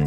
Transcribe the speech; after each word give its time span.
And 0.00 0.06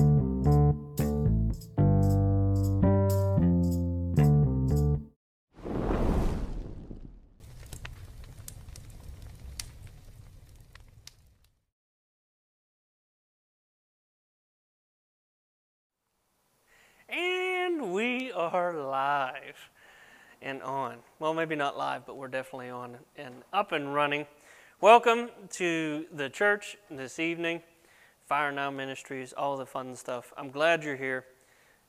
we 17.92 18.32
are 18.32 18.74
live 18.74 19.70
and 20.42 20.62
on. 20.62 21.00
Well, 21.20 21.34
maybe 21.34 21.56
not 21.56 21.78
live, 21.78 22.06
but 22.06 22.16
we're 22.16 22.30
definitely 22.30 22.70
on 22.70 22.96
and 23.18 23.44
up 23.52 23.74
and 23.74 23.94
running. 23.94 24.26
Welcome 24.80 25.32
to 25.50 26.06
the 26.14 26.30
church 26.30 26.78
this 26.90 27.20
evening, 27.20 27.62
Fire 28.32 28.54
Now 28.54 28.72
Ministries, 28.72 29.34
all 29.34 29.58
the 29.58 29.66
fun 29.66 29.94
stuff. 29.94 30.32
I'm 30.38 30.52
glad 30.52 30.86
you're 30.86 30.96
here, 30.96 31.26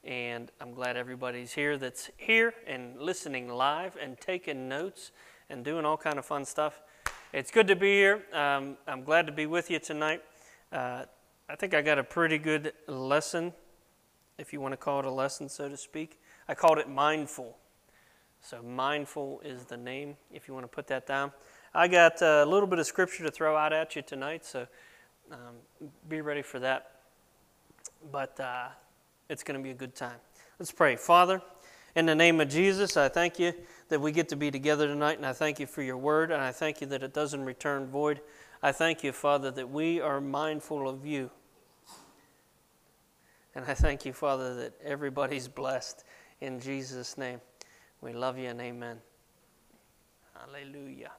and 0.02 0.50
I'm 0.60 0.74
glad 0.74 0.96
everybody's 0.96 1.52
here 1.52 1.78
that's 1.78 2.10
here 2.16 2.52
and 2.66 3.00
listening 3.00 3.48
live 3.48 3.96
and 3.96 4.18
taking 4.18 4.68
notes 4.68 5.12
and 5.48 5.64
doing 5.64 5.84
all 5.84 5.96
kind 5.96 6.18
of 6.18 6.26
fun 6.26 6.44
stuff. 6.44 6.82
It's 7.32 7.52
good 7.52 7.68
to 7.68 7.76
be 7.76 7.92
here. 7.92 8.24
Um, 8.32 8.76
I'm 8.88 9.04
glad 9.04 9.26
to 9.26 9.32
be 9.32 9.46
with 9.46 9.70
you 9.70 9.78
tonight. 9.78 10.20
Uh, 10.72 11.04
I 11.48 11.54
think 11.54 11.74
I 11.74 11.80
got 11.80 12.00
a 12.00 12.02
pretty 12.02 12.38
good 12.38 12.72
lesson 12.88 13.52
if 14.36 14.52
you 14.52 14.60
want 14.60 14.72
to 14.72 14.76
call 14.76 14.98
it 14.98 15.04
a 15.04 15.12
lesson, 15.12 15.48
so 15.48 15.68
to 15.68 15.76
speak. 15.76 16.20
I 16.48 16.54
called 16.54 16.78
it 16.78 16.88
mindful. 16.88 17.56
So, 18.40 18.60
mindful 18.64 19.42
is 19.44 19.66
the 19.66 19.76
name, 19.76 20.16
if 20.32 20.48
you 20.48 20.54
want 20.54 20.64
to 20.64 20.74
put 20.74 20.88
that 20.88 21.06
down. 21.06 21.30
I 21.72 21.86
got 21.86 22.20
a 22.20 22.44
little 22.44 22.66
bit 22.66 22.80
of 22.80 22.86
scripture 22.88 23.22
to 23.22 23.30
throw 23.30 23.56
out 23.56 23.72
at 23.72 23.94
you 23.94 24.02
tonight, 24.02 24.44
so 24.44 24.66
um, 25.30 25.38
be 26.08 26.20
ready 26.20 26.42
for 26.42 26.58
that. 26.58 26.90
But 28.10 28.38
uh, 28.40 28.68
it's 29.28 29.42
going 29.42 29.58
to 29.58 29.62
be 29.62 29.70
a 29.70 29.74
good 29.74 29.94
time. 29.94 30.18
Let's 30.58 30.72
pray. 30.72 30.96
Father, 30.96 31.40
in 31.94 32.06
the 32.06 32.14
name 32.14 32.40
of 32.40 32.48
Jesus, 32.48 32.96
I 32.96 33.08
thank 33.08 33.38
you 33.38 33.52
that 33.88 34.00
we 34.00 34.12
get 34.12 34.28
to 34.30 34.36
be 34.36 34.50
together 34.50 34.86
tonight, 34.86 35.18
and 35.18 35.26
I 35.26 35.32
thank 35.32 35.60
you 35.60 35.66
for 35.66 35.82
your 35.82 35.96
word, 35.96 36.30
and 36.30 36.42
I 36.42 36.50
thank 36.50 36.80
you 36.80 36.86
that 36.88 37.02
it 37.02 37.12
doesn't 37.12 37.44
return 37.44 37.86
void. 37.86 38.20
I 38.62 38.72
thank 38.72 39.04
you, 39.04 39.12
Father, 39.12 39.50
that 39.50 39.68
we 39.70 40.00
are 40.00 40.20
mindful 40.20 40.88
of 40.88 41.04
you. 41.04 41.30
And 43.54 43.64
I 43.66 43.74
thank 43.74 44.06
you, 44.06 44.12
Father, 44.12 44.54
that 44.54 44.72
everybody's 44.82 45.48
blessed 45.48 46.04
in 46.40 46.58
Jesus' 46.58 47.18
name. 47.18 47.40
We 48.00 48.12
love 48.12 48.38
you 48.38 48.48
and 48.48 48.60
amen. 48.60 48.98
Hallelujah. 50.34 51.12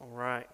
All 0.00 0.08
right. 0.08 0.48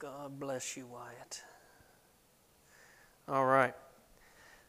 God 0.00 0.40
bless 0.40 0.78
you, 0.78 0.86
Wyatt. 0.86 1.42
All 3.28 3.44
right. 3.44 3.74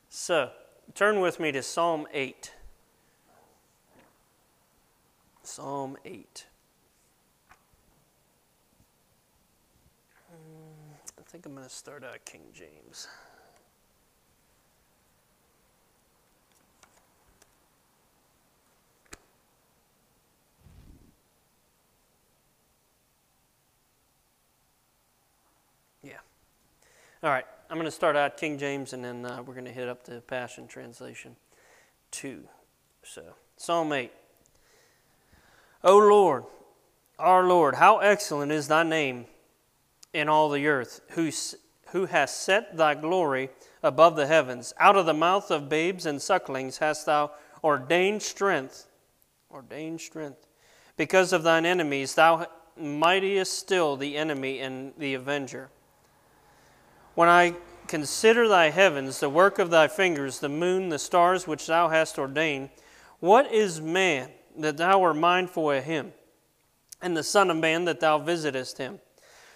So, 0.10 0.52
turn 0.94 1.22
with 1.22 1.40
me 1.40 1.54
to 1.54 1.64
Psalm 1.64 2.06
8. 2.14 2.52
Psalm 5.42 5.96
8. 6.04 6.46
Mm, 10.34 10.36
I 11.18 11.22
think 11.30 11.46
I'm 11.46 11.56
going 11.56 11.64
to 11.64 11.74
start 11.74 12.04
out 12.04 12.26
King 12.26 12.42
James. 12.54 13.08
All 27.24 27.30
right. 27.30 27.46
I'm 27.70 27.78
going 27.78 27.86
to 27.86 27.92
start 27.92 28.16
out 28.16 28.36
King 28.36 28.58
James 28.58 28.94
and 28.94 29.06
then 29.06 29.26
uh, 29.28 29.44
we're 29.46 29.54
going 29.54 29.66
to 29.66 29.72
hit 29.72 29.88
up 29.88 30.04
the 30.04 30.22
Passion 30.22 30.68
Translation 30.68 31.36
2. 32.10 32.42
So, 33.04 33.22
Psalm 33.58 33.94
8. 33.94 34.12
O 35.84 35.98
Lord, 36.00 36.46
our 37.20 37.44
Lord, 37.44 37.76
how 37.76 38.00
excellent 38.00 38.52
is 38.52 38.68
thy 38.68 38.82
name 38.82 39.26
in 40.14 40.30
all 40.30 40.50
the 40.50 40.66
earth, 40.66 41.02
who, 41.12 41.30
who 41.90 42.08
has 42.08 42.36
set 42.36 42.76
thy 42.76 42.96
glory 42.96 43.52
above 43.84 44.16
the 44.16 44.26
heavens. 44.26 44.74
Out 44.80 44.98
of 44.98 45.06
the 45.06 45.14
mouth 45.14 45.52
of 45.52 45.70
babes 45.70 46.08
and 46.08 46.20
sucklings 46.20 46.80
hast 46.80 47.06
thou 47.06 47.30
ordained 47.64 48.24
strength, 48.24 48.88
ordained 49.52 50.02
strength. 50.02 50.48
Because 50.98 51.34
of 51.34 51.44
thine 51.44 51.68
enemies, 51.68 52.16
thou 52.16 52.48
mightiest 52.76 53.60
still 53.60 53.96
the 53.96 54.18
enemy 54.18 54.60
and 54.60 54.94
the 54.98 55.14
avenger. 55.14 55.70
When 57.22 57.30
I 57.30 57.54
consider 57.86 58.48
thy 58.48 58.72
heavens, 58.72 59.20
the 59.20 59.30
work 59.30 59.60
of 59.60 59.70
thy 59.70 59.88
fingers, 59.88 60.40
the 60.40 60.50
moon, 60.50 60.90
the 60.90 60.98
stars 60.98 61.46
which 61.46 61.68
thou 61.68 61.90
hast 61.90 62.18
ordained, 62.18 62.72
what 63.20 63.54
is 63.54 63.80
man 63.80 64.32
that 64.58 64.78
thou 64.78 65.04
art 65.04 65.18
mindful 65.18 65.70
of 65.70 65.84
him, 65.84 66.14
and 67.00 67.16
the 67.16 67.22
Son 67.22 67.52
of 67.52 67.58
Man 67.58 67.86
that 67.86 68.00
thou 68.00 68.18
visitest 68.18 68.80
him? 68.80 69.02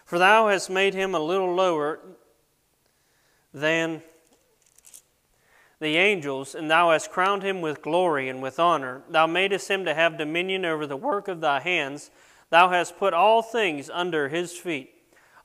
For 0.06 0.20
thou 0.20 0.48
hast 0.48 0.70
made 0.70 0.94
him 0.94 1.16
a 1.16 1.20
little 1.20 1.56
lower 1.56 2.02
than 3.52 4.04
the 5.80 5.98
angels, 5.98 6.54
and 6.54 6.70
thou 6.70 6.92
hast 6.92 7.10
crowned 7.10 7.42
him 7.42 7.62
with 7.62 7.82
glory 7.82 8.30
and 8.30 8.44
with 8.44 8.60
honor. 8.60 9.02
Thou 9.10 9.26
madest 9.26 9.72
him 9.72 9.86
to 9.86 9.96
have 9.96 10.20
dominion 10.20 10.66
over 10.66 10.86
the 10.86 10.96
work 10.96 11.28
of 11.28 11.42
thy 11.42 11.62
hands. 11.62 12.12
Thou 12.52 12.70
hast 12.70 13.00
put 13.00 13.16
all 13.16 13.42
things 13.42 13.90
under 13.90 14.30
his 14.30 14.56
feet 14.56 14.95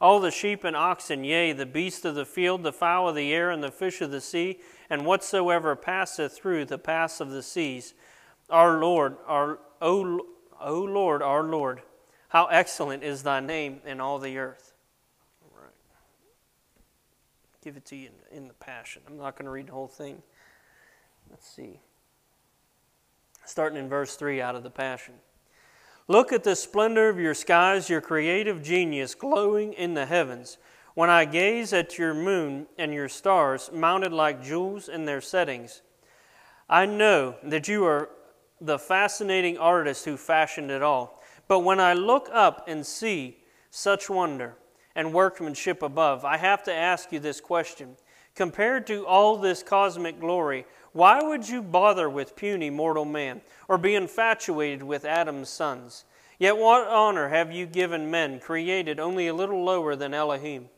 all 0.01 0.19
the 0.19 0.31
sheep 0.31 0.65
and 0.65 0.75
oxen, 0.75 1.25
yea, 1.25 1.53
the 1.53 1.67
beasts 1.67 2.05
of 2.05 2.15
the 2.15 2.25
field, 2.25 2.63
the 2.63 2.73
fowl 2.73 3.09
of 3.09 3.15
the 3.15 3.33
air, 3.33 3.51
and 3.51 3.63
the 3.63 3.71
fish 3.71 4.01
of 4.01 4.11
the 4.11 4.21
sea, 4.21 4.59
and 4.89 5.05
whatsoever 5.05 5.77
passeth 5.77 6.33
through 6.33 6.65
the 6.65 6.79
paths 6.79 7.21
of 7.21 7.31
the 7.31 7.43
seas. 7.43 7.95
Our 8.49 8.79
Lord, 8.79 9.17
our 9.27 9.59
O, 9.83 10.27
o 10.61 10.81
Lord, 10.81 11.23
our 11.23 11.43
Lord, 11.43 11.83
how 12.29 12.47
excellent 12.47 13.03
is 13.03 13.23
thy 13.23 13.41
name 13.41 13.81
in 13.87 14.01
all 14.01 14.19
the 14.19 14.39
earth. 14.39 14.73
All 15.43 15.63
right. 15.63 15.73
Give 17.63 17.77
it 17.77 17.85
to 17.87 17.97
you 17.97 18.11
in, 18.31 18.39
in 18.39 18.49
the 18.49 18.55
Passion. 18.55 19.03
I'm 19.07 19.17
not 19.17 19.37
going 19.37 19.47
to 19.47 19.51
read 19.51 19.69
the 19.69 19.73
whole 19.73 19.89
thing. 19.89 20.23
Let's 21.31 21.49
see. 21.49 21.81
Starting 23.45 23.79
in 23.79 23.89
verse 23.89 24.17
3 24.17 24.41
out 24.41 24.55
of 24.55 24.63
the 24.63 24.71
Passion. 24.71 25.15
Look 26.11 26.33
at 26.33 26.43
the 26.43 26.57
splendor 26.57 27.09
of 27.09 27.21
your 27.21 27.35
skies, 27.35 27.89
your 27.89 28.01
creative 28.01 28.65
genius 28.65 29.15
glowing 29.15 29.73
in 29.75 29.95
the 29.95 30.07
heavens. 30.07 30.59
When 30.95 31.09
I 31.09 31.25
gaze 31.25 31.73
at 31.73 31.99
your 31.99 32.15
moon 32.15 32.67
and 32.77 32.93
your 32.93 33.09
stars, 33.09 33.71
mounted 33.73 34.13
like 34.13 34.43
jewels 34.43 34.89
in 34.89 35.05
their 35.05 35.21
settings, 35.21 35.83
I 36.69 36.85
know 36.85 37.37
that 37.45 37.69
you 37.69 37.85
are 37.85 38.11
the 38.61 38.77
fascinating 38.77 39.57
artist 39.57 40.05
who 40.05 40.17
fashioned 40.17 40.73
it 40.73 40.83
all. 40.83 41.23
But 41.47 41.61
when 41.61 41.79
I 41.79 41.93
look 41.93 42.29
up 42.33 42.65
and 42.67 42.85
see 42.85 43.37
such 43.71 44.11
wonder 44.11 44.57
and 44.97 45.15
workmanship 45.15 45.81
above, 45.81 46.25
I 46.25 46.39
have 46.39 46.65
to 46.65 46.75
ask 46.75 47.13
you 47.13 47.21
this 47.21 47.41
question. 47.41 47.95
Compared 48.35 48.87
to 48.87 49.07
all 49.07 49.37
this 49.37 49.63
cosmic 49.63 50.21
glory, 50.21 50.65
why 50.93 51.23
would 51.23 51.49
you 51.49 51.63
bother 51.63 52.09
with 52.09 52.37
puny 52.37 52.71
mortal 52.71 53.05
man 53.05 53.41
or 53.69 53.79
be 53.79 53.95
infatuated 53.95 54.83
with 54.83 55.05
Adam's 55.05 55.49
sons? 55.49 56.05
Yet 56.39 56.57
what 56.57 56.89
honor 56.89 57.29
have 57.29 57.53
you 57.53 57.67
given 57.67 58.11
men 58.11 58.41
created 58.41 58.99
only 58.99 59.29
a 59.29 59.35
little 59.35 59.63
lower 59.63 59.95
than 59.95 60.15
Elohim? 60.15 60.69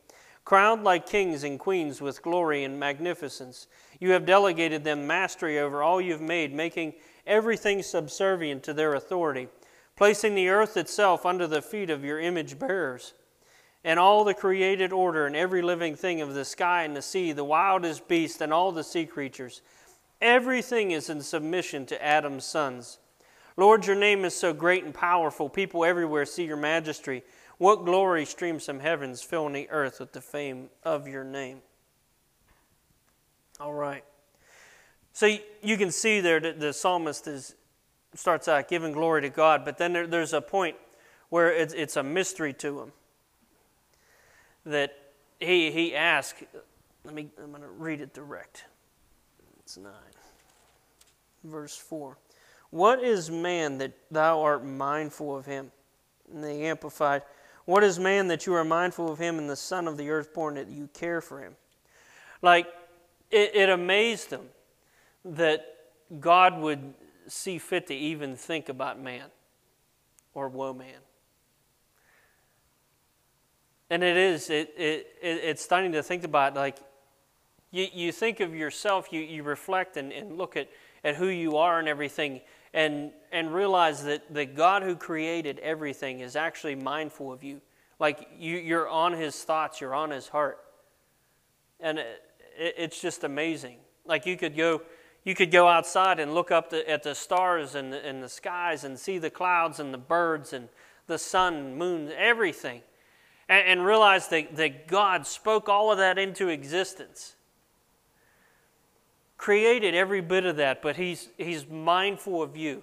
Crowned 0.45 0.83
like 0.83 1.05
kings 1.05 1.43
and 1.43 1.57
queens 1.57 2.01
with 2.01 2.21
glory 2.21 2.63
and 2.63 2.79
magnificence, 2.79 3.67
you 3.99 4.11
have 4.11 4.25
delegated 4.25 4.83
them 4.83 5.07
mastery 5.07 5.57
over 5.57 5.81
all 5.81 6.01
you've 6.01 6.19
made, 6.19 6.53
making 6.53 6.93
everything 7.25 7.81
subservient 7.81 8.61
to 8.63 8.73
their 8.73 8.93
authority 8.93 9.47
placing 9.95 10.35
the 10.35 10.49
earth 10.49 10.77
itself 10.77 11.25
under 11.25 11.47
the 11.47 11.61
feet 11.61 11.89
of 11.89 12.03
your 12.03 12.19
image 12.19 12.57
bearers. 12.57 13.13
And 13.83 13.99
all 13.99 14.23
the 14.23 14.33
created 14.33 14.93
order 14.93 15.25
and 15.25 15.35
every 15.35 15.61
living 15.61 15.95
thing 15.95 16.21
of 16.21 16.33
the 16.33 16.45
sky 16.45 16.83
and 16.83 16.95
the 16.95 17.01
sea, 17.01 17.33
the 17.33 17.43
wildest 17.43 18.07
beast 18.07 18.41
and 18.41 18.53
all 18.53 18.71
the 18.71 18.83
sea 18.83 19.05
creatures, 19.05 19.61
everything 20.21 20.91
is 20.91 21.09
in 21.09 21.21
submission 21.21 21.85
to 21.87 22.03
Adam's 22.03 22.45
sons. 22.45 22.99
Lord, 23.57 23.85
your 23.85 23.97
name 23.97 24.23
is 24.25 24.35
so 24.35 24.53
great 24.53 24.83
and 24.83 24.93
powerful. 24.93 25.49
People 25.49 25.83
everywhere 25.83 26.25
see 26.25 26.45
your 26.45 26.57
majesty. 26.57 27.23
What 27.57 27.85
glory 27.85 28.25
streams 28.25 28.65
from 28.65 28.79
heavens, 28.79 29.21
filling 29.21 29.53
the 29.53 29.69
earth 29.69 29.99
with 29.99 30.13
the 30.13 30.21
fame 30.21 30.69
of 30.83 31.07
your 31.07 31.23
name. 31.23 31.61
All 33.59 33.73
right. 33.73 34.03
So 35.11 35.37
you 35.61 35.77
can 35.77 35.91
see 35.91 36.21
there 36.21 36.39
that 36.39 36.59
the 36.59 36.73
psalmist 36.73 37.27
is 37.27 37.55
starts 38.15 38.47
out 38.47 38.67
giving 38.67 38.91
glory 38.91 39.21
to 39.21 39.29
God, 39.29 39.65
but 39.65 39.77
then 39.77 39.93
there, 39.93 40.07
there's 40.07 40.33
a 40.33 40.41
point 40.41 40.75
where 41.29 41.51
it's, 41.51 41.73
it's 41.73 41.95
a 41.95 42.03
mystery 42.03 42.53
to 42.53 42.81
him 42.81 42.91
that 44.65 44.97
he, 45.39 45.71
he 45.71 45.95
asks, 45.95 46.43
let 47.03 47.13
me, 47.13 47.29
I'm 47.41 47.51
going 47.51 47.61
to 47.63 47.69
read 47.69 48.01
it 48.01 48.13
direct. 48.13 48.65
It's 49.59 49.77
9. 49.77 49.91
Verse 51.43 51.75
4. 51.75 52.17
What 52.69 53.03
is 53.03 53.29
man 53.29 53.77
that 53.79 53.93
thou 54.09 54.41
art 54.41 54.65
mindful 54.65 55.35
of 55.35 55.45
him? 55.45 55.71
And 56.33 56.43
the 56.43 56.49
Amplified, 56.49 57.21
What 57.65 57.83
is 57.83 57.99
man 57.99 58.27
that 58.29 58.45
you 58.45 58.53
are 58.55 58.63
mindful 58.63 59.11
of 59.11 59.19
him, 59.19 59.37
and 59.37 59.49
the 59.49 59.55
son 59.55 59.87
of 59.87 59.97
the 59.97 60.09
earthborn 60.09 60.55
that 60.55 60.69
you 60.69 60.89
care 60.93 61.21
for 61.21 61.39
him? 61.41 61.55
Like, 62.41 62.67
it, 63.29 63.55
it 63.55 63.69
amazed 63.69 64.29
them 64.29 64.47
that 65.25 65.65
God 66.19 66.57
would 66.59 66.93
see 67.27 67.57
fit 67.57 67.87
to 67.87 67.95
even 67.95 68.35
think 68.35 68.69
about 68.69 68.99
man 68.99 69.25
or 70.33 70.49
woe 70.49 70.73
man. 70.73 70.99
And 73.89 74.03
it 74.03 74.17
is, 74.17 74.49
it, 74.49 74.73
it, 74.77 75.07
it, 75.21 75.39
it's 75.43 75.63
stunning 75.63 75.91
to 75.91 76.03
think 76.03 76.23
about 76.23 76.55
like, 76.55 76.77
you, 77.71 77.87
you 77.93 78.11
think 78.11 78.39
of 78.39 78.55
yourself, 78.55 79.11
you, 79.11 79.21
you 79.21 79.43
reflect 79.43 79.97
and, 79.97 80.11
and 80.11 80.37
look 80.37 80.55
at, 80.55 80.69
at 81.03 81.15
who 81.15 81.27
you 81.27 81.57
are 81.57 81.79
and 81.79 81.87
everything, 81.87 82.41
and, 82.73 83.11
and 83.31 83.53
realize 83.53 84.03
that 84.05 84.33
the 84.33 84.45
God 84.45 84.83
who 84.83 84.95
created 84.95 85.59
everything 85.59 86.21
is 86.21 86.35
actually 86.35 86.75
mindful 86.75 87.31
of 87.31 87.43
you. 87.43 87.61
Like 87.99 88.27
you, 88.37 88.57
you're 88.57 88.89
on 88.89 89.13
his 89.13 89.43
thoughts, 89.43 89.81
you're 89.81 89.95
on 89.95 90.09
his 90.11 90.27
heart. 90.27 90.59
And 91.79 91.99
it, 91.99 92.23
it's 92.57 93.01
just 93.01 93.23
amazing. 93.23 93.77
Like 94.05 94.25
you 94.25 94.37
could 94.37 94.55
go, 94.55 94.81
you 95.23 95.35
could 95.35 95.51
go 95.51 95.67
outside 95.67 96.19
and 96.19 96.33
look 96.33 96.51
up 96.51 96.69
the, 96.69 96.89
at 96.89 97.03
the 97.03 97.15
stars 97.15 97.75
and 97.75 97.93
and 97.93 98.21
the 98.21 98.29
skies 98.29 98.83
and 98.83 98.99
see 98.99 99.17
the 99.17 99.29
clouds 99.29 99.79
and 99.79 99.93
the 99.93 99.97
birds 99.97 100.53
and 100.53 100.69
the 101.07 101.17
sun, 101.17 101.77
moon, 101.77 102.11
everything, 102.17 102.81
and, 103.53 103.67
and 103.67 103.85
realize 103.85 104.29
that, 104.29 104.55
that 104.55 104.87
God 104.87 105.27
spoke 105.27 105.69
all 105.69 105.91
of 105.91 105.99
that 105.99 106.17
into 106.17 106.47
existence. 106.49 107.35
Created 109.37 109.93
every 109.93 110.21
bit 110.21 110.45
of 110.45 110.55
that, 110.55 110.81
but 110.81 110.95
He's, 110.95 111.29
he's 111.37 111.67
mindful 111.67 112.41
of 112.41 112.57
you. 112.57 112.81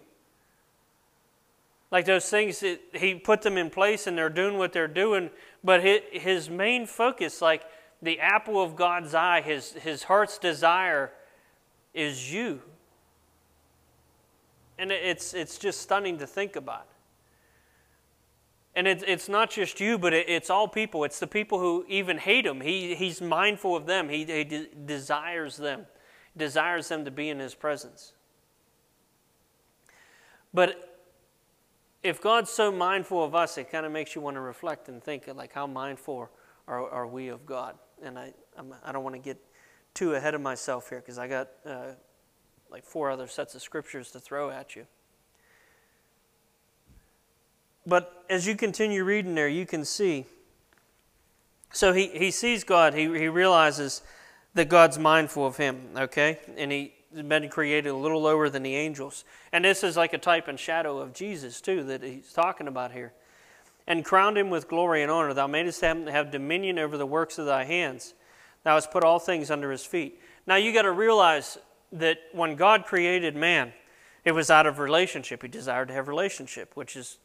Like 1.90 2.04
those 2.04 2.28
things, 2.28 2.60
that 2.60 2.80
He 2.92 3.16
put 3.16 3.42
them 3.42 3.58
in 3.58 3.68
place 3.68 4.06
and 4.06 4.16
they're 4.16 4.28
doing 4.28 4.58
what 4.58 4.72
they're 4.72 4.86
doing, 4.86 5.30
but 5.64 5.82
His 5.82 6.48
main 6.48 6.86
focus, 6.86 7.42
like 7.42 7.64
the 8.00 8.20
apple 8.20 8.62
of 8.62 8.76
God's 8.76 9.12
eye, 9.12 9.40
His, 9.40 9.72
his 9.72 10.04
heart's 10.04 10.38
desire, 10.38 11.10
is 11.94 12.32
you. 12.32 12.62
And 14.78 14.92
it's, 14.92 15.34
it's 15.34 15.58
just 15.58 15.80
stunning 15.80 16.18
to 16.18 16.26
think 16.28 16.54
about. 16.54 16.86
And 18.74 18.86
it, 18.86 19.02
it's 19.06 19.28
not 19.28 19.50
just 19.50 19.80
you, 19.80 19.98
but 19.98 20.12
it, 20.12 20.28
it's 20.28 20.48
all 20.48 20.68
people. 20.68 21.04
It's 21.04 21.18
the 21.18 21.26
people 21.26 21.58
who 21.58 21.84
even 21.88 22.18
hate 22.18 22.46
him. 22.46 22.60
He, 22.60 22.94
he's 22.94 23.20
mindful 23.20 23.74
of 23.76 23.86
them, 23.86 24.08
he, 24.08 24.24
he 24.24 24.44
de- 24.44 24.68
desires 24.86 25.56
them, 25.56 25.86
desires 26.36 26.88
them 26.88 27.04
to 27.04 27.10
be 27.10 27.28
in 27.28 27.38
his 27.38 27.54
presence. 27.54 28.12
But 30.52 30.98
if 32.02 32.20
God's 32.20 32.50
so 32.50 32.72
mindful 32.72 33.22
of 33.22 33.34
us, 33.34 33.58
it 33.58 33.70
kind 33.70 33.84
of 33.84 33.92
makes 33.92 34.14
you 34.14 34.20
want 34.20 34.36
to 34.36 34.40
reflect 34.40 34.88
and 34.88 35.02
think, 35.02 35.28
like, 35.34 35.52
how 35.52 35.66
mindful 35.66 36.30
are, 36.66 36.90
are 36.90 37.06
we 37.06 37.28
of 37.28 37.44
God? 37.44 37.76
And 38.02 38.18
I, 38.18 38.32
I'm, 38.56 38.72
I 38.84 38.88
do 38.88 38.94
not 38.94 39.02
want 39.02 39.14
to 39.16 39.20
get 39.20 39.38
too 39.94 40.14
ahead 40.14 40.34
of 40.34 40.40
myself 40.40 40.88
here 40.88 41.00
because 41.00 41.18
I 41.18 41.28
got 41.28 41.48
uh, 41.66 41.92
like 42.70 42.84
four 42.84 43.10
other 43.10 43.26
sets 43.26 43.54
of 43.54 43.62
scriptures 43.62 44.10
to 44.12 44.20
throw 44.20 44.50
at 44.50 44.76
you. 44.76 44.86
But 47.86 48.24
as 48.28 48.46
you 48.46 48.56
continue 48.56 49.04
reading 49.04 49.34
there, 49.34 49.48
you 49.48 49.66
can 49.66 49.84
see. 49.84 50.26
So 51.72 51.92
he, 51.92 52.08
he 52.08 52.30
sees 52.30 52.64
God, 52.64 52.94
he, 52.94 53.02
he 53.18 53.28
realizes 53.28 54.02
that 54.54 54.68
God's 54.68 54.98
mindful 54.98 55.46
of 55.46 55.56
him, 55.56 55.88
okay? 55.96 56.38
And 56.56 56.72
he, 56.72 56.92
has 57.14 57.22
been 57.22 57.48
created 57.48 57.88
a 57.88 57.96
little 57.96 58.22
lower 58.22 58.48
than 58.48 58.62
the 58.62 58.76
angels. 58.76 59.24
And 59.52 59.64
this 59.64 59.82
is 59.82 59.96
like 59.96 60.12
a 60.12 60.18
type 60.18 60.46
and 60.46 60.58
shadow 60.58 60.98
of 60.98 61.12
Jesus, 61.12 61.60
too, 61.60 61.82
that 61.84 62.02
he's 62.02 62.32
talking 62.32 62.68
about 62.68 62.92
here. 62.92 63.12
And 63.86 64.04
crowned 64.04 64.38
him 64.38 64.50
with 64.50 64.68
glory 64.68 65.02
and 65.02 65.10
honor. 65.10 65.34
Thou 65.34 65.48
madest 65.48 65.80
him 65.80 66.04
to 66.04 66.12
have 66.12 66.30
dominion 66.30 66.78
over 66.78 66.96
the 66.96 67.06
works 67.06 67.38
of 67.38 67.46
thy 67.46 67.64
hands. 67.64 68.14
Thou 68.62 68.74
hast 68.74 68.92
put 68.92 69.02
all 69.02 69.18
things 69.18 69.50
under 69.50 69.72
his 69.72 69.84
feet. 69.84 70.20
Now 70.46 70.56
you 70.56 70.72
got 70.72 70.82
to 70.82 70.92
realize 70.92 71.58
that 71.92 72.18
when 72.32 72.54
God 72.54 72.84
created 72.84 73.34
man, 73.34 73.72
it 74.24 74.32
was 74.32 74.50
out 74.50 74.66
of 74.66 74.78
relationship. 74.78 75.42
He 75.42 75.48
desired 75.48 75.88
to 75.88 75.94
have 75.94 76.06
relationship, 76.06 76.76
which 76.76 76.94
is, 76.94 77.18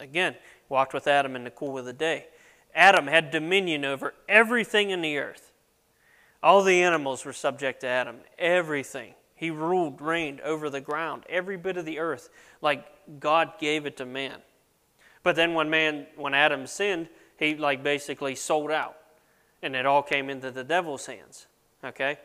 again, 0.00 0.36
walked 0.68 0.94
with 0.94 1.06
Adam 1.06 1.36
in 1.36 1.44
the 1.44 1.50
cool 1.50 1.78
of 1.78 1.84
the 1.84 1.92
day. 1.92 2.26
Adam 2.74 3.06
had 3.06 3.30
dominion 3.30 3.84
over 3.84 4.14
everything 4.28 4.90
in 4.90 5.00
the 5.00 5.18
earth. 5.18 5.52
All 6.42 6.62
the 6.62 6.82
animals 6.82 7.24
were 7.24 7.32
subject 7.32 7.80
to 7.80 7.86
Adam. 7.86 8.18
Everything. 8.38 9.14
He 9.34 9.50
ruled, 9.50 10.00
reigned 10.00 10.40
over 10.40 10.68
the 10.68 10.80
ground, 10.80 11.24
every 11.28 11.56
bit 11.56 11.76
of 11.76 11.84
the 11.84 12.00
earth, 12.00 12.28
like 12.60 12.84
God 13.20 13.52
gave 13.60 13.86
it 13.86 13.96
to 13.98 14.04
man. 14.04 14.38
But 15.22 15.36
then 15.36 15.54
when 15.54 15.70
man, 15.70 16.06
when 16.16 16.34
Adam 16.34 16.66
sinned, 16.66 17.08
he 17.38 17.54
like 17.54 17.82
basically 17.84 18.34
sold 18.34 18.72
out 18.72 18.96
and 19.62 19.76
it 19.76 19.86
all 19.86 20.02
came 20.02 20.30
into 20.30 20.50
the 20.50 20.64
devil's 20.64 21.06
hands. 21.06 21.46
Okay? 21.84 22.18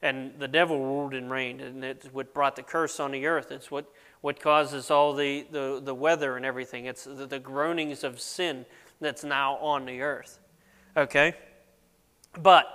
And 0.00 0.38
the 0.38 0.46
devil 0.46 0.78
ruled 0.78 1.14
and 1.14 1.28
reigned, 1.30 1.60
and 1.60 1.82
it's 1.82 2.06
what 2.06 2.32
brought 2.32 2.54
the 2.54 2.62
curse 2.62 3.00
on 3.00 3.10
the 3.10 3.26
earth. 3.26 3.50
It's 3.50 3.70
what, 3.70 3.92
what 4.20 4.38
causes 4.38 4.92
all 4.92 5.12
the, 5.12 5.44
the, 5.50 5.80
the 5.84 5.94
weather 5.94 6.36
and 6.36 6.46
everything. 6.46 6.86
It's 6.86 7.04
the, 7.04 7.26
the 7.26 7.40
groanings 7.40 8.04
of 8.04 8.20
sin 8.20 8.64
that's 9.00 9.24
now 9.24 9.56
on 9.56 9.86
the 9.86 10.00
earth. 10.02 10.38
Okay? 10.96 11.34
But 12.40 12.66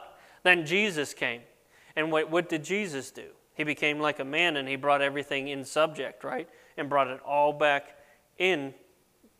then 0.43 0.65
Jesus 0.65 1.13
came. 1.13 1.41
And 1.95 2.11
what, 2.11 2.29
what 2.29 2.49
did 2.49 2.63
Jesus 2.63 3.11
do? 3.11 3.27
He 3.55 3.63
became 3.63 3.99
like 3.99 4.19
a 4.19 4.25
man 4.25 4.57
and 4.57 4.67
he 4.67 4.75
brought 4.75 5.01
everything 5.01 5.47
in 5.47 5.63
subject, 5.63 6.23
right? 6.23 6.49
And 6.75 6.89
brought 6.89 7.07
it 7.07 7.21
all 7.21 7.53
back 7.53 7.97
in 8.37 8.73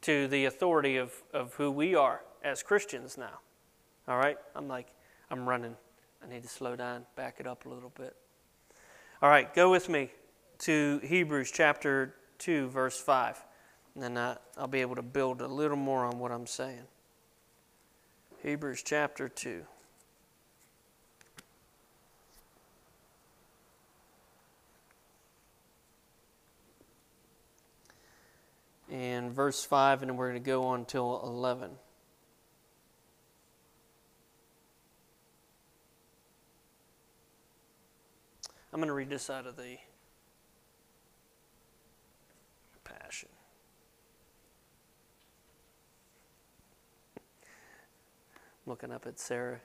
to 0.02 0.28
the 0.28 0.46
authority 0.46 0.98
of, 0.98 1.12
of 1.34 1.54
who 1.56 1.72
we 1.72 1.96
are 1.96 2.22
as 2.44 2.62
Christians 2.62 3.18
now. 3.18 3.40
All 4.08 4.18
right? 4.18 4.38
I'm 4.56 4.68
like, 4.68 4.88
I'm 5.32 5.48
running. 5.48 5.76
I 6.24 6.30
need 6.30 6.44
to 6.44 6.50
slow 6.50 6.76
down, 6.76 7.06
back 7.16 7.36
it 7.40 7.48
up 7.48 7.66
a 7.66 7.70
little 7.70 7.92
bit. 7.98 8.16
All 9.22 9.30
right, 9.30 9.54
go 9.54 9.72
with 9.72 9.90
me 9.90 10.10
to 10.60 11.00
Hebrews 11.04 11.52
chapter 11.52 12.16
2, 12.40 12.70
verse 12.70 13.00
5. 13.00 13.44
And 13.96 14.04
then 14.04 14.18
I, 14.18 14.38
I'll 14.58 14.68
be 14.68 14.82
able 14.82 14.96
to 14.96 15.02
build 15.02 15.42
a 15.42 15.48
little 15.48 15.78
more 15.78 16.06
on 16.06 16.20
what 16.20 16.32
I'm 16.32 16.48
saying. 16.48 16.84
Hebrews 18.42 18.84
chapter 18.84 19.30
2. 19.30 19.64
And 28.92 29.32
verse 29.32 29.64
5, 29.66 30.04
and 30.04 30.18
we're 30.18 30.30
going 30.30 30.44
to 30.44 30.46
go 30.46 30.66
on 30.66 30.86
till 30.86 31.22
11. 31.24 31.72
I'm 38.74 38.80
going 38.80 38.88
to 38.88 38.94
read 38.94 39.10
this 39.10 39.30
out 39.30 39.46
of 39.46 39.56
the 39.56 39.78
Passion. 42.84 43.30
looking 48.66 48.92
up 48.92 49.06
at 49.06 49.20
Sarah. 49.20 49.60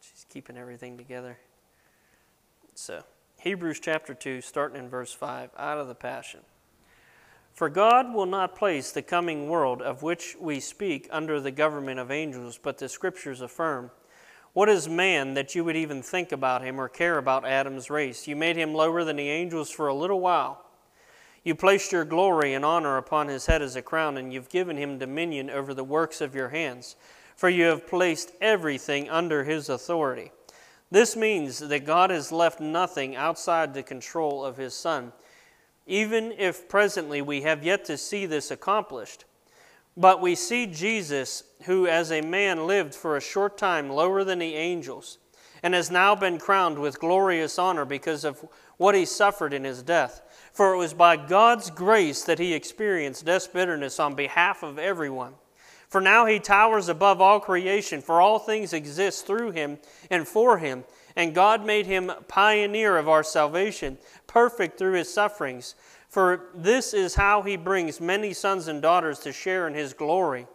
She's 0.00 0.26
keeping 0.28 0.56
everything 0.56 0.98
together. 0.98 1.38
So, 2.74 3.02
Hebrews 3.38 3.80
chapter 3.80 4.12
2, 4.12 4.40
starting 4.40 4.78
in 4.78 4.88
verse 4.88 5.12
5, 5.12 5.50
out 5.56 5.78
of 5.78 5.88
the 5.88 5.94
Passion. 5.94 6.40
For 7.52 7.68
God 7.68 8.12
will 8.12 8.26
not 8.26 8.56
place 8.56 8.90
the 8.90 9.02
coming 9.02 9.48
world 9.48 9.80
of 9.80 10.02
which 10.02 10.36
we 10.40 10.60
speak 10.60 11.08
under 11.10 11.40
the 11.40 11.50
government 11.50 12.00
of 12.00 12.10
angels, 12.10 12.58
but 12.60 12.78
the 12.78 12.88
Scriptures 12.88 13.40
affirm 13.40 13.90
what 14.58 14.68
is 14.68 14.88
man 14.88 15.34
that 15.34 15.54
you 15.54 15.62
would 15.62 15.76
even 15.76 16.02
think 16.02 16.32
about 16.32 16.64
him 16.64 16.80
or 16.80 16.88
care 16.88 17.16
about 17.16 17.46
Adam's 17.46 17.90
race? 17.90 18.26
You 18.26 18.34
made 18.34 18.56
him 18.56 18.74
lower 18.74 19.04
than 19.04 19.14
the 19.14 19.30
angels 19.30 19.70
for 19.70 19.86
a 19.86 19.94
little 19.94 20.18
while. 20.18 20.66
You 21.44 21.54
placed 21.54 21.92
your 21.92 22.04
glory 22.04 22.54
and 22.54 22.64
honor 22.64 22.96
upon 22.96 23.28
his 23.28 23.46
head 23.46 23.62
as 23.62 23.76
a 23.76 23.82
crown, 23.82 24.16
and 24.16 24.32
you've 24.32 24.48
given 24.48 24.76
him 24.76 24.98
dominion 24.98 25.48
over 25.48 25.74
the 25.74 25.84
works 25.84 26.20
of 26.20 26.34
your 26.34 26.48
hands, 26.48 26.96
for 27.36 27.48
you 27.48 27.66
have 27.66 27.86
placed 27.86 28.32
everything 28.40 29.08
under 29.08 29.44
his 29.44 29.68
authority. 29.68 30.32
This 30.90 31.14
means 31.14 31.60
that 31.60 31.86
God 31.86 32.10
has 32.10 32.32
left 32.32 32.58
nothing 32.58 33.14
outside 33.14 33.74
the 33.74 33.84
control 33.84 34.44
of 34.44 34.56
his 34.56 34.74
Son, 34.74 35.12
even 35.86 36.32
if 36.32 36.68
presently 36.68 37.22
we 37.22 37.42
have 37.42 37.62
yet 37.62 37.84
to 37.84 37.96
see 37.96 38.26
this 38.26 38.50
accomplished. 38.50 39.24
But 39.98 40.20
we 40.20 40.36
see 40.36 40.66
Jesus, 40.66 41.42
who 41.64 41.88
as 41.88 42.12
a 42.12 42.20
man 42.20 42.68
lived 42.68 42.94
for 42.94 43.16
a 43.16 43.20
short 43.20 43.58
time 43.58 43.90
lower 43.90 44.22
than 44.22 44.38
the 44.38 44.54
angels, 44.54 45.18
and 45.60 45.74
has 45.74 45.90
now 45.90 46.14
been 46.14 46.38
crowned 46.38 46.78
with 46.78 47.00
glorious 47.00 47.58
honor 47.58 47.84
because 47.84 48.24
of 48.24 48.44
what 48.76 48.94
he 48.94 49.04
suffered 49.04 49.52
in 49.52 49.64
his 49.64 49.82
death. 49.82 50.22
For 50.52 50.72
it 50.72 50.78
was 50.78 50.94
by 50.94 51.16
God's 51.16 51.68
grace 51.70 52.22
that 52.22 52.38
he 52.38 52.54
experienced 52.54 53.26
death's 53.26 53.48
bitterness 53.48 53.98
on 53.98 54.14
behalf 54.14 54.62
of 54.62 54.78
everyone. 54.78 55.34
For 55.88 56.00
now 56.00 56.26
he 56.26 56.38
towers 56.38 56.88
above 56.88 57.20
all 57.20 57.40
creation, 57.40 58.00
for 58.00 58.20
all 58.20 58.38
things 58.38 58.72
exist 58.72 59.26
through 59.26 59.50
him 59.50 59.78
and 60.10 60.28
for 60.28 60.58
him. 60.58 60.84
And 61.16 61.34
God 61.34 61.66
made 61.66 61.86
him 61.86 62.12
pioneer 62.28 62.98
of 62.98 63.08
our 63.08 63.24
salvation, 63.24 63.98
perfect 64.28 64.78
through 64.78 64.92
his 64.92 65.12
sufferings. 65.12 65.74
For 66.08 66.46
this 66.54 66.94
is 66.94 67.14
how 67.14 67.42
he 67.42 67.56
brings 67.56 68.00
many 68.00 68.32
sons 68.32 68.66
and 68.68 68.80
daughters 68.80 69.18
to 69.20 69.32
share 69.32 69.68
in 69.68 69.74
his 69.74 69.92
glory. 69.92 70.46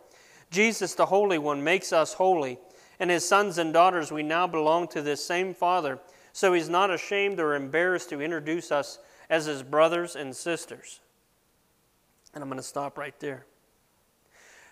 Jesus, 0.50 0.96
the 0.96 1.06
Holy 1.06 1.38
One, 1.38 1.64
makes 1.64 1.94
us 1.94 2.14
holy, 2.14 2.60
and 3.00 3.10
his 3.10 3.28
sons 3.28 3.58
and 3.58 3.74
daughters, 3.74 4.12
we 4.12 4.24
now 4.24 4.48
belong 4.48 4.88
to 4.90 5.02
this 5.02 5.24
same 5.24 5.54
Father, 5.54 6.00
so 6.32 6.54
he's 6.54 6.70
not 6.70 6.90
ashamed 6.90 7.40
or 7.40 7.56
embarrassed 7.56 8.10
to 8.10 8.22
introduce 8.22 8.72
us 8.72 9.00
as 9.30 9.46
his 9.46 9.64
brothers 9.64 10.16
and 10.16 10.36
sisters. 10.36 11.00
And 12.34 12.44
I'm 12.44 12.50
going 12.50 12.60
to 12.60 12.64
stop 12.68 12.98
right 12.98 13.20
there. 13.20 13.46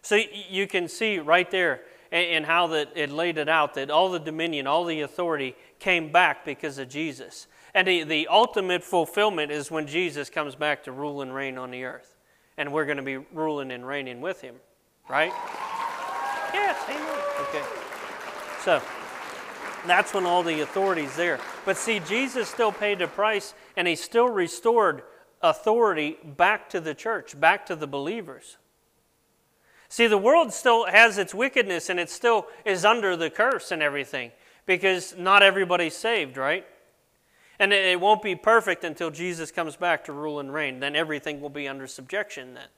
So 0.01 0.19
you 0.49 0.67
can 0.67 0.87
see 0.87 1.19
right 1.19 1.49
there 1.51 1.81
in 2.11 2.43
how 2.43 2.67
that 2.67 2.89
it 2.95 3.11
laid 3.11 3.37
it 3.37 3.47
out 3.47 3.75
that 3.75 3.89
all 3.89 4.09
the 4.09 4.19
dominion, 4.19 4.67
all 4.67 4.83
the 4.83 5.01
authority 5.01 5.55
came 5.79 6.11
back 6.11 6.43
because 6.43 6.77
of 6.77 6.89
Jesus. 6.89 7.47
And 7.73 7.87
the, 7.87 8.03
the 8.03 8.27
ultimate 8.27 8.83
fulfillment 8.83 9.51
is 9.51 9.71
when 9.71 9.87
Jesus 9.87 10.29
comes 10.29 10.55
back 10.55 10.83
to 10.83 10.91
rule 10.91 11.21
and 11.21 11.33
reign 11.33 11.57
on 11.57 11.71
the 11.71 11.85
earth. 11.85 12.15
And 12.57 12.73
we're 12.73 12.85
going 12.85 12.97
to 12.97 13.03
be 13.03 13.17
ruling 13.17 13.71
and 13.71 13.87
reigning 13.87 14.19
with 14.21 14.41
him, 14.41 14.55
right? 15.09 15.31
Yes, 16.53 16.77
amen. 16.89 17.21
Okay. 17.47 17.63
So 18.63 18.81
that's 19.87 20.13
when 20.13 20.25
all 20.25 20.43
the 20.43 20.61
authority's 20.61 21.15
there. 21.15 21.39
But 21.65 21.77
see, 21.77 21.99
Jesus 21.99 22.49
still 22.49 22.71
paid 22.71 22.99
the 22.99 23.07
price 23.07 23.53
and 23.77 23.87
he 23.87 23.95
still 23.95 24.27
restored 24.27 25.03
authority 25.41 26.17
back 26.23 26.69
to 26.69 26.79
the 26.79 26.93
church, 26.93 27.39
back 27.39 27.65
to 27.67 27.75
the 27.75 27.87
believers. 27.87 28.57
See, 29.89 30.07
the 30.07 30.17
world 30.17 30.53
still 30.53 30.85
has 30.85 31.17
its 31.17 31.33
wickedness 31.33 31.89
and 31.89 31.99
it 31.99 32.09
still 32.09 32.47
is 32.63 32.85
under 32.85 33.15
the 33.15 33.29
curse 33.29 33.71
and 33.71 33.81
everything 33.81 34.31
because 34.65 35.15
not 35.17 35.43
everybody's 35.43 35.95
saved, 35.95 36.37
right? 36.37 36.65
And 37.61 37.71
it 37.71 38.01
won't 38.01 38.23
be 38.23 38.33
perfect 38.33 38.83
until 38.83 39.11
Jesus 39.11 39.51
comes 39.51 39.75
back 39.75 40.03
to 40.05 40.11
rule 40.11 40.39
and 40.39 40.51
reign. 40.51 40.79
Then 40.79 40.95
everything 40.95 41.39
will 41.39 41.51
be 41.51 41.67
under 41.67 41.85
subjection, 41.85 42.55
then, 42.55 42.69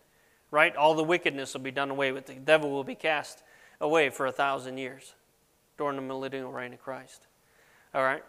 right? 0.52 0.76
All 0.76 0.94
the 0.94 1.06
wickedness 1.06 1.54
will 1.54 1.62
be 1.62 1.72
done 1.72 1.90
away 1.90 2.12
with. 2.12 2.26
The 2.26 2.34
devil 2.34 2.70
will 2.70 2.84
be 2.84 2.94
cast 2.94 3.44
away 3.80 4.10
for 4.10 4.26
a 4.26 4.32
thousand 4.34 4.78
years 4.78 5.14
during 5.78 5.96
the 5.96 6.02
millennial 6.02 6.52
reign 6.52 6.74
of 6.74 6.82
Christ. 6.82 7.28
All 7.96 8.04
right? 8.04 8.26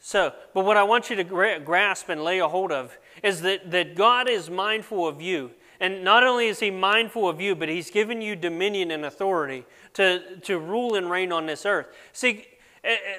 So, 0.00 0.32
but 0.52 0.64
what 0.64 0.76
I 0.76 0.82
want 0.82 1.10
you 1.10 1.16
to 1.22 1.60
grasp 1.64 2.08
and 2.08 2.24
lay 2.24 2.40
a 2.40 2.48
hold 2.48 2.72
of 2.72 2.98
is 3.22 3.42
that, 3.42 3.70
that 3.70 3.94
God 3.94 4.28
is 4.28 4.50
mindful 4.50 5.06
of 5.06 5.22
you. 5.22 5.52
And 5.78 6.02
not 6.02 6.24
only 6.24 6.48
is 6.48 6.58
He 6.58 6.72
mindful 6.72 7.28
of 7.28 7.40
you, 7.40 7.54
but 7.54 7.68
He's 7.68 7.92
given 7.92 8.20
you 8.20 8.34
dominion 8.34 8.90
and 8.90 9.04
authority 9.04 9.64
to, 9.92 10.40
to 10.40 10.58
rule 10.58 10.96
and 10.96 11.08
reign 11.08 11.30
on 11.30 11.46
this 11.46 11.64
earth. 11.64 11.86
See, 12.12 12.46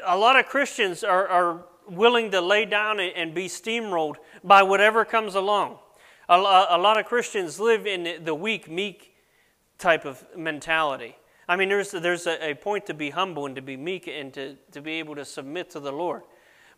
a 0.06 0.18
lot 0.18 0.38
of 0.38 0.46
Christians 0.48 1.06
are, 1.06 1.26
are 1.30 1.64
willing 1.90 2.32
to 2.32 2.42
lay 2.42 2.66
down 2.66 3.00
and 3.00 3.34
be 3.34 3.48
steamrolled 3.48 4.16
by 4.44 4.64
whatever 4.64 5.06
comes 5.06 5.36
along. 5.36 5.78
A, 6.28 6.38
lot 6.40 7.00
of 7.00 7.06
Christians 7.06 7.60
live 7.60 7.86
in 7.86 8.24
the 8.24 8.34
weak, 8.34 8.70
meek 8.70 9.14
type 9.78 10.06
of 10.06 10.26
mentality. 10.36 11.16
I 11.48 11.56
mean, 11.56 11.70
there's, 11.70 11.92
there's 11.92 12.26
a, 12.26 12.52
a 12.52 12.54
point 12.56 12.88
to 12.88 12.94
be 12.94 13.12
humble 13.12 13.46
and 13.46 13.56
to 13.56 13.62
be 13.62 13.78
meek 13.78 14.08
and 14.08 14.34
to, 14.34 14.56
to 14.72 14.82
be 14.82 14.94
able 14.94 15.16
to 15.16 15.26
submit 15.26 15.70
to 15.72 15.80
the 15.80 15.92
Lord. 15.92 16.24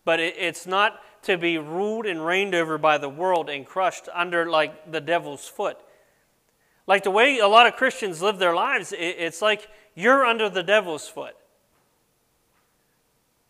But 0.03 0.19
it, 0.19 0.35
it's 0.37 0.67
not 0.67 1.01
to 1.23 1.37
be 1.37 1.57
ruled 1.57 2.05
and 2.05 2.25
reigned 2.25 2.53
over 2.53 2.77
by 2.77 2.97
the 2.97 3.07
world 3.07 3.49
and 3.49 3.65
crushed 3.65 4.09
under 4.13 4.49
like 4.49 4.91
the 4.91 4.99
devil's 4.99 5.47
foot. 5.47 5.77
Like 6.85 7.03
the 7.03 7.11
way 7.11 7.39
a 7.39 7.47
lot 7.47 7.67
of 7.67 7.75
Christians 7.75 8.21
live 8.21 8.39
their 8.39 8.53
lives, 8.53 8.91
it, 8.91 8.97
it's 8.97 9.41
like 9.41 9.69
you're 9.95 10.25
under 10.25 10.49
the 10.49 10.63
devil's 10.63 11.07
foot 11.07 11.35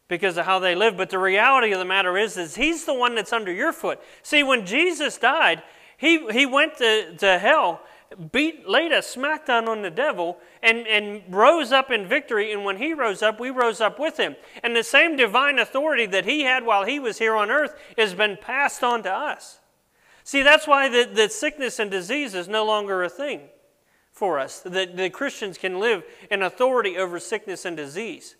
because 0.07 0.37
of 0.37 0.45
how 0.45 0.59
they 0.59 0.75
live. 0.75 0.97
But 0.97 1.09
the 1.09 1.19
reality 1.19 1.71
of 1.71 1.79
the 1.79 1.85
matter 1.85 2.17
is, 2.17 2.37
is 2.37 2.55
he's 2.55 2.85
the 2.85 2.93
one 2.93 3.15
that's 3.15 3.33
under 3.33 3.51
your 3.51 3.73
foot. 3.73 3.99
See, 4.23 4.43
when 4.43 4.65
Jesus 4.65 5.17
died, 5.17 5.63
he, 5.97 6.31
he 6.31 6.45
went 6.45 6.77
to, 6.77 7.15
to 7.17 7.39
hell, 7.39 7.81
beat, 8.31 8.67
laid 8.67 8.91
a 8.91 8.99
smackdown 8.99 9.67
on 9.67 9.81
the 9.81 9.89
devil, 9.89 10.37
and, 10.63 10.87
and 10.87 11.23
rose 11.29 11.71
up 11.71 11.91
in 11.91 12.07
victory. 12.07 12.51
And 12.51 12.63
when 12.63 12.77
he 12.77 12.93
rose 12.93 13.21
up, 13.21 13.39
we 13.39 13.49
rose 13.49 13.81
up 13.81 13.99
with 13.99 14.17
him. 14.17 14.35
And 14.63 14.75
the 14.75 14.83
same 14.83 15.17
divine 15.17 15.59
authority 15.59 16.05
that 16.07 16.25
he 16.25 16.43
had 16.43 16.65
while 16.65 16.85
he 16.85 16.99
was 16.99 17.19
here 17.19 17.35
on 17.35 17.51
earth 17.51 17.75
has 17.97 18.13
been 18.13 18.37
passed 18.39 18.83
on 18.83 19.03
to 19.03 19.11
us. 19.11 19.59
See, 20.23 20.43
that's 20.43 20.67
why 20.67 20.89
the, 20.89 21.09
the 21.11 21.29
sickness 21.29 21.79
and 21.79 21.89
disease 21.89 22.33
is 22.33 22.47
no 22.47 22.65
longer 22.65 23.03
a 23.03 23.09
thing 23.09 23.41
for 24.11 24.39
us. 24.39 24.59
That 24.59 24.97
the 24.97 25.09
Christians 25.09 25.57
can 25.57 25.79
live 25.79 26.03
in 26.29 26.41
authority 26.41 26.97
over 26.97 27.19
sickness 27.19 27.65
and 27.65 27.77
disease. 27.77 28.35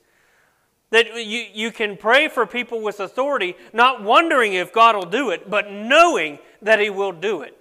That 0.90 1.16
you, 1.16 1.46
you 1.54 1.72
can 1.72 1.98
pray 1.98 2.30
for 2.30 2.46
people 2.46 2.82
with 2.82 3.00
authority, 3.00 3.56
not 3.74 4.04
wondering 4.04 4.54
if 4.54 4.72
God 4.72 4.96
will 4.96 5.04
do 5.04 5.32
it, 5.32 5.50
but 5.50 5.72
knowing 5.72 6.40
that 6.62 6.80
He 6.80 6.90
will 6.90 7.12
do 7.12 7.42
it 7.42 7.60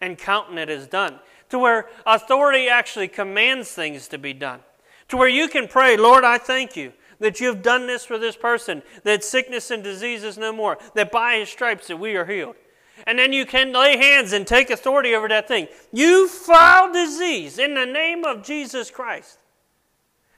and 0.00 0.16
counting 0.16 0.58
it 0.58 0.70
as 0.70 0.86
done. 0.86 1.18
To 1.50 1.58
where 1.58 1.88
authority 2.04 2.68
actually 2.68 3.08
commands 3.08 3.70
things 3.70 4.08
to 4.08 4.18
be 4.18 4.32
done. 4.32 4.60
To 5.08 5.16
where 5.16 5.28
you 5.28 5.48
can 5.48 5.68
pray, 5.68 5.96
Lord, 5.96 6.24
I 6.24 6.38
thank 6.38 6.76
you 6.76 6.92
that 7.18 7.40
you've 7.40 7.62
done 7.62 7.86
this 7.86 8.04
for 8.04 8.18
this 8.18 8.36
person, 8.36 8.82
that 9.04 9.24
sickness 9.24 9.70
and 9.70 9.82
disease 9.82 10.22
is 10.22 10.36
no 10.36 10.52
more, 10.52 10.78
that 10.94 11.10
by 11.10 11.36
His 11.38 11.48
stripes 11.48 11.88
that 11.88 11.98
we 11.98 12.14
are 12.16 12.26
healed. 12.26 12.56
And 13.06 13.18
then 13.18 13.32
you 13.32 13.46
can 13.46 13.72
lay 13.72 13.96
hands 13.96 14.32
and 14.32 14.46
take 14.46 14.70
authority 14.70 15.14
over 15.14 15.28
that 15.28 15.48
thing. 15.48 15.68
You 15.92 16.28
foul 16.28 16.92
disease 16.92 17.58
in 17.58 17.74
the 17.74 17.86
name 17.86 18.24
of 18.24 18.42
Jesus 18.42 18.90
Christ 18.90 19.38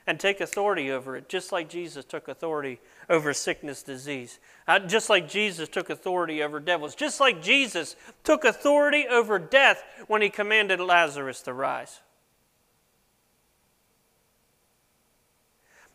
and 0.08 0.18
take 0.18 0.40
authority 0.40 0.90
over 0.90 1.16
it, 1.16 1.28
just 1.28 1.52
like 1.52 1.68
Jesus 1.68 2.02
took 2.02 2.28
authority 2.28 2.80
over 3.10 3.34
sickness, 3.34 3.82
disease. 3.82 4.38
Uh, 4.66 4.78
just 4.78 5.10
like 5.10 5.28
Jesus 5.28 5.68
took 5.68 5.90
authority 5.90 6.42
over 6.42 6.60
devils. 6.60 6.94
Just 6.94 7.20
like 7.20 7.42
Jesus 7.42 7.94
took 8.24 8.42
authority 8.42 9.04
over 9.06 9.38
death 9.38 9.84
when 10.06 10.22
he 10.22 10.30
commanded 10.30 10.80
Lazarus 10.80 11.42
to 11.42 11.52
rise. 11.52 12.00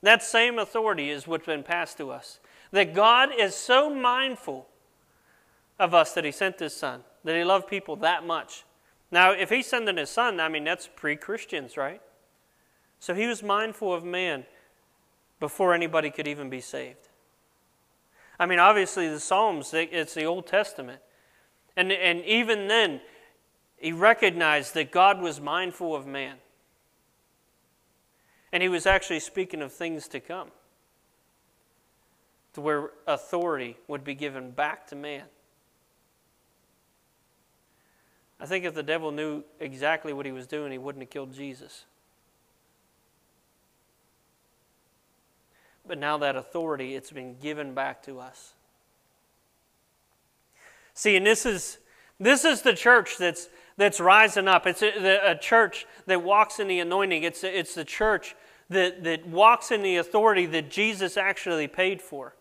That 0.03 0.21
same 0.21 0.59
authority 0.59 1.09
is 1.09 1.25
what's 1.25 1.47
been 1.47 1.63
passed 1.63 1.97
to 1.97 2.11
us. 2.11 2.39
That 2.69 2.93
God 2.93 3.29
is 3.35 3.55
so 3.55 3.89
mindful 3.89 4.67
of 5.79 5.95
us 5.95 6.13
that 6.13 6.23
he 6.23 6.31
sent 6.31 6.59
his 6.59 6.75
son, 6.75 7.01
that 7.23 7.35
he 7.35 7.43
loved 7.43 7.67
people 7.67 7.95
that 7.95 8.23
much. 8.23 8.63
Now, 9.09 9.31
if 9.31 9.49
he's 9.49 9.65
sending 9.65 9.97
his 9.97 10.11
son, 10.11 10.39
I 10.39 10.49
mean, 10.49 10.65
that's 10.65 10.87
pre 10.95 11.15
Christians, 11.15 11.77
right? 11.77 11.99
So 13.03 13.13
he 13.13 13.27
was 13.27 13.43
mindful 13.43 13.93
of 13.93 14.05
man 14.05 14.45
before 15.41 15.73
anybody 15.73 16.09
could 16.09 16.25
even 16.25 16.49
be 16.49 16.61
saved. 16.61 17.09
I 18.39 18.45
mean, 18.45 18.59
obviously, 18.59 19.09
the 19.09 19.19
Psalms, 19.19 19.73
it's 19.73 20.13
the 20.13 20.23
Old 20.23 20.47
Testament. 20.47 21.01
And, 21.75 21.91
and 21.91 22.23
even 22.23 22.69
then, 22.69 23.01
he 23.75 23.91
recognized 23.91 24.73
that 24.75 24.93
God 24.93 25.19
was 25.19 25.41
mindful 25.41 25.93
of 25.93 26.07
man. 26.07 26.37
And 28.53 28.63
he 28.63 28.69
was 28.69 28.85
actually 28.85 29.19
speaking 29.19 29.61
of 29.61 29.73
things 29.73 30.07
to 30.07 30.21
come, 30.21 30.47
to 32.53 32.61
where 32.61 32.91
authority 33.05 33.75
would 33.89 34.05
be 34.05 34.15
given 34.15 34.51
back 34.51 34.87
to 34.87 34.95
man. 34.95 35.25
I 38.39 38.45
think 38.45 38.63
if 38.63 38.73
the 38.73 38.81
devil 38.81 39.11
knew 39.11 39.43
exactly 39.59 40.13
what 40.13 40.25
he 40.25 40.31
was 40.31 40.47
doing, 40.47 40.71
he 40.71 40.77
wouldn't 40.77 41.03
have 41.03 41.09
killed 41.09 41.33
Jesus. 41.33 41.83
But 45.85 45.97
now 45.97 46.17
that 46.19 46.35
authority, 46.35 46.95
it's 46.95 47.11
been 47.11 47.37
given 47.39 47.73
back 47.73 48.03
to 48.03 48.19
us. 48.19 48.53
See, 50.93 51.15
and 51.15 51.25
this 51.25 51.45
is, 51.45 51.79
this 52.19 52.45
is 52.45 52.61
the 52.61 52.73
church 52.73 53.17
that's, 53.17 53.49
that's 53.77 53.99
rising 53.99 54.47
up. 54.47 54.65
It's 54.67 54.81
a, 54.81 55.31
a 55.31 55.37
church 55.37 55.85
that 56.05 56.23
walks 56.23 56.59
in 56.59 56.67
the 56.67 56.79
anointing. 56.79 57.23
It's, 57.23 57.43
a, 57.43 57.59
it's 57.59 57.75
the 57.75 57.83
church 57.83 58.35
that, 58.69 59.03
that 59.03 59.27
walks 59.27 59.71
in 59.71 59.81
the 59.81 59.97
authority 59.97 60.45
that 60.47 60.69
Jesus 60.69 61.17
actually 61.17 61.67
paid 61.67 62.01
for. 62.01 62.35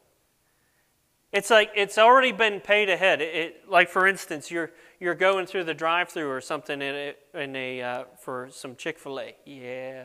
It's 1.33 1.49
like 1.49 1.71
it's 1.75 1.97
already 1.97 2.31
been 2.31 2.61
paid 2.61 2.91
ahead. 2.91 3.23
It, 3.23 3.35
it, 3.35 3.69
like, 3.69 3.89
for 3.89 4.07
instance, 4.07 4.51
you're, 4.51 4.71
you're 5.01 5.15
going 5.15 5.47
through 5.47 5.65
the 5.65 5.75
drive 5.75 6.11
through 6.11 6.31
or 6.31 6.43
something 6.43 6.83
in 6.83 6.95
a, 6.95 7.15
in 7.35 7.57
a, 7.57 7.83
uh, 7.83 8.05
for 8.19 8.49
some 8.53 8.77
Chick 8.77 8.99
fil 8.99 9.19
A. 9.19 9.35
Yeah, 9.47 10.05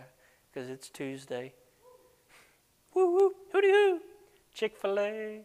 because 0.51 0.69
it's 0.69 0.89
Tuesday. 0.89 1.53
Woo 2.97 3.15
woo, 3.15 3.31
hooty 3.53 3.67
hoo, 3.67 3.99
Chick 4.55 4.75
fil 4.75 4.97
A. 4.97 5.41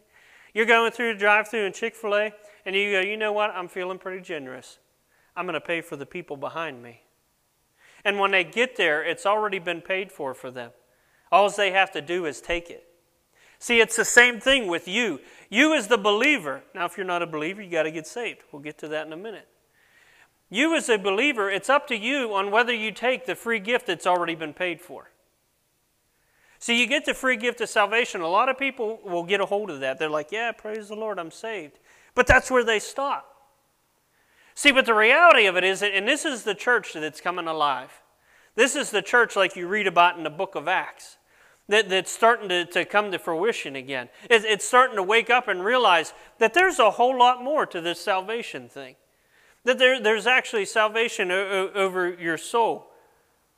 You're 0.55 0.65
going 0.65 0.91
through 0.91 1.13
the 1.13 1.19
drive 1.19 1.49
through 1.49 1.65
in 1.65 1.71
Chick 1.71 1.93
fil 1.93 2.15
A, 2.15 2.33
and 2.65 2.75
you 2.75 2.93
go, 2.93 3.01
you 3.01 3.15
know 3.15 3.31
what? 3.31 3.51
I'm 3.51 3.67
feeling 3.67 3.99
pretty 3.99 4.23
generous. 4.23 4.79
I'm 5.35 5.45
going 5.45 5.53
to 5.53 5.61
pay 5.61 5.81
for 5.81 5.95
the 5.95 6.07
people 6.07 6.35
behind 6.35 6.81
me. 6.81 7.01
And 8.03 8.17
when 8.17 8.31
they 8.31 8.43
get 8.43 8.75
there, 8.75 9.03
it's 9.03 9.27
already 9.27 9.59
been 9.59 9.81
paid 9.81 10.11
for 10.11 10.33
for 10.33 10.49
them. 10.49 10.71
All 11.31 11.47
they 11.51 11.69
have 11.69 11.91
to 11.91 12.01
do 12.01 12.25
is 12.25 12.41
take 12.41 12.71
it. 12.71 12.85
See, 13.59 13.79
it's 13.79 13.97
the 13.97 14.03
same 14.03 14.39
thing 14.39 14.65
with 14.65 14.87
you. 14.87 15.19
You, 15.51 15.75
as 15.75 15.87
the 15.87 15.97
believer, 15.99 16.63
now, 16.73 16.85
if 16.85 16.97
you're 16.97 17.05
not 17.05 17.21
a 17.21 17.27
believer, 17.27 17.61
you 17.61 17.69
got 17.69 17.83
to 17.83 17.91
get 17.91 18.07
saved. 18.07 18.41
We'll 18.51 18.63
get 18.63 18.79
to 18.79 18.87
that 18.87 19.05
in 19.05 19.13
a 19.13 19.17
minute. 19.17 19.47
You, 20.49 20.75
as 20.75 20.89
a 20.89 20.97
believer, 20.97 21.51
it's 21.51 21.69
up 21.69 21.85
to 21.89 21.95
you 21.95 22.33
on 22.33 22.49
whether 22.49 22.73
you 22.73 22.91
take 22.91 23.27
the 23.27 23.35
free 23.35 23.59
gift 23.59 23.85
that's 23.85 24.07
already 24.07 24.33
been 24.33 24.53
paid 24.53 24.81
for. 24.81 25.12
See, 26.63 26.79
you 26.79 26.87
get 26.87 27.03
the 27.03 27.13
free 27.13 27.35
gift 27.35 27.59
of 27.59 27.67
salvation. 27.67 28.21
A 28.21 28.27
lot 28.29 28.47
of 28.47 28.57
people 28.57 29.01
will 29.03 29.25
get 29.25 29.41
a 29.41 29.45
hold 29.45 29.69
of 29.69 29.81
that. 29.81 29.99
They're 29.99 30.07
like, 30.07 30.31
yeah, 30.31 30.53
praise 30.53 30.87
the 30.87 30.95
Lord, 30.95 31.19
I'm 31.19 31.29
saved. 31.29 31.77
But 32.15 32.25
that's 32.25 32.49
where 32.49 32.63
they 32.63 32.79
stop. 32.79 33.25
See, 34.55 34.71
but 34.71 34.85
the 34.85 34.93
reality 34.93 35.45
of 35.45 35.57
it 35.57 35.65
is, 35.65 35.81
that, 35.81 35.93
and 35.93 36.07
this 36.07 36.23
is 36.23 36.43
the 36.43 36.55
church 36.55 36.93
that's 36.93 37.19
coming 37.19 37.47
alive, 37.47 38.01
This 38.55 38.77
is 38.77 38.91
the 38.91 39.01
church 39.01 39.35
like 39.35 39.57
you 39.57 39.67
read 39.67 39.87
about 39.87 40.17
in 40.17 40.23
the 40.23 40.29
book 40.29 40.55
of 40.55 40.69
Acts. 40.69 41.17
That, 41.67 41.89
that's 41.89 42.09
starting 42.09 42.47
to, 42.47 42.63
to 42.67 42.85
come 42.85 43.11
to 43.11 43.19
fruition 43.19 43.75
again. 43.75 44.07
It's, 44.29 44.45
it's 44.45 44.63
starting 44.63 44.95
to 44.95 45.03
wake 45.03 45.29
up 45.29 45.49
and 45.49 45.65
realize 45.65 46.13
that 46.39 46.53
there's 46.53 46.79
a 46.79 46.91
whole 46.91 47.19
lot 47.19 47.43
more 47.43 47.65
to 47.65 47.81
this 47.81 47.99
salvation 47.99 48.69
thing. 48.69 48.95
That 49.65 49.79
there, 49.79 50.01
there's 50.01 50.27
actually 50.27 50.63
salvation 50.63 51.29
o- 51.29 51.71
over 51.75 52.13
your 52.13 52.37
soul, 52.37 52.87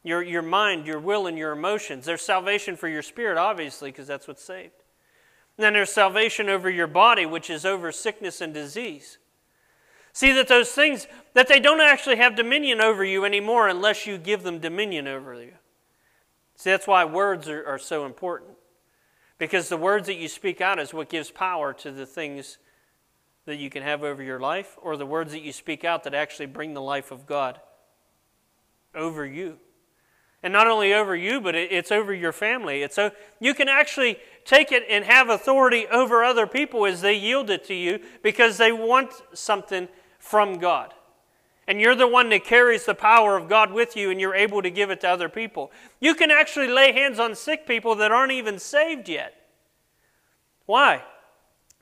your, 0.06 0.22
your 0.22 0.44
mind, 0.44 0.86
your 0.86 1.00
will, 1.00 1.26
and 1.26 1.36
your 1.36 1.52
emotions. 1.52 2.06
There's 2.06 2.22
salvation 2.22 2.78
for 2.78 2.88
your 2.88 3.02
spirit, 3.02 3.40
obviously, 3.40 3.90
because 3.90 4.06
that's 4.06 4.28
what's 4.28 4.44
saved. 4.44 4.84
And 5.58 5.64
then 5.64 5.74
there's 5.74 5.92
salvation 5.92 6.48
over 6.48 6.70
your 6.70 6.86
body, 6.86 7.26
which 7.26 7.50
is 7.50 7.66
over 7.66 7.92
sickness 7.92 8.40
and 8.40 8.54
disease. 8.54 9.18
See 10.14 10.32
that 10.34 10.48
those 10.48 10.70
things, 10.70 11.08
that 11.34 11.48
they 11.48 11.60
don't 11.60 11.82
actually 11.82 12.18
have 12.18 12.36
dominion 12.36 12.82
over 12.82 13.04
you 13.04 13.26
anymore 13.26 13.68
unless 13.68 14.06
you 14.06 14.20
give 14.20 14.44
them 14.44 14.60
dominion 14.60 15.08
over 15.08 15.34
you. 15.34 15.54
See, 16.56 16.70
that's 16.70 16.86
why 16.86 17.04
words 17.04 17.50
are, 17.50 17.66
are 17.66 17.80
so 17.80 18.06
important. 18.06 18.52
Because 19.40 19.70
the 19.70 19.76
words 19.76 20.06
that 20.06 20.18
you 20.18 20.28
speak 20.28 20.62
out 20.62 20.78
is 20.78 20.94
what 20.94 21.10
gives 21.10 21.32
power 21.32 21.74
to 21.74 21.92
the 21.92 22.06
things 22.06 22.60
that 23.46 23.58
you 23.58 23.72
can 23.72 23.82
have 23.82 24.04
over 24.04 24.22
your 24.22 24.40
life, 24.40 24.78
or 24.82 24.98
the 24.98 25.06
words 25.06 25.32
that 25.32 25.42
you 25.42 25.52
speak 25.52 25.84
out 25.84 26.04
that 26.04 26.14
actually 26.14 26.46
bring 26.46 26.76
the 26.76 26.82
life 26.82 27.12
of 27.12 27.26
God 27.26 27.60
over 28.94 29.26
you. 29.26 29.58
And 30.46 30.54
not 30.54 30.68
only 30.68 30.94
over 30.94 31.16
you, 31.16 31.42
but 31.42 31.56
it's 31.56 31.92
over 31.92 32.14
your 32.14 32.32
family. 32.32 32.84
It's 32.84 32.94
so 32.94 33.10
you 33.40 33.56
can 33.56 33.68
actually 33.68 34.20
take 34.46 34.72
it 34.72 34.84
and 34.88 35.04
have 35.04 35.28
authority 35.28 35.88
over 35.88 36.24
other 36.24 36.46
people 36.46 36.86
as 36.86 37.02
they 37.02 37.16
yield 37.16 37.50
it 37.50 37.66
to 37.66 37.74
you 37.74 38.00
because 38.22 38.58
they 38.58 38.72
want 38.72 39.12
something 39.34 39.88
from 40.20 40.60
God. 40.60 40.94
And 41.68 41.82
you're 41.82 41.96
the 41.96 42.08
one 42.08 42.30
that 42.30 42.44
carries 42.44 42.86
the 42.86 42.94
power 42.94 43.36
of 43.36 43.50
God 43.50 43.72
with 43.72 43.98
you 43.98 44.12
and 44.12 44.22
you're 44.22 44.36
able 44.36 44.62
to 44.62 44.70
give 44.70 44.92
it 44.92 45.02
to 45.02 45.10
other 45.10 45.30
people. 45.30 45.72
You 46.00 46.14
can 46.14 46.30
actually 46.30 46.68
lay 46.68 46.92
hands 46.92 47.18
on 47.18 47.34
sick 47.34 47.66
people 47.66 47.96
that 47.96 48.12
aren't 48.12 48.32
even 48.32 48.60
saved 48.60 49.10
yet. 49.10 49.34
Why? 50.68 51.02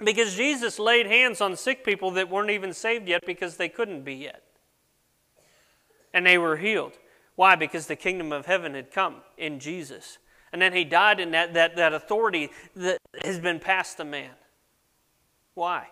Because 0.01 0.37
Jesus 0.37 0.79
laid 0.79 1.05
hands 1.05 1.41
on 1.41 1.57
sick 1.57 1.83
people 1.83 2.11
that 2.11 2.29
weren't 2.29 2.49
even 2.49 2.71
saved 2.71 3.09
yet 3.09 3.25
because 3.25 3.57
they 3.57 3.67
couldn't 3.67 4.03
be 4.03 4.15
yet. 4.15 4.41
And 6.13 6.25
they 6.25 6.37
were 6.37 6.55
healed. 6.55 6.97
Why? 7.35 7.55
Because 7.55 7.87
the 7.87 7.95
kingdom 7.95 8.31
of 8.31 8.45
heaven 8.45 8.75
had 8.75 8.91
come 8.91 9.17
in 9.37 9.59
Jesus. 9.59 10.19
And 10.51 10.61
then 10.61 10.73
he 10.73 10.83
died, 10.83 11.19
and 11.19 11.33
that, 11.33 11.55
that, 11.55 11.75
that 11.77 11.93
authority 11.93 12.51
that 12.75 12.99
has 13.23 13.39
been 13.39 13.59
passed 13.59 13.97
to 13.97 14.05
man. 14.05 14.29
Why? 15.55 15.87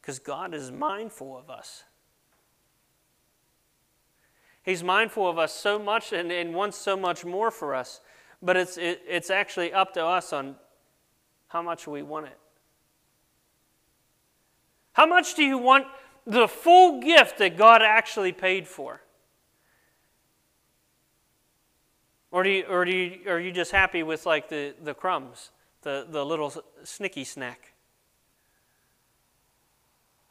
Because 0.00 0.18
God 0.18 0.54
is 0.54 0.70
mindful 0.70 1.38
of 1.38 1.48
us. 1.48 1.84
He's 4.62 4.82
mindful 4.82 5.28
of 5.28 5.38
us 5.38 5.54
so 5.54 5.78
much 5.78 6.12
and, 6.12 6.30
and 6.30 6.54
wants 6.54 6.76
so 6.76 6.96
much 6.96 7.24
more 7.24 7.50
for 7.50 7.74
us. 7.74 8.00
But 8.42 8.56
it's, 8.56 8.76
it, 8.76 9.02
it's 9.06 9.30
actually 9.30 9.72
up 9.72 9.94
to 9.94 10.04
us 10.04 10.32
on 10.32 10.56
how 11.48 11.62
much 11.62 11.86
we 11.86 12.02
want 12.02 12.26
it. 12.26 12.38
How 14.92 15.06
much 15.06 15.34
do 15.34 15.42
you 15.42 15.58
want 15.58 15.86
the 16.26 16.48
full 16.48 17.00
gift 17.00 17.38
that 17.38 17.56
God 17.56 17.82
actually 17.82 18.32
paid 18.32 18.66
for? 18.66 19.00
Or, 22.34 22.42
do 22.42 22.50
you, 22.50 22.64
or 22.64 22.84
do 22.84 22.90
you, 22.90 23.30
are 23.30 23.38
you 23.38 23.52
just 23.52 23.70
happy 23.70 24.02
with 24.02 24.26
like 24.26 24.48
the, 24.48 24.74
the 24.82 24.92
crumbs, 24.92 25.52
the, 25.82 26.04
the 26.10 26.26
little 26.26 26.50
snicky 26.82 27.24
snack? 27.24 27.74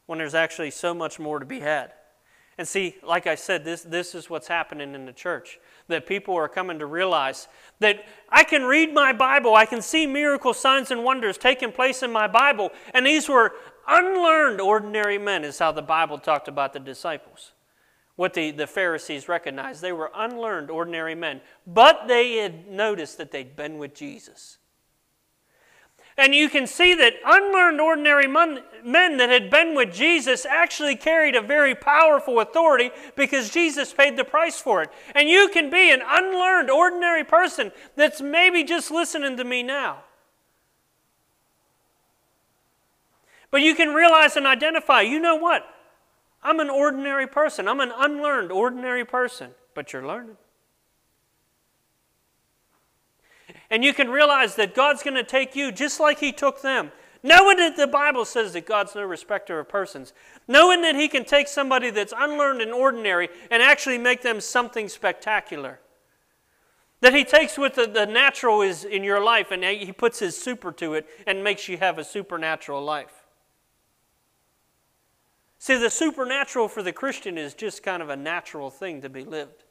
When 0.05 0.19
there's 0.19 0.35
actually 0.35 0.71
so 0.71 0.93
much 0.93 1.17
more 1.17 1.39
to 1.39 1.45
be 1.45 1.61
had. 1.61 1.93
And 2.57 2.67
see, 2.67 2.97
like 3.03 3.25
I 3.25 3.35
said, 3.35 3.63
this, 3.63 3.83
this 3.83 4.15
is 4.15 4.29
what's 4.29 4.49
happening 4.49 4.95
in 4.95 5.05
the 5.05 5.13
church. 5.13 5.61
That 5.87 6.05
people 6.05 6.35
are 6.35 6.49
coming 6.49 6.77
to 6.79 6.85
realize 6.85 7.47
that 7.79 8.03
I 8.27 8.43
can 8.43 8.63
read 8.63 8.93
my 8.93 9.13
Bible, 9.13 9.55
I 9.55 9.65
can 9.65 9.81
see 9.81 10.05
miracle 10.05 10.53
signs 10.53 10.91
and 10.91 11.05
wonders 11.05 11.37
taking 11.37 11.71
place 11.71 12.03
in 12.03 12.11
my 12.11 12.27
Bible, 12.27 12.71
and 12.93 13.05
these 13.05 13.29
were 13.29 13.53
unlearned 13.87 14.59
ordinary 14.59 15.17
men, 15.17 15.45
is 15.45 15.57
how 15.57 15.71
the 15.71 15.81
Bible 15.81 16.17
talked 16.17 16.49
about 16.49 16.73
the 16.73 16.81
disciples. 16.81 17.52
What 18.15 18.33
the, 18.33 18.51
the 18.51 18.67
Pharisees 18.67 19.27
recognized. 19.27 19.81
They 19.81 19.91
were 19.91 20.11
unlearned 20.13 20.69
ordinary 20.69 21.15
men, 21.15 21.41
but 21.65 22.07
they 22.07 22.37
had 22.37 22.67
noticed 22.67 23.17
that 23.17 23.31
they'd 23.31 23.55
been 23.55 23.79
with 23.79 23.95
Jesus. 23.95 24.59
And 26.15 26.35
you 26.35 26.47
can 26.47 26.67
see 26.67 26.93
that 26.93 27.13
unlearned 27.25 27.81
ordinary 27.81 28.27
men 28.27 29.17
that 29.17 29.29
had 29.29 29.49
been 29.49 29.73
with 29.73 29.91
Jesus 29.91 30.45
actually 30.45 30.95
carried 30.95 31.35
a 31.35 31.41
very 31.41 31.73
powerful 31.73 32.39
authority 32.39 32.91
because 33.15 33.49
Jesus 33.49 33.91
paid 33.91 34.15
the 34.15 34.23
price 34.23 34.61
for 34.61 34.83
it. 34.83 34.91
And 35.15 35.27
you 35.27 35.49
can 35.51 35.71
be 35.71 35.91
an 35.91 36.03
unlearned 36.07 36.69
ordinary 36.69 37.23
person 37.23 37.71
that's 37.95 38.21
maybe 38.21 38.63
just 38.63 38.91
listening 38.91 39.37
to 39.37 39.43
me 39.43 39.63
now. 39.63 40.03
But 43.49 43.61
you 43.61 43.73
can 43.73 43.89
realize 43.89 44.35
and 44.35 44.45
identify, 44.45 45.01
you 45.01 45.19
know 45.19 45.35
what? 45.35 45.65
I'm 46.43 46.59
an 46.59 46.69
ordinary 46.69 47.27
person. 47.27 47.67
I'm 47.67 47.79
an 47.79 47.91
unlearned 47.95 48.51
ordinary 48.51 49.05
person, 49.05 49.51
but 49.73 49.93
you're 49.93 50.05
learning. 50.05 50.37
And 53.69 53.83
you 53.83 53.93
can 53.93 54.09
realize 54.09 54.55
that 54.55 54.75
God's 54.75 55.03
going 55.03 55.15
to 55.15 55.23
take 55.23 55.55
you 55.55 55.71
just 55.71 55.99
like 55.99 56.19
He 56.19 56.31
took 56.31 56.61
them. 56.61 56.91
Knowing 57.23 57.57
that 57.57 57.77
the 57.77 57.87
Bible 57.87 58.25
says 58.25 58.51
that 58.53 58.65
God's 58.65 58.95
no 58.95 59.03
respecter 59.03 59.57
of 59.57 59.69
persons. 59.69 60.11
Knowing 60.47 60.81
that 60.81 60.95
He 60.95 61.07
can 61.07 61.23
take 61.23 61.47
somebody 61.47 61.89
that's 61.89 62.13
unlearned 62.15 62.61
and 62.61 62.73
ordinary 62.73 63.29
and 63.49 63.63
actually 63.63 63.97
make 63.97 64.21
them 64.21 64.41
something 64.41 64.89
spectacular. 64.89 65.79
That 66.99 67.13
He 67.13 67.23
takes 67.23 67.57
what 67.57 67.75
the, 67.75 67.87
the 67.87 68.05
natural 68.05 68.61
is 68.61 68.83
in 68.83 69.03
your 69.03 69.23
life 69.23 69.51
and 69.51 69.63
He 69.63 69.93
puts 69.93 70.19
His 70.19 70.37
super 70.37 70.71
to 70.73 70.95
it 70.95 71.07
and 71.25 71.43
makes 71.43 71.69
you 71.69 71.77
have 71.77 71.97
a 71.97 72.03
supernatural 72.03 72.83
life. 72.83 73.22
See, 75.63 75.77
the 75.77 75.89
supernatural 75.89 76.67
for 76.67 76.83
the 76.83 76.91
Christian 76.91 77.37
is 77.37 77.53
just 77.53 77.83
kind 77.83 78.03
of 78.03 78.09
a 78.09 78.17
natural 78.17 78.69
thing 78.69 79.01
to 79.01 79.07
be 79.07 79.23
lived. 79.23 79.63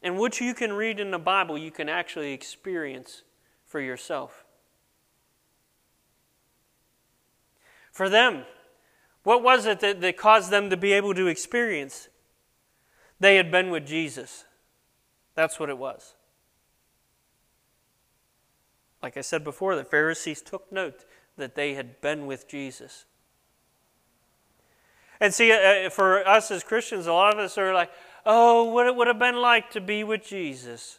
And 0.00 0.16
what 0.16 0.40
you 0.40 0.54
can 0.54 0.74
read 0.74 1.00
in 1.00 1.10
the 1.10 1.18
Bible, 1.18 1.58
you 1.58 1.72
can 1.72 1.88
actually 1.88 2.32
experience 2.32 3.22
for 3.66 3.80
yourself. 3.80 4.44
For 7.90 8.08
them, 8.08 8.44
what 9.24 9.42
was 9.42 9.66
it 9.66 9.80
that, 9.80 10.00
that 10.02 10.16
caused 10.16 10.52
them 10.52 10.70
to 10.70 10.76
be 10.76 10.92
able 10.92 11.14
to 11.14 11.26
experience? 11.26 12.08
They 13.18 13.34
had 13.34 13.50
been 13.50 13.70
with 13.70 13.84
Jesus. 13.84 14.44
That's 15.34 15.58
what 15.58 15.68
it 15.68 15.78
was. 15.78 16.14
Like 19.02 19.16
I 19.16 19.20
said 19.20 19.42
before, 19.42 19.74
the 19.74 19.84
Pharisees 19.84 20.42
took 20.42 20.70
note 20.70 21.04
that 21.36 21.54
they 21.54 21.74
had 21.74 22.00
been 22.00 22.26
with 22.26 22.46
Jesus. 22.46 23.04
And 25.20 25.32
see, 25.32 25.52
uh, 25.52 25.86
uh, 25.86 25.90
for 25.90 26.26
us 26.26 26.50
as 26.50 26.62
Christians, 26.62 27.06
a 27.06 27.12
lot 27.12 27.32
of 27.32 27.38
us 27.38 27.56
are 27.56 27.72
like, 27.72 27.90
oh, 28.26 28.64
what 28.64 28.86
it 28.86 28.94
would 28.94 29.06
have 29.06 29.18
been 29.18 29.36
like 29.36 29.70
to 29.70 29.80
be 29.80 30.04
with 30.04 30.26
Jesus. 30.26 30.98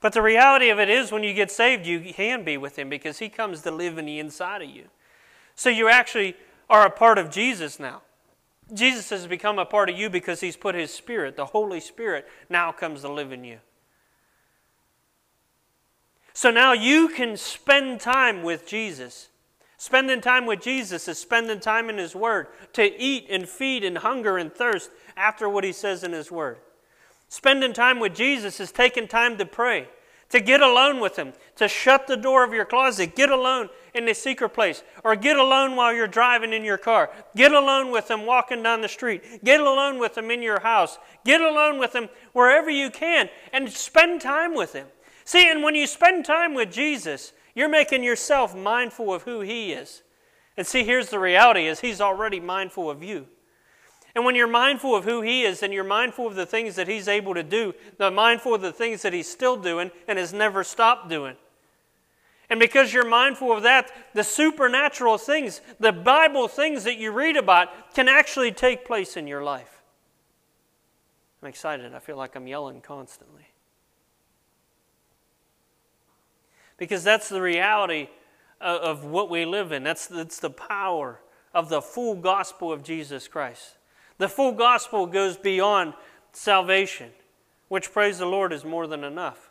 But 0.00 0.12
the 0.12 0.22
reality 0.22 0.68
of 0.68 0.78
it 0.78 0.88
is, 0.88 1.10
when 1.10 1.24
you 1.24 1.34
get 1.34 1.50
saved, 1.50 1.86
you 1.86 2.00
can 2.12 2.44
be 2.44 2.56
with 2.56 2.78
Him 2.78 2.88
because 2.88 3.18
He 3.18 3.28
comes 3.28 3.62
to 3.62 3.70
live 3.70 3.98
in 3.98 4.06
the 4.06 4.18
inside 4.18 4.62
of 4.62 4.68
you. 4.68 4.84
So 5.54 5.70
you 5.70 5.88
actually 5.88 6.36
are 6.70 6.86
a 6.86 6.90
part 6.90 7.18
of 7.18 7.30
Jesus 7.30 7.80
now. 7.80 8.02
Jesus 8.72 9.08
has 9.10 9.26
become 9.26 9.58
a 9.58 9.64
part 9.64 9.88
of 9.88 9.98
you 9.98 10.10
because 10.10 10.40
He's 10.40 10.56
put 10.56 10.74
His 10.74 10.92
Spirit, 10.92 11.34
the 11.36 11.46
Holy 11.46 11.80
Spirit, 11.80 12.28
now 12.48 12.70
comes 12.72 13.00
to 13.00 13.10
live 13.10 13.32
in 13.32 13.42
you. 13.42 13.58
So 16.38 16.52
now 16.52 16.72
you 16.72 17.08
can 17.08 17.36
spend 17.36 17.98
time 17.98 18.44
with 18.44 18.64
Jesus. 18.64 19.26
Spending 19.76 20.20
time 20.20 20.46
with 20.46 20.60
Jesus 20.60 21.08
is 21.08 21.18
spending 21.18 21.58
time 21.58 21.90
in 21.90 21.98
His 21.98 22.14
Word 22.14 22.46
to 22.74 22.84
eat 23.02 23.26
and 23.28 23.48
feed 23.48 23.82
and 23.82 23.98
hunger 23.98 24.38
and 24.38 24.52
thirst 24.52 24.92
after 25.16 25.48
what 25.48 25.64
He 25.64 25.72
says 25.72 26.04
in 26.04 26.12
His 26.12 26.30
Word. 26.30 26.58
Spending 27.28 27.72
time 27.72 27.98
with 27.98 28.14
Jesus 28.14 28.60
is 28.60 28.70
taking 28.70 29.08
time 29.08 29.36
to 29.38 29.44
pray, 29.44 29.88
to 30.28 30.38
get 30.38 30.60
alone 30.60 31.00
with 31.00 31.16
Him, 31.16 31.32
to 31.56 31.66
shut 31.66 32.06
the 32.06 32.16
door 32.16 32.44
of 32.44 32.52
your 32.52 32.64
closet, 32.64 33.16
get 33.16 33.30
alone 33.30 33.68
in 33.92 34.04
the 34.04 34.14
secret 34.14 34.50
place, 34.50 34.84
or 35.02 35.16
get 35.16 35.36
alone 35.36 35.74
while 35.74 35.92
you're 35.92 36.06
driving 36.06 36.52
in 36.52 36.62
your 36.62 36.78
car. 36.78 37.10
Get 37.34 37.50
alone 37.50 37.90
with 37.90 38.08
Him 38.08 38.26
walking 38.26 38.62
down 38.62 38.80
the 38.80 38.88
street. 38.88 39.42
Get 39.42 39.58
alone 39.58 39.98
with 39.98 40.16
Him 40.16 40.30
in 40.30 40.42
your 40.42 40.60
house. 40.60 41.00
Get 41.24 41.40
alone 41.40 41.80
with 41.80 41.96
Him 41.96 42.08
wherever 42.32 42.70
you 42.70 42.92
can 42.92 43.28
and 43.52 43.68
spend 43.68 44.20
time 44.20 44.54
with 44.54 44.72
Him. 44.72 44.86
See, 45.28 45.50
and 45.50 45.62
when 45.62 45.74
you 45.74 45.86
spend 45.86 46.24
time 46.24 46.54
with 46.54 46.72
Jesus, 46.72 47.34
you're 47.54 47.68
making 47.68 48.02
yourself 48.02 48.56
mindful 48.56 49.12
of 49.12 49.24
who 49.24 49.42
He 49.42 49.74
is. 49.74 50.02
And 50.56 50.66
see, 50.66 50.84
here's 50.84 51.10
the 51.10 51.18
reality 51.18 51.66
is 51.66 51.80
He's 51.80 52.00
already 52.00 52.40
mindful 52.40 52.88
of 52.88 53.02
you. 53.02 53.26
And 54.14 54.24
when 54.24 54.34
you're 54.34 54.46
mindful 54.46 54.96
of 54.96 55.04
who 55.04 55.20
He 55.20 55.42
is, 55.42 55.62
and 55.62 55.70
you're 55.70 55.84
mindful 55.84 56.26
of 56.26 56.34
the 56.34 56.46
things 56.46 56.76
that 56.76 56.88
He's 56.88 57.08
able 57.08 57.34
to 57.34 57.42
do, 57.42 57.74
the 57.98 58.10
mindful 58.10 58.54
of 58.54 58.62
the 58.62 58.72
things 58.72 59.02
that 59.02 59.12
He's 59.12 59.28
still 59.28 59.58
doing 59.58 59.90
and 60.08 60.18
has 60.18 60.32
never 60.32 60.64
stopped 60.64 61.10
doing. 61.10 61.36
And 62.48 62.58
because 62.58 62.94
you're 62.94 63.06
mindful 63.06 63.52
of 63.52 63.64
that, 63.64 63.90
the 64.14 64.24
supernatural 64.24 65.18
things, 65.18 65.60
the 65.78 65.92
Bible 65.92 66.48
things 66.48 66.84
that 66.84 66.96
you 66.96 67.12
read 67.12 67.36
about, 67.36 67.92
can 67.92 68.08
actually 68.08 68.50
take 68.50 68.86
place 68.86 69.14
in 69.14 69.26
your 69.26 69.44
life. 69.44 69.82
I'm 71.42 71.50
excited. 71.50 71.94
I 71.94 71.98
feel 71.98 72.16
like 72.16 72.34
I'm 72.34 72.46
yelling 72.46 72.80
constantly. 72.80 73.47
Because 76.78 77.04
that's 77.04 77.28
the 77.28 77.42
reality 77.42 78.08
of 78.60 79.04
what 79.04 79.28
we 79.28 79.44
live 79.44 79.72
in. 79.72 79.82
That's, 79.82 80.06
that's 80.06 80.40
the 80.40 80.50
power 80.50 81.20
of 81.52 81.68
the 81.68 81.82
full 81.82 82.14
gospel 82.14 82.72
of 82.72 82.82
Jesus 82.82 83.28
Christ. 83.28 83.76
The 84.18 84.28
full 84.28 84.52
gospel 84.52 85.06
goes 85.06 85.36
beyond 85.36 85.94
salvation, 86.32 87.10
which, 87.68 87.92
praise 87.92 88.18
the 88.18 88.26
Lord, 88.26 88.52
is 88.52 88.64
more 88.64 88.86
than 88.86 89.04
enough. 89.04 89.50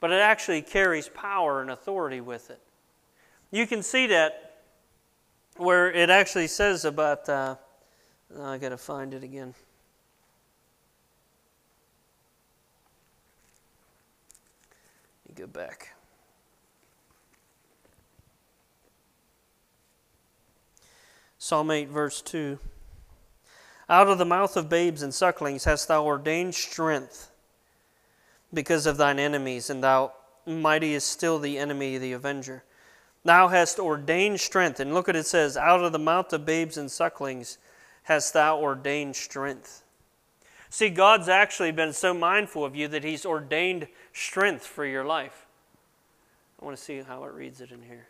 But 0.00 0.12
it 0.12 0.20
actually 0.20 0.62
carries 0.62 1.08
power 1.08 1.60
and 1.60 1.70
authority 1.70 2.20
with 2.20 2.50
it. 2.50 2.60
You 3.50 3.66
can 3.66 3.82
see 3.82 4.06
that 4.08 4.62
where 5.56 5.90
it 5.90 6.10
actually 6.10 6.46
says 6.46 6.84
about, 6.84 7.28
uh, 7.28 7.56
I 8.40 8.58
got 8.58 8.68
to 8.68 8.76
find 8.76 9.12
it 9.12 9.24
again. 9.24 9.54
Let 15.26 15.27
me 15.27 15.27
go 15.38 15.46
back. 15.46 15.94
Psalm 21.38 21.70
8, 21.70 21.88
verse 21.88 22.20
2. 22.20 22.58
Out 23.88 24.08
of 24.08 24.18
the 24.18 24.24
mouth 24.24 24.56
of 24.56 24.68
babes 24.68 25.02
and 25.02 25.14
sucklings 25.14 25.64
hast 25.64 25.86
thou 25.86 26.04
ordained 26.04 26.56
strength 26.56 27.30
because 28.52 28.84
of 28.84 28.96
thine 28.96 29.20
enemies, 29.20 29.70
and 29.70 29.82
thou 29.82 30.12
mighty 30.44 30.94
is 30.94 31.04
still 31.04 31.38
the 31.38 31.56
enemy, 31.56 31.98
the 31.98 32.12
avenger. 32.12 32.64
Thou 33.24 33.48
hast 33.48 33.78
ordained 33.78 34.40
strength. 34.40 34.80
And 34.80 34.92
look 34.92 35.06
what 35.06 35.14
it 35.14 35.26
says 35.26 35.56
out 35.56 35.84
of 35.84 35.92
the 35.92 35.98
mouth 35.98 36.32
of 36.32 36.44
babes 36.44 36.76
and 36.76 36.90
sucklings 36.90 37.58
hast 38.04 38.34
thou 38.34 38.58
ordained 38.58 39.14
strength. 39.14 39.84
See, 40.70 40.90
God's 40.90 41.28
actually 41.28 41.72
been 41.72 41.92
so 41.92 42.12
mindful 42.12 42.64
of 42.64 42.76
you 42.76 42.88
that 42.88 43.04
He's 43.04 43.24
ordained 43.24 43.88
strength 44.12 44.66
for 44.66 44.84
your 44.84 45.04
life. 45.04 45.46
I 46.60 46.64
want 46.64 46.76
to 46.76 46.82
see 46.82 47.00
how 47.00 47.24
it 47.24 47.32
reads 47.32 47.60
it 47.60 47.70
in 47.70 47.82
here. 47.82 48.08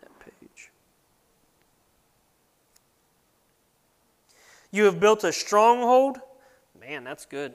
That 0.00 0.18
page. 0.18 0.70
You 4.72 4.84
have 4.84 4.98
built 4.98 5.24
a 5.24 5.32
stronghold. 5.32 6.18
Man, 6.80 7.04
that's 7.04 7.26
good. 7.26 7.54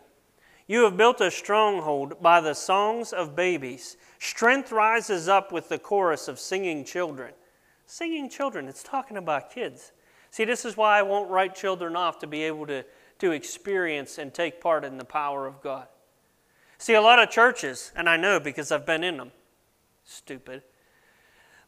You 0.68 0.84
have 0.84 0.96
built 0.96 1.20
a 1.20 1.30
stronghold 1.30 2.22
by 2.22 2.40
the 2.40 2.54
songs 2.54 3.12
of 3.12 3.36
babies. 3.36 3.98
Strength 4.20 4.72
rises 4.72 5.28
up 5.28 5.52
with 5.52 5.68
the 5.68 5.80
chorus 5.80 6.28
of 6.28 6.40
singing 6.40 6.86
children. 6.86 7.34
Singing 7.86 8.30
children, 8.30 8.70
it's 8.70 8.84
talking 8.84 9.18
about 9.18 9.52
kids. 9.52 9.92
See, 10.34 10.46
this 10.46 10.66
is 10.66 10.76
why 10.76 10.98
I 10.98 11.04
won't 11.04 11.30
write 11.30 11.54
children 11.54 11.96
off 11.96 12.18
to 12.22 12.26
be 12.26 12.42
able 12.42 12.66
to, 12.66 12.84
to 13.20 13.32
experience 13.34 14.18
and 14.18 14.34
take 14.34 14.60
part 14.60 14.84
in 14.84 14.98
the 14.98 15.06
power 15.06 15.46
of 15.46 15.62
God. 15.62 15.86
See, 16.80 16.96
a 16.96 17.02
lot 17.02 17.20
of 17.20 17.30
churches, 17.30 17.92
and 17.96 18.10
I 18.10 18.18
know 18.18 18.40
because 18.40 18.72
I've 18.72 18.84
been 18.84 19.04
in 19.04 19.18
them, 19.18 19.32
stupid, 20.04 20.64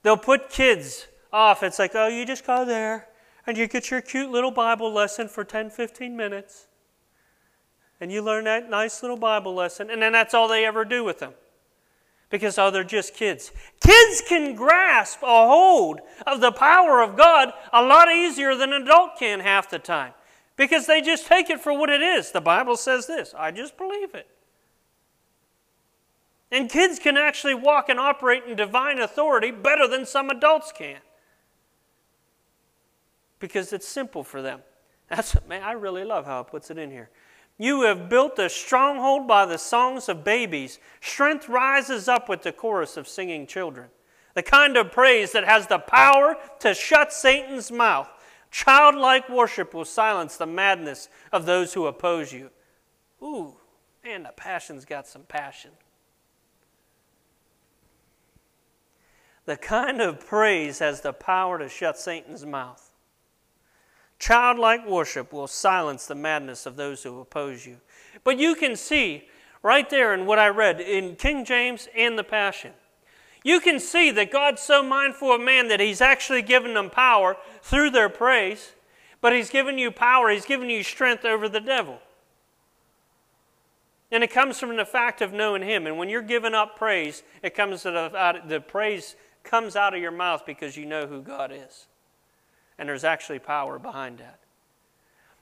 they'll 0.01 0.17
put 0.17 0.49
kids 0.49 1.05
off. 1.31 1.61
It's 1.61 1.77
like, 1.77 1.91
oh, 1.93 2.07
you 2.07 2.25
just 2.25 2.43
go 2.43 2.65
there 2.65 3.07
and 3.45 3.55
you 3.55 3.67
get 3.67 3.91
your 3.91 4.01
cute 4.01 4.31
little 4.31 4.49
Bible 4.49 4.91
lesson 4.91 5.27
for 5.27 5.43
10, 5.43 5.69
15 5.69 6.17
minutes. 6.17 6.65
And 8.01 8.11
you 8.11 8.23
learn 8.23 8.45
that 8.45 8.67
nice 8.67 9.03
little 9.03 9.15
Bible 9.15 9.53
lesson, 9.53 9.91
and 9.91 10.01
then 10.01 10.13
that's 10.13 10.33
all 10.33 10.47
they 10.47 10.65
ever 10.65 10.83
do 10.83 11.03
with 11.03 11.19
them. 11.19 11.33
Because, 12.29 12.57
oh, 12.57 12.71
they're 12.71 12.83
just 12.83 13.13
kids. 13.13 13.51
Kids 13.79 14.23
can 14.27 14.55
grasp 14.55 15.21
a 15.21 15.25
hold 15.25 16.01
of 16.25 16.41
the 16.41 16.51
power 16.51 17.01
of 17.01 17.15
God 17.15 17.53
a 17.71 17.83
lot 17.83 18.11
easier 18.11 18.55
than 18.55 18.73
an 18.73 18.83
adult 18.83 19.17
can 19.17 19.39
half 19.39 19.69
the 19.69 19.79
time. 19.79 20.13
Because 20.55 20.87
they 20.87 21.01
just 21.01 21.27
take 21.27 21.49
it 21.49 21.59
for 21.59 21.77
what 21.77 21.89
it 21.89 22.01
is. 22.01 22.31
The 22.31 22.41
Bible 22.41 22.77
says 22.77 23.07
this 23.07 23.33
I 23.37 23.51
just 23.51 23.77
believe 23.77 24.15
it. 24.15 24.27
And 26.51 26.69
kids 26.69 26.99
can 26.99 27.17
actually 27.17 27.55
walk 27.55 27.89
and 27.89 27.99
operate 27.99 28.43
in 28.47 28.55
divine 28.55 28.99
authority 28.99 29.51
better 29.51 29.87
than 29.87 30.05
some 30.05 30.29
adults 30.29 30.71
can 30.71 30.99
because 33.39 33.73
it's 33.73 33.87
simple 33.87 34.23
for 34.23 34.41
them. 34.41 34.61
That's 35.09 35.35
man, 35.47 35.63
I 35.63 35.73
really 35.73 36.03
love 36.03 36.25
how 36.25 36.41
it 36.41 36.47
puts 36.47 36.71
it 36.71 36.77
in 36.77 36.89
here. 36.89 37.09
You 37.57 37.83
have 37.83 38.09
built 38.09 38.37
a 38.37 38.49
stronghold 38.49 39.27
by 39.27 39.45
the 39.45 39.57
songs 39.57 40.09
of 40.09 40.23
babies. 40.23 40.79
Strength 40.99 41.47
rises 41.47 42.07
up 42.07 42.27
with 42.27 42.41
the 42.41 42.51
chorus 42.51 42.97
of 42.97 43.07
singing 43.07 43.47
children. 43.47 43.89
The 44.33 44.43
kind 44.43 44.75
of 44.75 44.91
praise 44.91 45.31
that 45.31 45.45
has 45.45 45.67
the 45.67 45.79
power 45.79 46.35
to 46.59 46.73
shut 46.73 47.13
Satan's 47.13 47.71
mouth. 47.71 48.09
Childlike 48.51 49.29
worship 49.29 49.73
will 49.73 49.85
silence 49.85 50.35
the 50.35 50.45
madness 50.45 51.07
of 51.31 51.45
those 51.45 51.73
who 51.73 51.85
oppose 51.85 52.33
you. 52.33 52.49
Ooh, 53.21 53.55
man, 54.03 54.23
the 54.23 54.33
passion's 54.35 54.83
got 54.83 55.07
some 55.07 55.23
passion. 55.23 55.71
The 59.45 59.55
kind 59.55 60.01
of 60.01 60.25
praise 60.25 60.79
has 60.79 61.01
the 61.01 61.13
power 61.13 61.57
to 61.59 61.69
shut 61.69 61.97
Satan's 61.97 62.45
mouth. 62.45 62.91
Childlike 64.19 64.87
worship 64.87 65.33
will 65.33 65.47
silence 65.47 66.05
the 66.05 66.15
madness 66.15 66.65
of 66.65 66.75
those 66.75 67.03
who 67.03 67.19
oppose 67.19 67.65
you. 67.65 67.77
But 68.23 68.39
you 68.39 68.55
can 68.55 68.75
see 68.75 69.27
right 69.61 69.89
there 69.89 70.13
in 70.13 70.25
what 70.25 70.39
I 70.39 70.47
read 70.47 70.79
in 70.79 71.15
King 71.15 71.43
James 71.43 71.87
and 71.95 72.17
the 72.17 72.23
Passion. 72.23 72.71
You 73.43 73.59
can 73.59 73.79
see 73.79 74.09
that 74.11 74.31
God's 74.31 74.61
so 74.61 74.81
mindful 74.81 75.31
of 75.33 75.41
man 75.41 75.67
that 75.67 75.79
He's 75.79 76.01
actually 76.01 76.41
given 76.41 76.73
them 76.73 76.89
power 76.89 77.37
through 77.61 77.91
their 77.91 78.09
praise, 78.09 78.73
but 79.21 79.33
He's 79.33 79.49
given 79.49 79.77
you 79.77 79.91
power, 79.91 80.29
He's 80.29 80.45
given 80.45 80.69
you 80.69 80.81
strength 80.81 81.25
over 81.25 81.47
the 81.47 81.59
devil. 81.59 81.99
And 84.11 84.23
it 84.23 84.31
comes 84.31 84.59
from 84.59 84.77
the 84.77 84.85
fact 84.85 85.21
of 85.21 85.33
knowing 85.33 85.61
Him. 85.61 85.85
And 85.87 85.97
when 85.97 86.09
you're 86.09 86.21
giving 86.21 86.53
up 86.53 86.77
praise, 86.77 87.21
it 87.43 87.53
comes 87.53 87.85
out, 87.85 88.47
the 88.47 88.61
praise 88.61 89.15
comes 89.43 89.75
out 89.75 89.93
of 89.93 90.01
your 90.01 90.11
mouth 90.11 90.45
because 90.45 90.77
you 90.77 90.85
know 90.85 91.05
who 91.05 91.21
God 91.21 91.51
is 91.51 91.87
and 92.77 92.89
there's 92.89 93.03
actually 93.03 93.39
power 93.39 93.79
behind 93.79 94.19
that. 94.19 94.39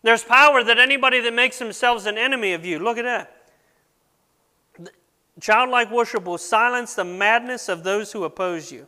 There's 0.02 0.24
power 0.24 0.63
that 0.63 0.78
anybody 0.78 1.22
that 1.22 1.34
makes 1.34 1.60
themselves 1.60 2.06
an 2.06 2.17
enemy 2.17 2.54
of 2.54 2.65
you, 2.65 2.78
look 2.78 2.98
at 2.98 3.06
that. 3.06 3.39
Childlike 5.39 5.91
worship 5.91 6.26
will 6.26 6.38
silence 6.38 6.93
the 6.93 7.06
madness 7.06 7.69
of 7.69 7.84
those 7.84 8.12
who 8.12 8.24
oppose 8.24 8.72
you. 8.72 8.88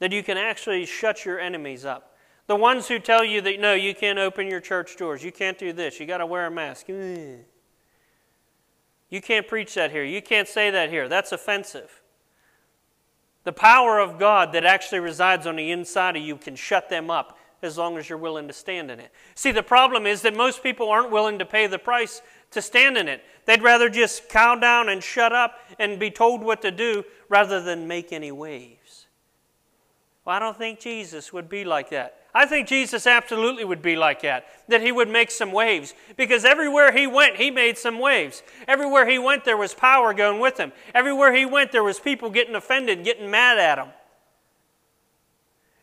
That 0.00 0.12
you 0.12 0.22
can 0.22 0.36
actually 0.36 0.84
shut 0.84 1.24
your 1.24 1.40
enemies 1.40 1.84
up. 1.84 2.16
The 2.48 2.56
ones 2.56 2.86
who 2.86 2.98
tell 2.98 3.24
you 3.24 3.40
that 3.40 3.58
no, 3.58 3.72
you 3.72 3.94
can't 3.94 4.18
open 4.18 4.46
your 4.46 4.60
church 4.60 4.96
doors, 4.96 5.24
you 5.24 5.32
can't 5.32 5.58
do 5.58 5.72
this, 5.72 5.98
you 5.98 6.06
got 6.06 6.18
to 6.18 6.26
wear 6.26 6.46
a 6.46 6.50
mask. 6.50 6.88
Mm. 6.88 7.40
You 9.08 9.20
can't 9.20 9.46
preach 9.46 9.74
that 9.74 9.90
here. 9.90 10.04
You 10.04 10.20
can't 10.20 10.48
say 10.48 10.70
that 10.70 10.90
here. 10.90 11.08
That's 11.08 11.32
offensive. 11.32 12.02
The 13.44 13.52
power 13.52 14.00
of 14.00 14.18
God 14.18 14.52
that 14.52 14.64
actually 14.64 14.98
resides 14.98 15.46
on 15.46 15.56
the 15.56 15.70
inside 15.70 16.16
of 16.16 16.22
you 16.22 16.36
can 16.36 16.56
shut 16.56 16.88
them 16.88 17.10
up 17.10 17.38
as 17.62 17.78
long 17.78 17.96
as 17.96 18.08
you're 18.08 18.18
willing 18.18 18.48
to 18.48 18.52
stand 18.52 18.90
in 18.90 19.00
it. 19.00 19.12
See, 19.34 19.52
the 19.52 19.62
problem 19.62 20.06
is 20.06 20.22
that 20.22 20.34
most 20.34 20.62
people 20.62 20.88
aren't 20.88 21.10
willing 21.10 21.38
to 21.38 21.46
pay 21.46 21.66
the 21.66 21.78
price 21.78 22.22
to 22.50 22.60
stand 22.60 22.96
in 22.96 23.08
it. 23.08 23.22
They'd 23.44 23.62
rather 23.62 23.88
just 23.88 24.28
cow 24.28 24.56
down 24.56 24.88
and 24.88 25.02
shut 25.02 25.32
up 25.32 25.58
and 25.78 25.98
be 25.98 26.10
told 26.10 26.42
what 26.42 26.62
to 26.62 26.70
do 26.70 27.04
rather 27.28 27.60
than 27.62 27.86
make 27.86 28.12
any 28.12 28.32
waves. 28.32 28.85
Well, 30.26 30.34
I 30.34 30.40
don't 30.40 30.58
think 30.58 30.80
Jesus 30.80 31.32
would 31.32 31.48
be 31.48 31.64
like 31.64 31.90
that. 31.90 32.16
I 32.34 32.46
think 32.46 32.66
Jesus 32.66 33.06
absolutely 33.06 33.64
would 33.64 33.80
be 33.80 33.94
like 33.94 34.22
that, 34.22 34.44
that 34.68 34.82
he 34.82 34.90
would 34.90 35.08
make 35.08 35.30
some 35.30 35.52
waves. 35.52 35.94
Because 36.16 36.44
everywhere 36.44 36.90
he 36.92 37.06
went, 37.06 37.36
he 37.36 37.50
made 37.50 37.78
some 37.78 38.00
waves. 38.00 38.42
Everywhere 38.66 39.08
he 39.08 39.20
went, 39.20 39.44
there 39.44 39.56
was 39.56 39.72
power 39.72 40.12
going 40.12 40.40
with 40.40 40.58
him. 40.58 40.72
Everywhere 40.94 41.32
he 41.34 41.46
went, 41.46 41.70
there 41.70 41.84
was 41.84 42.00
people 42.00 42.28
getting 42.28 42.56
offended, 42.56 43.04
getting 43.04 43.30
mad 43.30 43.58
at 43.58 43.78
him. 43.78 43.88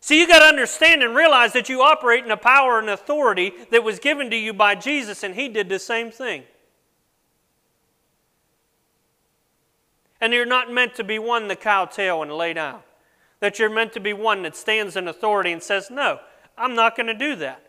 See, 0.02 0.20
you 0.20 0.28
got 0.28 0.40
to 0.40 0.46
understand 0.46 1.02
and 1.02 1.16
realize 1.16 1.54
that 1.54 1.70
you 1.70 1.82
operate 1.82 2.26
in 2.26 2.30
a 2.30 2.38
power 2.38 2.78
and 2.78 2.90
authority 2.90 3.54
that 3.72 3.86
was 3.86 3.98
given 3.98 4.30
to 4.30 4.36
you 4.36 4.54
by 4.54 4.76
Jesus, 4.76 5.24
and 5.24 5.34
he 5.34 5.48
did 5.48 5.70
the 5.70 5.80
same 5.80 6.12
thing. 6.12 6.44
And 10.20 10.34
you're 10.34 10.46
not 10.46 10.70
meant 10.70 10.96
to 10.96 11.06
be 11.06 11.18
one 11.18 11.48
to 11.48 11.56
cowtail 11.56 12.22
and 12.22 12.32
lay 12.34 12.52
down. 12.52 12.82
That 13.44 13.60
you're 13.60 13.70
meant 13.70 13.92
to 13.92 14.00
be 14.00 14.14
one 14.14 14.44
that 14.44 14.56
stands 14.56 14.96
in 14.96 15.06
authority 15.06 15.52
and 15.52 15.62
says, 15.62 15.92
No, 15.92 16.22
I'm 16.58 16.76
not 16.76 16.96
going 16.96 17.08
to 17.08 17.14
do 17.14 17.36
that. 17.36 17.62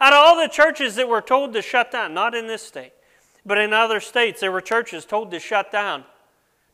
Out 0.00 0.14
of 0.14 0.18
all 0.18 0.40
the 0.40 0.48
churches 0.48 0.94
that 0.94 1.06
were 1.06 1.20
told 1.20 1.52
to 1.52 1.60
shut 1.60 1.90
down, 1.90 2.14
not 2.14 2.34
in 2.34 2.46
this 2.46 2.62
state, 2.62 2.94
but 3.44 3.58
in 3.58 3.74
other 3.74 4.00
states, 4.00 4.40
there 4.40 4.50
were 4.50 4.62
churches 4.62 5.04
told 5.04 5.32
to 5.32 5.38
shut 5.38 5.70
down. 5.70 6.04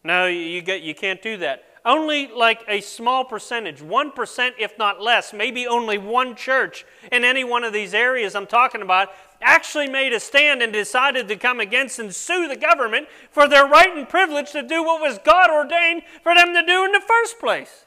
No, 0.05 0.29
you, 0.29 0.62
get, 0.62 0.83
you 0.83 0.95
can't 0.95 1.21
do 1.21 1.37
that. 1.38 1.64
only 1.85 2.29
like 2.29 2.62
a 2.69 2.81
small 2.81 3.25
percentage, 3.25 3.81
1% 3.81 4.51
if 4.57 4.79
not 4.79 5.03
less, 5.03 5.33
maybe 5.33 5.66
only 5.66 5.99
one 5.99 6.37
church 6.37 6.85
in 7.11 7.25
any 7.25 7.42
one 7.42 7.64
of 7.64 7.73
these 7.73 7.92
areas 7.92 8.37
I'm 8.37 8.47
talking 8.47 8.83
about, 8.83 9.09
actually 9.42 9.88
made 9.88 10.12
a 10.12 10.21
stand 10.21 10.62
and 10.62 10.73
decided 10.73 11.27
to 11.27 11.35
come 11.35 11.59
against 11.59 11.99
and 11.99 12.14
sue 12.14 12.47
the 12.47 12.57
government 12.57 13.09
for 13.33 13.49
their 13.49 13.66
right 13.66 13.97
and 13.97 14.09
privilege 14.09 14.53
to 14.53 14.62
do 14.62 14.85
what 14.85 15.01
was 15.01 15.19
God 15.25 15.51
ordained 15.51 16.03
for 16.23 16.37
them 16.37 16.55
to 16.55 16.64
do 16.64 16.85
in 16.85 16.92
the 16.92 17.03
first 17.05 17.40
place 17.40 17.86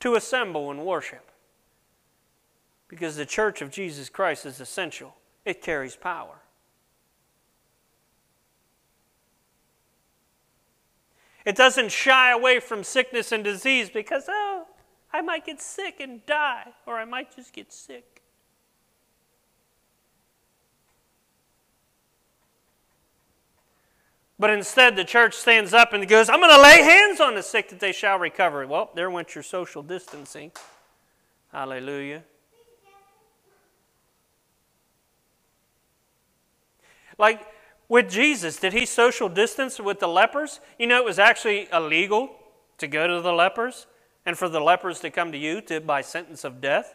to 0.00 0.14
assemble 0.14 0.70
and 0.70 0.84
worship. 0.84 1.30
Because 2.88 3.16
the 3.16 3.26
church 3.26 3.62
of 3.62 3.70
Jesus 3.70 4.08
Christ 4.08 4.44
is 4.44 4.60
essential, 4.60 5.14
it 5.44 5.62
carries 5.62 5.94
power. 5.94 6.40
It 11.44 11.56
doesn't 11.56 11.90
shy 11.90 12.32
away 12.32 12.60
from 12.60 12.84
sickness 12.84 13.32
and 13.32 13.42
disease 13.42 13.88
because, 13.88 14.24
oh, 14.28 14.66
I 15.12 15.22
might 15.22 15.46
get 15.46 15.60
sick 15.60 16.00
and 16.00 16.24
die, 16.26 16.66
or 16.86 16.98
I 16.98 17.04
might 17.04 17.34
just 17.34 17.52
get 17.52 17.72
sick. 17.72 18.09
But 24.40 24.48
instead, 24.48 24.96
the 24.96 25.04
church 25.04 25.34
stands 25.34 25.74
up 25.74 25.92
and 25.92 26.08
goes, 26.08 26.30
I'm 26.30 26.40
going 26.40 26.50
to 26.50 26.62
lay 26.62 26.80
hands 26.82 27.20
on 27.20 27.34
the 27.34 27.42
sick 27.42 27.68
that 27.68 27.78
they 27.78 27.92
shall 27.92 28.18
recover. 28.18 28.66
Well, 28.66 28.88
there 28.94 29.10
went 29.10 29.34
your 29.34 29.44
social 29.44 29.82
distancing. 29.82 30.50
Hallelujah. 31.52 32.22
Like, 37.18 37.46
with 37.86 38.08
Jesus, 38.08 38.56
did 38.56 38.72
he 38.72 38.86
social 38.86 39.28
distance 39.28 39.78
with 39.78 40.00
the 40.00 40.08
lepers? 40.08 40.60
You 40.78 40.86
know, 40.86 40.96
it 40.96 41.04
was 41.04 41.18
actually 41.18 41.68
illegal 41.70 42.30
to 42.78 42.86
go 42.86 43.06
to 43.06 43.20
the 43.20 43.34
lepers 43.34 43.86
and 44.24 44.38
for 44.38 44.48
the 44.48 44.60
lepers 44.60 45.00
to 45.00 45.10
come 45.10 45.32
to 45.32 45.38
you 45.38 45.60
to, 45.62 45.82
by 45.82 46.00
sentence 46.00 46.44
of 46.44 46.62
death. 46.62 46.94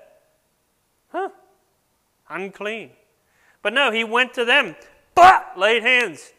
Huh? 1.09 1.29
Unclean. 2.27 2.89
But 3.61 3.73
no, 3.73 3.91
he 3.91 4.03
went 4.03 4.33
to 4.33 4.45
them, 4.45 4.75
but 5.13 5.53
laid 5.55 5.83
hands, 5.83 6.31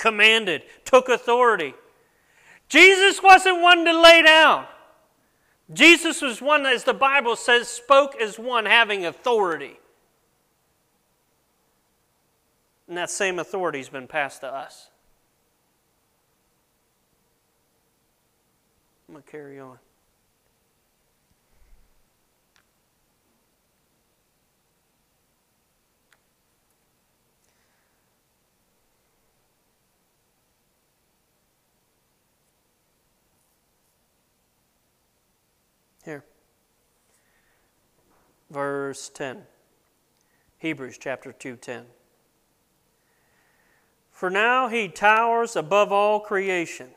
commanded, 0.00 0.62
took 0.84 1.08
authority. 1.08 1.74
Jesus 2.68 3.22
wasn't 3.22 3.60
one 3.60 3.84
to 3.84 4.00
lay 4.00 4.22
down. 4.22 4.66
Jesus 5.72 6.20
was 6.20 6.42
one, 6.42 6.66
as 6.66 6.82
the 6.82 6.94
Bible 6.94 7.36
says, 7.36 7.68
spoke 7.68 8.16
as 8.20 8.38
one 8.38 8.66
having 8.66 9.06
authority. 9.06 9.78
And 12.88 12.96
that 12.96 13.10
same 13.10 13.38
authority 13.38 13.78
has 13.78 13.88
been 13.88 14.08
passed 14.08 14.40
to 14.40 14.48
us. 14.48 14.90
I'm 19.08 19.14
going 19.14 19.24
to 19.24 19.30
carry 19.30 19.60
on. 19.60 19.78
Verse 38.50 39.08
10. 39.10 39.42
Hebrews 40.58 40.98
chapter 40.98 41.32
2, 41.32 41.56
10. 41.56 41.84
For 44.10 44.28
now 44.28 44.68
he 44.68 44.88
towers 44.88 45.56
above 45.56 45.92
all 45.92 46.20
creation. 46.20 46.88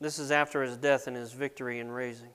This 0.00 0.18
is 0.18 0.30
after 0.30 0.62
his 0.62 0.76
death 0.76 1.06
and 1.06 1.16
his 1.16 1.32
victory 1.32 1.80
and 1.80 1.94
raising. 1.94 2.30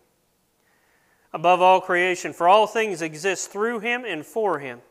Above 1.33 1.61
all 1.61 1.81
creation, 1.81 2.33
for 2.33 2.47
all 2.47 2.67
things 2.67 3.01
exist 3.01 3.51
through 3.51 3.79
him 3.79 4.05
and 4.05 4.25
for 4.25 4.59
him, 4.59 4.81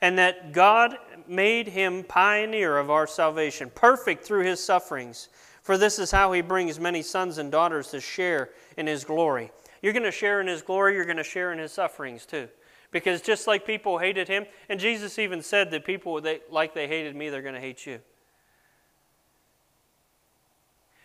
and 0.00 0.18
that 0.18 0.52
God 0.52 0.96
made 1.26 1.68
him 1.68 2.04
pioneer 2.04 2.78
of 2.78 2.90
our 2.90 3.06
salvation, 3.06 3.70
perfect 3.74 4.24
through 4.24 4.44
his 4.44 4.62
sufferings. 4.62 5.28
For 5.62 5.76
this 5.76 5.98
is 5.98 6.10
how 6.10 6.32
he 6.32 6.42
brings 6.42 6.78
many 6.78 7.02
sons 7.02 7.38
and 7.38 7.50
daughters 7.50 7.88
to 7.88 8.00
share 8.00 8.50
in 8.76 8.86
his 8.86 9.04
glory. 9.04 9.50
You're 9.82 9.92
going 9.92 10.02
to 10.04 10.10
share 10.10 10.40
in 10.40 10.46
his 10.46 10.62
glory, 10.62 10.94
you're 10.94 11.04
going 11.04 11.16
to 11.16 11.24
share 11.24 11.52
in 11.52 11.58
his 11.58 11.72
sufferings 11.72 12.26
too. 12.26 12.48
Because 12.90 13.20
just 13.20 13.46
like 13.46 13.66
people 13.66 13.98
hated 13.98 14.28
him, 14.28 14.46
and 14.68 14.80
Jesus 14.80 15.18
even 15.18 15.42
said 15.42 15.70
that 15.72 15.84
people, 15.84 16.20
they, 16.20 16.40
like 16.50 16.74
they 16.74 16.86
hated 16.86 17.14
me, 17.16 17.28
they're 17.28 17.42
going 17.42 17.54
to 17.54 17.60
hate 17.60 17.84
you. 17.84 18.00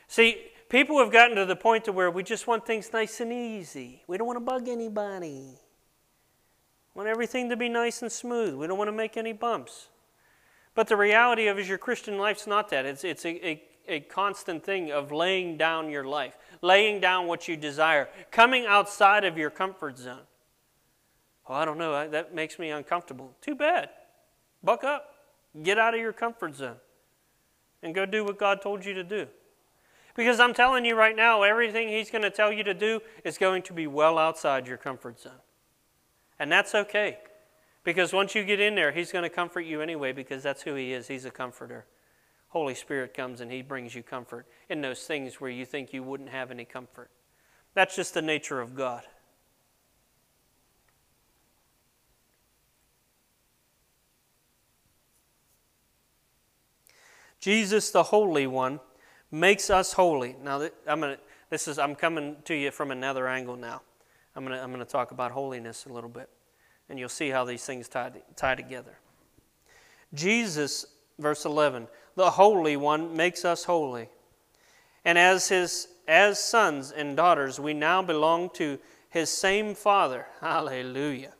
See, 0.08 0.46
people 0.70 1.00
have 1.00 1.12
gotten 1.12 1.38
to 1.38 1.46
the 1.46 1.56
point 1.56 1.86
to 1.86 1.92
where 1.92 2.12
we 2.12 2.24
just 2.24 2.46
want 2.46 2.66
things 2.66 2.92
nice 2.94 3.20
and 3.20 3.32
easy. 3.32 4.04
We 4.08 4.18
don't 4.18 4.28
want 4.28 4.38
to 4.38 4.46
bug 4.46 4.68
anybody. 4.68 5.58
We 6.94 7.00
want 7.00 7.10
everything 7.10 7.50
to 7.50 7.56
be 7.56 7.70
nice 7.70 8.02
and 8.02 8.12
smooth. 8.12 8.56
We 8.56 8.68
don't 8.68 8.78
want 8.78 8.90
to 8.90 8.94
make 8.94 9.16
any 9.16 9.34
bumps. 9.34 9.88
But 10.76 10.88
the 10.88 10.98
reality 10.98 11.48
of 11.48 11.60
is 11.60 11.68
your 11.68 11.78
Christian 11.78 12.18
life's 12.18 12.48
not 12.48 12.70
that. 12.70 12.86
It's, 12.86 13.04
it's 13.04 13.26
a, 13.26 13.48
a, 13.48 13.64
a 13.88 14.00
constant 14.02 14.64
thing 14.64 14.92
of 14.92 15.12
laying 15.12 15.58
down 15.58 15.90
your 15.90 16.06
life, 16.06 16.38
laying 16.62 17.00
down 17.00 17.28
what 17.28 17.48
you 17.48 17.58
desire, 17.58 18.08
coming 18.32 18.66
outside 18.66 19.24
of 19.24 19.38
your 19.38 19.50
comfort 19.50 19.98
zone. 19.98 20.22
Oh, 21.48 21.54
I 21.56 21.66
don't 21.66 21.78
know. 21.78 22.08
That 22.08 22.34
makes 22.34 22.60
me 22.60 22.70
uncomfortable. 22.70 23.36
Too 23.42 23.56
bad. 23.56 23.90
Buck 24.64 24.84
up. 24.84 25.16
Get 25.64 25.78
out 25.78 25.94
of 25.94 26.00
your 26.00 26.14
comfort 26.14 26.56
zone 26.56 26.78
and 27.84 27.94
go 27.94 28.06
do 28.06 28.24
what 28.24 28.38
God 28.38 28.62
told 28.62 28.86
you 28.86 28.94
to 28.94 29.04
do. 29.04 29.28
Because 30.16 30.40
I'm 30.40 30.54
telling 30.54 30.86
you 30.86 30.96
right 30.96 31.16
now, 31.16 31.44
everything 31.44 31.90
He's 31.90 32.10
going 32.10 32.22
to 32.22 32.30
tell 32.30 32.52
you 32.52 32.64
to 32.64 32.74
do 32.74 33.02
is 33.24 33.38
going 33.38 33.64
to 33.64 33.74
be 33.74 33.88
well 33.88 34.18
outside 34.18 34.68
your 34.68 34.78
comfort 34.78 35.20
zone. 35.20 35.42
And 36.38 36.52
that's 36.52 36.76
okay. 36.76 37.20
Because 37.84 38.14
once 38.14 38.36
you 38.36 38.44
get 38.44 38.60
in 38.60 38.76
there, 38.76 38.92
He's 38.92 39.12
going 39.12 39.24
to 39.24 39.30
comfort 39.30 39.62
you 39.62 39.82
anyway, 39.82 40.12
because 40.12 40.44
that's 40.44 40.62
who 40.64 40.76
He 40.76 40.94
is. 40.94 41.08
He's 41.08 41.26
a 41.26 41.32
comforter. 41.32 41.86
Holy 42.52 42.76
Spirit 42.76 43.14
comes 43.14 43.40
and 43.40 43.50
He 43.50 43.62
brings 43.62 43.96
you 43.96 44.04
comfort 44.04 44.46
in 44.70 44.82
those 44.82 45.04
things 45.04 45.40
where 45.40 45.50
you 45.50 45.66
think 45.66 45.94
you 45.94 46.04
wouldn't 46.04 46.30
have 46.30 46.52
any 46.52 46.66
comfort. 46.66 47.10
That's 47.74 47.96
just 47.96 48.14
the 48.14 48.22
nature 48.22 48.60
of 48.60 48.76
God. 48.76 49.04
Jesus, 57.40 57.90
the 57.90 58.04
Holy 58.04 58.46
One, 58.48 58.82
makes 59.32 59.70
us 59.70 59.94
holy. 59.94 60.36
Now, 60.44 60.70
I'm 60.86 61.00
gonna, 61.00 61.18
this 61.50 61.70
is, 61.70 61.80
I'm 61.80 61.96
coming 61.96 62.36
to 62.46 62.54
you 62.54 62.70
from 62.70 62.92
another 62.92 63.30
angle 63.30 63.56
now. 63.56 63.82
I'm 64.36 64.46
going 64.46 64.58
to 64.58 64.64
I'm 64.64 64.72
gonna 64.72 64.86
talk 64.86 65.12
about 65.12 65.32
holiness 65.32 65.86
a 65.86 65.94
little 65.94 66.10
bit, 66.10 66.30
and 66.90 67.00
you'll 67.00 67.10
see 67.10 67.30
how 67.30 67.46
these 67.46 67.66
things 67.66 67.88
tie, 67.88 68.12
tie 68.36 68.56
together. 68.56 68.98
Jesus, 70.14 70.86
verse 71.18 71.46
11, 71.46 71.88
the 72.16 72.32
Holy 72.32 72.78
One 72.78 73.16
makes 73.16 73.46
us 73.46 73.64
holy. 73.64 74.10
And 75.04 75.18
as, 75.18 75.50
his, 75.50 75.88
as 76.08 76.44
sons 76.44 76.92
and 76.92 77.18
daughters, 77.18 77.60
we 77.60 77.74
now 77.74 78.02
belong 78.02 78.50
to 78.52 78.80
his 79.10 79.30
same 79.30 79.76
Father. 79.76 80.28
Hallelujah. 80.42 81.34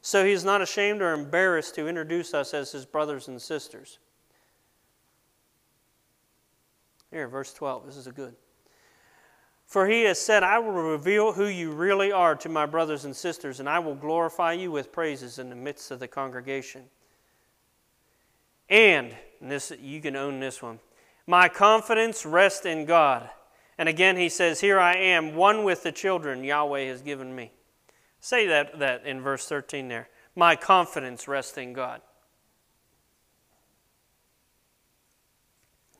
So 0.00 0.24
he 0.24 0.32
is 0.32 0.44
not 0.44 0.62
ashamed 0.62 1.02
or 1.02 1.12
embarrassed 1.12 1.74
to 1.74 1.88
introduce 1.88 2.32
us 2.32 2.54
as 2.54 2.70
his 2.70 2.84
brothers 2.84 3.28
and 3.28 3.42
sisters. 3.42 3.98
Here, 7.10 7.26
verse 7.28 7.52
12. 7.52 7.86
This 7.86 7.96
is 7.96 8.06
a 8.06 8.12
good. 8.12 8.36
For 9.66 9.88
he 9.88 10.02
has 10.02 10.20
said, 10.20 10.44
I 10.44 10.60
will 10.60 10.72
reveal 10.72 11.32
who 11.32 11.46
you 11.46 11.72
really 11.72 12.12
are 12.12 12.36
to 12.36 12.48
my 12.48 12.66
brothers 12.66 13.04
and 13.04 13.16
sisters, 13.16 13.58
and 13.58 13.68
I 13.68 13.80
will 13.80 13.96
glorify 13.96 14.52
you 14.52 14.70
with 14.70 14.92
praises 14.92 15.40
in 15.40 15.50
the 15.50 15.56
midst 15.56 15.90
of 15.90 15.98
the 15.98 16.06
congregation. 16.06 16.84
And, 18.68 19.14
and 19.40 19.50
this 19.50 19.72
you 19.80 20.00
can 20.00 20.16
own 20.16 20.40
this 20.40 20.62
one. 20.62 20.80
My 21.26 21.48
confidence 21.48 22.24
rests 22.24 22.66
in 22.66 22.84
God. 22.84 23.28
And 23.78 23.88
again 23.88 24.16
he 24.16 24.28
says, 24.28 24.60
Here 24.60 24.78
I 24.78 24.96
am, 24.96 25.34
one 25.34 25.64
with 25.64 25.82
the 25.82 25.92
children 25.92 26.44
Yahweh 26.44 26.86
has 26.86 27.02
given 27.02 27.34
me. 27.34 27.52
Say 28.20 28.46
that, 28.46 28.78
that 28.78 29.06
in 29.06 29.20
verse 29.20 29.46
13 29.46 29.88
there. 29.88 30.08
My 30.34 30.56
confidence 30.56 31.28
rests 31.28 31.56
in 31.56 31.72
God. 31.72 32.00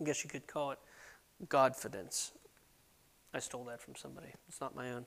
I 0.00 0.04
guess 0.04 0.24
you 0.24 0.30
could 0.30 0.46
call 0.46 0.72
it 0.72 0.78
Godfidence. 1.46 2.32
I 3.32 3.38
stole 3.38 3.64
that 3.64 3.80
from 3.80 3.94
somebody. 3.96 4.28
It's 4.48 4.60
not 4.60 4.74
my 4.74 4.90
own. 4.92 5.06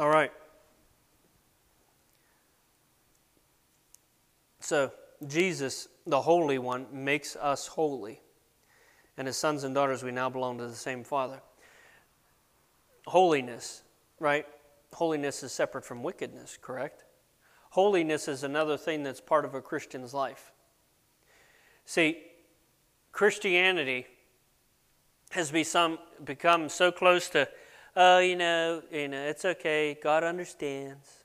All 0.00 0.08
right. 0.08 0.32
So, 4.60 4.92
Jesus, 5.26 5.88
the 6.06 6.22
Holy 6.22 6.56
One, 6.58 6.86
makes 6.90 7.36
us 7.36 7.66
holy. 7.66 8.22
And 9.18 9.28
as 9.28 9.36
sons 9.36 9.62
and 9.62 9.74
daughters, 9.74 10.02
we 10.02 10.10
now 10.10 10.30
belong 10.30 10.56
to 10.56 10.66
the 10.66 10.74
same 10.74 11.04
Father. 11.04 11.42
Holiness, 13.08 13.82
right? 14.18 14.46
Holiness 14.94 15.42
is 15.42 15.52
separate 15.52 15.84
from 15.84 16.02
wickedness, 16.02 16.56
correct? 16.62 17.04
Holiness 17.68 18.26
is 18.26 18.42
another 18.42 18.78
thing 18.78 19.02
that's 19.02 19.20
part 19.20 19.44
of 19.44 19.54
a 19.54 19.60
Christian's 19.60 20.14
life. 20.14 20.50
See, 21.84 22.22
Christianity 23.12 24.06
has 25.32 25.50
become, 25.50 25.98
become 26.24 26.70
so 26.70 26.90
close 26.90 27.28
to, 27.30 27.46
oh, 28.00 28.18
you 28.18 28.34
know, 28.34 28.82
you 28.90 29.08
know, 29.08 29.26
it's 29.26 29.44
okay. 29.44 29.96
God 30.02 30.24
understands. 30.24 31.24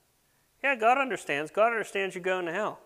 Yeah, 0.61 0.75
God 0.75 0.97
understands. 0.97 1.49
God 1.49 1.71
understands 1.71 2.15
you're 2.15 2.23
going 2.23 2.45
to 2.47 2.51
hell. 2.51 2.79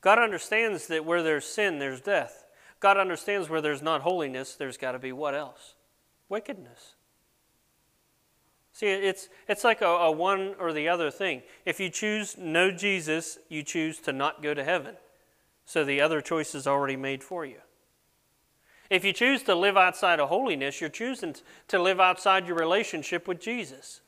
God 0.00 0.20
understands 0.20 0.86
that 0.86 1.04
where 1.04 1.22
there's 1.22 1.44
sin, 1.44 1.80
there's 1.80 2.00
death. 2.00 2.44
God 2.78 2.96
understands 2.96 3.48
where 3.48 3.60
there's 3.60 3.82
not 3.82 4.02
holiness, 4.02 4.54
there's 4.54 4.76
got 4.76 4.92
to 4.92 5.00
be 5.00 5.10
what 5.10 5.34
else? 5.34 5.74
Wickedness. 6.28 6.94
See, 8.72 8.86
it's, 8.86 9.28
it's 9.48 9.64
like 9.64 9.80
a, 9.80 9.86
a 9.86 10.12
one 10.12 10.54
or 10.60 10.72
the 10.72 10.88
other 10.88 11.10
thing. 11.10 11.42
If 11.64 11.80
you 11.80 11.90
choose 11.90 12.36
no 12.38 12.70
Jesus, 12.70 13.38
you 13.48 13.64
choose 13.64 13.98
to 14.00 14.12
not 14.12 14.40
go 14.40 14.54
to 14.54 14.62
heaven. 14.62 14.94
So 15.66 15.84
the 15.84 16.00
other 16.00 16.20
choice 16.20 16.54
is 16.54 16.68
already 16.68 16.94
made 16.94 17.24
for 17.24 17.44
you. 17.44 17.58
If 18.90 19.04
you 19.04 19.12
choose 19.12 19.42
to 19.44 19.54
live 19.54 19.76
outside 19.76 20.18
of 20.18 20.28
holiness, 20.28 20.80
you're 20.80 20.88
choosing 20.88 21.36
to 21.68 21.78
live 21.78 22.00
outside 22.00 22.46
your 22.46 22.56
relationship 22.56 23.28
with 23.28 23.38
Jesus. 23.38 24.00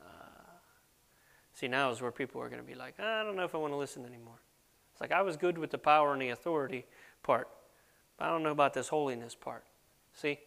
Uh, 0.00 0.04
see, 1.52 1.66
now 1.66 1.90
is 1.90 2.00
where 2.00 2.12
people 2.12 2.40
are 2.40 2.48
going 2.48 2.62
to 2.62 2.66
be 2.66 2.76
like, 2.76 3.00
I 3.00 3.24
don't 3.24 3.36
know 3.36 3.44
if 3.44 3.54
I 3.54 3.58
want 3.58 3.72
to 3.72 3.76
listen 3.76 4.04
anymore. 4.04 4.38
It's 4.92 5.00
like 5.00 5.10
I 5.10 5.22
was 5.22 5.36
good 5.36 5.58
with 5.58 5.70
the 5.70 5.78
power 5.78 6.12
and 6.12 6.22
the 6.22 6.28
authority 6.28 6.86
part, 7.24 7.48
but 8.18 8.26
I 8.26 8.30
don't 8.30 8.44
know 8.44 8.52
about 8.52 8.72
this 8.72 8.88
holiness 8.88 9.34
part. 9.34 9.64
See? 10.14 10.38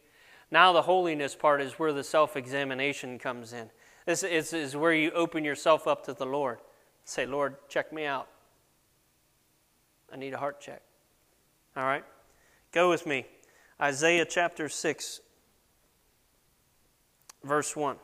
Now, 0.50 0.72
the 0.72 0.84
holiness 0.84 1.36
part 1.36 1.62
is 1.62 1.74
where 1.74 1.92
the 1.92 2.04
self 2.04 2.38
examination 2.38 3.20
comes 3.20 3.52
in. 3.54 3.70
This 4.06 4.24
is, 4.24 4.54
is 4.54 4.78
where 4.78 4.94
you 4.94 5.12
open 5.12 5.44
yourself 5.44 5.88
up 5.88 6.06
to 6.06 6.14
the 6.14 6.26
Lord. 6.26 6.60
Say, 7.06 7.26
Lord, 7.26 7.56
check 7.68 7.92
me 7.92 8.06
out. 8.06 8.28
I 10.12 10.16
need 10.16 10.34
a 10.34 10.38
heart 10.38 10.62
check. 10.62 10.82
All 11.76 11.84
right? 11.84 12.04
Go 12.74 12.90
with 12.90 13.06
me. 13.06 13.28
Isaiah 13.80 14.26
chapter 14.26 14.68
6, 14.68 15.22
verse 17.44 17.76
1. 17.76 17.98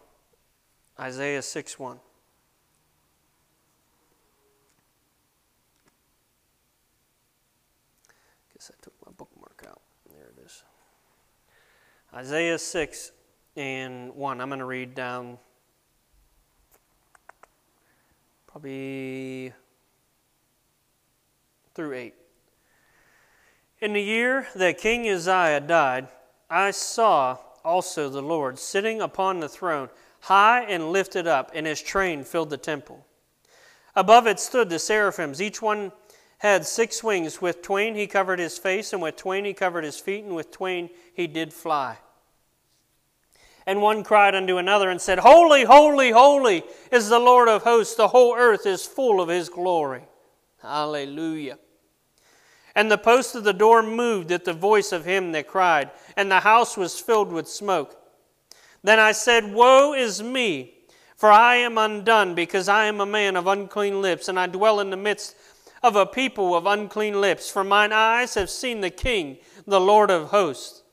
Isaiah 1.00 1.42
6 1.42 1.80
1. 1.80 2.00
Guess 8.54 8.72
I 8.72 8.84
took 8.84 8.94
my 9.04 9.12
bookmark 9.18 9.66
out. 9.68 9.82
There 10.16 10.28
it 10.38 10.46
is. 10.46 10.64
Isaiah 12.14 12.60
6 12.60 13.12
and 13.56 14.14
1. 14.14 14.40
I'm 14.40 14.50
going 14.50 14.60
to 14.60 14.66
read 14.66 14.94
down 14.94 15.40
probably 18.46 19.52
through 21.74 21.94
8. 21.94 22.14
In 23.82 23.94
the 23.94 24.02
year 24.02 24.48
that 24.56 24.78
King 24.78 25.08
Uzziah 25.08 25.62
died, 25.62 26.10
I 26.50 26.72
saw 26.72 27.38
also 27.64 28.10
the 28.10 28.22
Lord 28.22 28.60
sitting 28.60 29.02
upon 29.02 29.40
the 29.40 29.48
throne, 29.48 29.90
high 30.22 30.64
and 30.64 30.92
lifted 30.92 31.28
up, 31.28 31.52
and 31.54 31.66
his 31.66 31.82
train 31.82 32.26
filled 32.26 32.50
the 32.50 32.58
temple. 32.58 33.06
Above 33.96 34.28
it 34.28 34.40
stood 34.40 34.70
the 34.70 34.80
seraphims, 34.80 35.42
each 35.42 35.62
one 35.62 35.94
had 36.40 36.66
six 36.66 37.04
wings. 37.04 37.42
With 37.42 37.62
twain 37.62 37.96
he 37.96 38.06
covered 38.06 38.40
his 38.40 38.58
face, 38.58 38.92
and 38.92 39.02
with 39.02 39.16
twain 39.16 39.46
he 39.46 39.54
covered 39.54 39.86
his 39.86 40.00
feet, 40.00 40.26
and 40.26 40.36
with 40.36 40.52
twain 40.52 40.90
he 41.14 41.28
did 41.28 41.54
fly. 41.54 41.98
And 43.66 43.82
one 43.82 44.04
cried 44.04 44.36
unto 44.36 44.58
another 44.58 44.90
and 44.90 45.00
said, 45.00 45.20
Holy, 45.20 45.64
holy, 45.64 46.12
holy 46.12 46.64
is 46.92 47.08
the 47.08 47.20
Lord 47.20 47.48
of 47.48 47.64
hosts. 47.64 47.96
The 47.96 48.08
whole 48.10 48.36
earth 48.36 48.66
is 48.66 48.86
full 48.86 49.22
of 49.22 49.30
his 49.30 49.48
glory. 49.48 50.04
Hallelujah. 50.62 51.60
And 52.80 52.90
the 52.90 52.98
post 52.98 53.36
of 53.36 53.44
the 53.44 53.52
door 53.52 53.84
moved 53.84 54.32
at 54.32 54.46
the 54.46 54.54
voice 54.54 54.94
of 54.94 55.04
him 55.04 55.34
that 55.34 55.50
cried, 55.50 55.92
and 56.16 56.32
the 56.32 56.40
house 56.40 56.78
was 56.78 56.98
filled 56.98 57.30
with 57.30 57.50
smoke. 57.50 58.02
Then 58.82 59.02
I 59.02 59.12
said, 59.12 59.52
Woe 59.52 59.94
is 59.94 60.24
me, 60.24 60.76
for 61.18 61.30
I 61.30 61.58
am 61.58 61.78
undone, 61.78 62.36
because 62.36 62.70
I 62.70 62.86
am 62.86 63.02
a 63.02 63.06
man 63.06 63.36
of 63.36 63.48
unclean 63.48 64.02
lips, 64.02 64.30
and 64.30 64.40
I 64.40 64.48
dwell 64.48 64.80
in 64.80 64.92
the 64.92 64.96
midst 64.96 65.36
of 65.84 65.98
a 65.98 66.06
people 66.06 66.56
of 66.56 66.66
unclean 66.66 67.20
lips, 67.20 67.52
for 67.52 67.66
mine 67.66 67.92
eyes 67.92 68.36
have 68.36 68.50
seen 68.50 68.80
the 68.80 68.90
King, 68.90 69.40
the 69.68 69.82
Lord 69.82 70.10
of 70.10 70.30
hosts. 70.30 70.84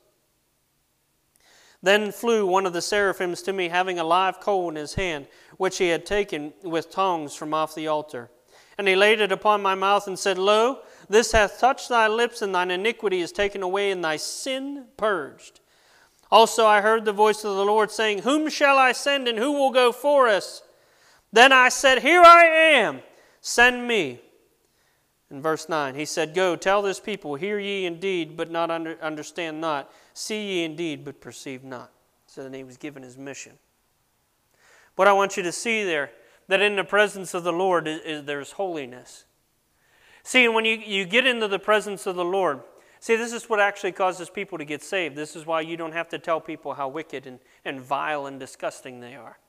Then 1.81 2.11
flew 2.11 2.45
one 2.45 2.65
of 2.65 2.73
the 2.73 2.81
seraphims 2.81 3.41
to 3.43 3.53
me, 3.53 3.69
having 3.69 3.97
a 3.97 4.03
live 4.03 4.41
coal 4.41 4.67
in 4.67 4.75
his 4.75 4.95
hand, 4.95 5.27
which 5.55 5.77
he 5.77 5.87
had 5.87 6.05
taken 6.05 6.51
with 6.63 6.91
tongs 6.91 7.33
from 7.33 7.53
off 7.53 7.75
the 7.75 7.87
altar. 7.87 8.29
And 8.77 8.89
he 8.89 8.97
laid 8.97 9.21
it 9.21 9.31
upon 9.31 9.61
my 9.61 9.73
mouth 9.73 10.05
and 10.05 10.19
said, 10.19 10.37
Lo, 10.37 10.81
this 11.09 11.31
hath 11.31 11.59
touched 11.59 11.89
thy 11.89 12.07
lips, 12.07 12.41
and 12.41 12.53
thine 12.53 12.71
iniquity 12.71 13.21
is 13.21 13.31
taken 13.31 13.63
away, 13.63 13.91
and 13.91 14.03
thy 14.03 14.17
sin 14.17 14.85
purged. 14.97 15.59
Also 16.29 16.65
I 16.65 16.81
heard 16.81 17.05
the 17.05 17.13
voice 17.13 17.43
of 17.43 17.55
the 17.55 17.65
Lord 17.65 17.91
saying, 17.91 18.19
Whom 18.19 18.49
shall 18.49 18.77
I 18.77 18.91
send, 18.91 19.27
and 19.27 19.37
who 19.37 19.53
will 19.53 19.71
go 19.71 19.91
for 19.91 20.27
us? 20.27 20.61
Then 21.31 21.51
I 21.51 21.69
said, 21.69 22.01
Here 22.01 22.21
I 22.21 22.45
am, 22.45 23.01
send 23.41 23.87
me. 23.87 24.21
In 25.29 25.41
verse 25.41 25.67
9, 25.67 25.95
he 25.95 26.05
said, 26.05 26.33
Go, 26.33 26.55
tell 26.55 26.81
this 26.81 26.99
people, 26.99 27.35
hear 27.35 27.59
ye 27.59 27.85
indeed, 27.85 28.37
but 28.37 28.49
not 28.49 28.71
under, 28.71 28.97
understand 29.01 29.59
not. 29.59 29.91
See 30.13 30.59
ye 30.59 30.63
indeed, 30.63 31.03
but 31.03 31.19
perceive 31.19 31.63
not. 31.63 31.91
So 32.27 32.43
then 32.43 32.53
he 32.53 32.63
was 32.63 32.77
given 32.77 33.03
his 33.03 33.17
mission. 33.17 33.53
What 34.95 35.07
I 35.07 35.13
want 35.13 35.37
you 35.37 35.43
to 35.43 35.51
see 35.51 35.83
there, 35.83 36.11
that 36.47 36.61
in 36.61 36.75
the 36.75 36.83
presence 36.83 37.33
of 37.33 37.43
the 37.43 37.51
Lord 37.51 37.87
is, 37.87 37.99
is 38.01 38.23
there's 38.23 38.53
holiness. 38.53 39.25
See, 40.27 40.49
when 40.49 40.65
you, 40.65 40.75
you 40.75 41.05
get 41.05 41.25
into 41.25 41.47
the 41.47 41.57
presence 41.57 42.05
of 42.05 42.17
the 42.17 42.25
Lord, 42.25 42.59
see, 42.99 43.15
this 43.15 43.31
is 43.31 43.47
what 43.47 43.61
actually 43.61 43.93
causes 43.93 44.29
people 44.29 44.57
to 44.57 44.65
get 44.65 44.83
saved. 44.83 45.15
This 45.15 45.37
is 45.37 45.45
why 45.45 45.61
you 45.61 45.77
don't 45.77 45.93
have 45.93 46.09
to 46.09 46.19
tell 46.19 46.41
people 46.41 46.73
how 46.73 46.89
wicked 46.89 47.25
and, 47.25 47.39
and 47.63 47.79
vile 47.79 48.25
and 48.25 48.37
disgusting 48.37 48.99
they 48.99 49.15
are 49.15 49.39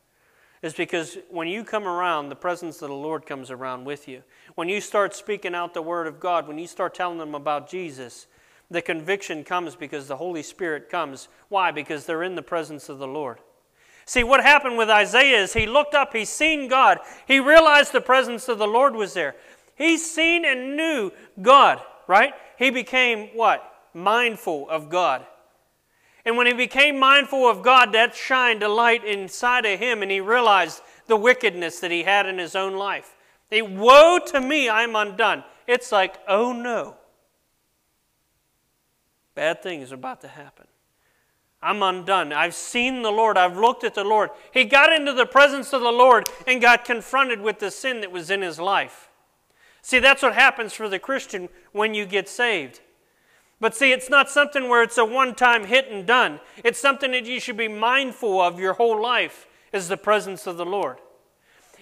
is 0.62 0.74
because 0.74 1.18
when 1.30 1.48
you 1.48 1.64
come 1.64 1.88
around, 1.88 2.28
the 2.28 2.36
presence 2.36 2.80
of 2.80 2.90
the 2.90 2.94
Lord 2.94 3.26
comes 3.26 3.50
around 3.50 3.86
with 3.86 4.06
you. 4.06 4.22
When 4.54 4.68
you 4.68 4.80
start 4.80 5.16
speaking 5.16 5.52
out 5.52 5.74
the 5.74 5.82
Word 5.82 6.06
of 6.06 6.20
God, 6.20 6.46
when 6.46 6.58
you 6.58 6.68
start 6.68 6.94
telling 6.94 7.18
them 7.18 7.34
about 7.34 7.68
Jesus, 7.68 8.28
the 8.70 8.80
conviction 8.80 9.42
comes 9.42 9.74
because 9.74 10.06
the 10.06 10.16
Holy 10.16 10.44
Spirit 10.44 10.88
comes. 10.88 11.26
Why? 11.48 11.72
Because 11.72 12.06
they're 12.06 12.22
in 12.22 12.36
the 12.36 12.42
presence 12.42 12.88
of 12.88 13.00
the 13.00 13.08
Lord. 13.08 13.38
See, 14.04 14.22
what 14.22 14.42
happened 14.42 14.78
with 14.78 14.88
Isaiah 14.88 15.42
is 15.42 15.52
he 15.52 15.66
looked 15.66 15.94
up, 15.94 16.14
he 16.14 16.24
seen 16.24 16.66
God, 16.68 16.98
he 17.26 17.40
realized 17.40 17.92
the 17.92 18.00
presence 18.00 18.48
of 18.48 18.58
the 18.58 18.66
Lord 18.66 18.94
was 18.94 19.12
there. 19.12 19.34
He 19.78 19.96
seen 19.96 20.44
and 20.44 20.76
knew 20.76 21.12
God, 21.40 21.80
right? 22.08 22.34
He 22.58 22.70
became 22.70 23.28
what? 23.28 23.64
Mindful 23.94 24.68
of 24.68 24.90
God. 24.90 25.24
And 26.24 26.36
when 26.36 26.46
he 26.46 26.52
became 26.52 26.98
mindful 26.98 27.48
of 27.48 27.62
God, 27.62 27.92
that 27.92 28.14
shined 28.14 28.62
a 28.62 28.68
light 28.68 29.04
inside 29.04 29.64
of 29.64 29.78
him, 29.78 30.02
and 30.02 30.10
he 30.10 30.20
realized 30.20 30.82
the 31.06 31.16
wickedness 31.16 31.80
that 31.80 31.90
he 31.90 32.02
had 32.02 32.26
in 32.26 32.36
his 32.36 32.54
own 32.54 32.74
life. 32.74 33.16
He, 33.48 33.62
Woe 33.62 34.18
to 34.26 34.40
me, 34.40 34.68
I'm 34.68 34.94
undone. 34.94 35.44
It's 35.66 35.92
like, 35.92 36.16
oh 36.26 36.52
no. 36.52 36.96
Bad 39.34 39.62
things 39.62 39.92
are 39.92 39.94
about 39.94 40.20
to 40.22 40.28
happen. 40.28 40.66
I'm 41.62 41.82
undone. 41.82 42.32
I've 42.32 42.54
seen 42.54 43.02
the 43.02 43.10
Lord. 43.10 43.38
I've 43.38 43.56
looked 43.56 43.84
at 43.84 43.94
the 43.94 44.04
Lord. 44.04 44.30
He 44.52 44.64
got 44.64 44.92
into 44.92 45.12
the 45.12 45.26
presence 45.26 45.72
of 45.72 45.80
the 45.80 45.90
Lord 45.90 46.28
and 46.46 46.60
got 46.60 46.84
confronted 46.84 47.40
with 47.40 47.58
the 47.58 47.70
sin 47.70 48.00
that 48.00 48.12
was 48.12 48.30
in 48.30 48.42
his 48.42 48.58
life. 48.60 49.07
See, 49.88 50.01
that's 50.01 50.22
what 50.22 50.35
happens 50.35 50.74
for 50.74 50.87
the 50.87 50.98
Christian 50.98 51.48
when 51.72 51.94
you 51.94 52.05
get 52.05 52.29
saved. 52.29 52.81
But 53.59 53.74
see, 53.74 53.90
it's 53.90 54.11
not 54.11 54.29
something 54.29 54.68
where 54.68 54.83
it's 54.83 54.98
a 54.98 55.05
one 55.07 55.35
time 55.35 55.64
hit 55.64 55.90
and 55.90 56.07
done. 56.07 56.40
It's 56.62 56.79
something 56.79 57.12
that 57.12 57.24
you 57.24 57.40
should 57.40 57.57
be 57.57 57.68
mindful 57.68 58.38
of 58.38 58.61
your 58.61 58.74
whole 58.74 59.01
life 59.01 59.48
is 59.72 59.88
the 59.88 59.96
presence 59.96 60.46
of 60.46 60.59
the 60.59 60.66
Lord. 60.66 60.98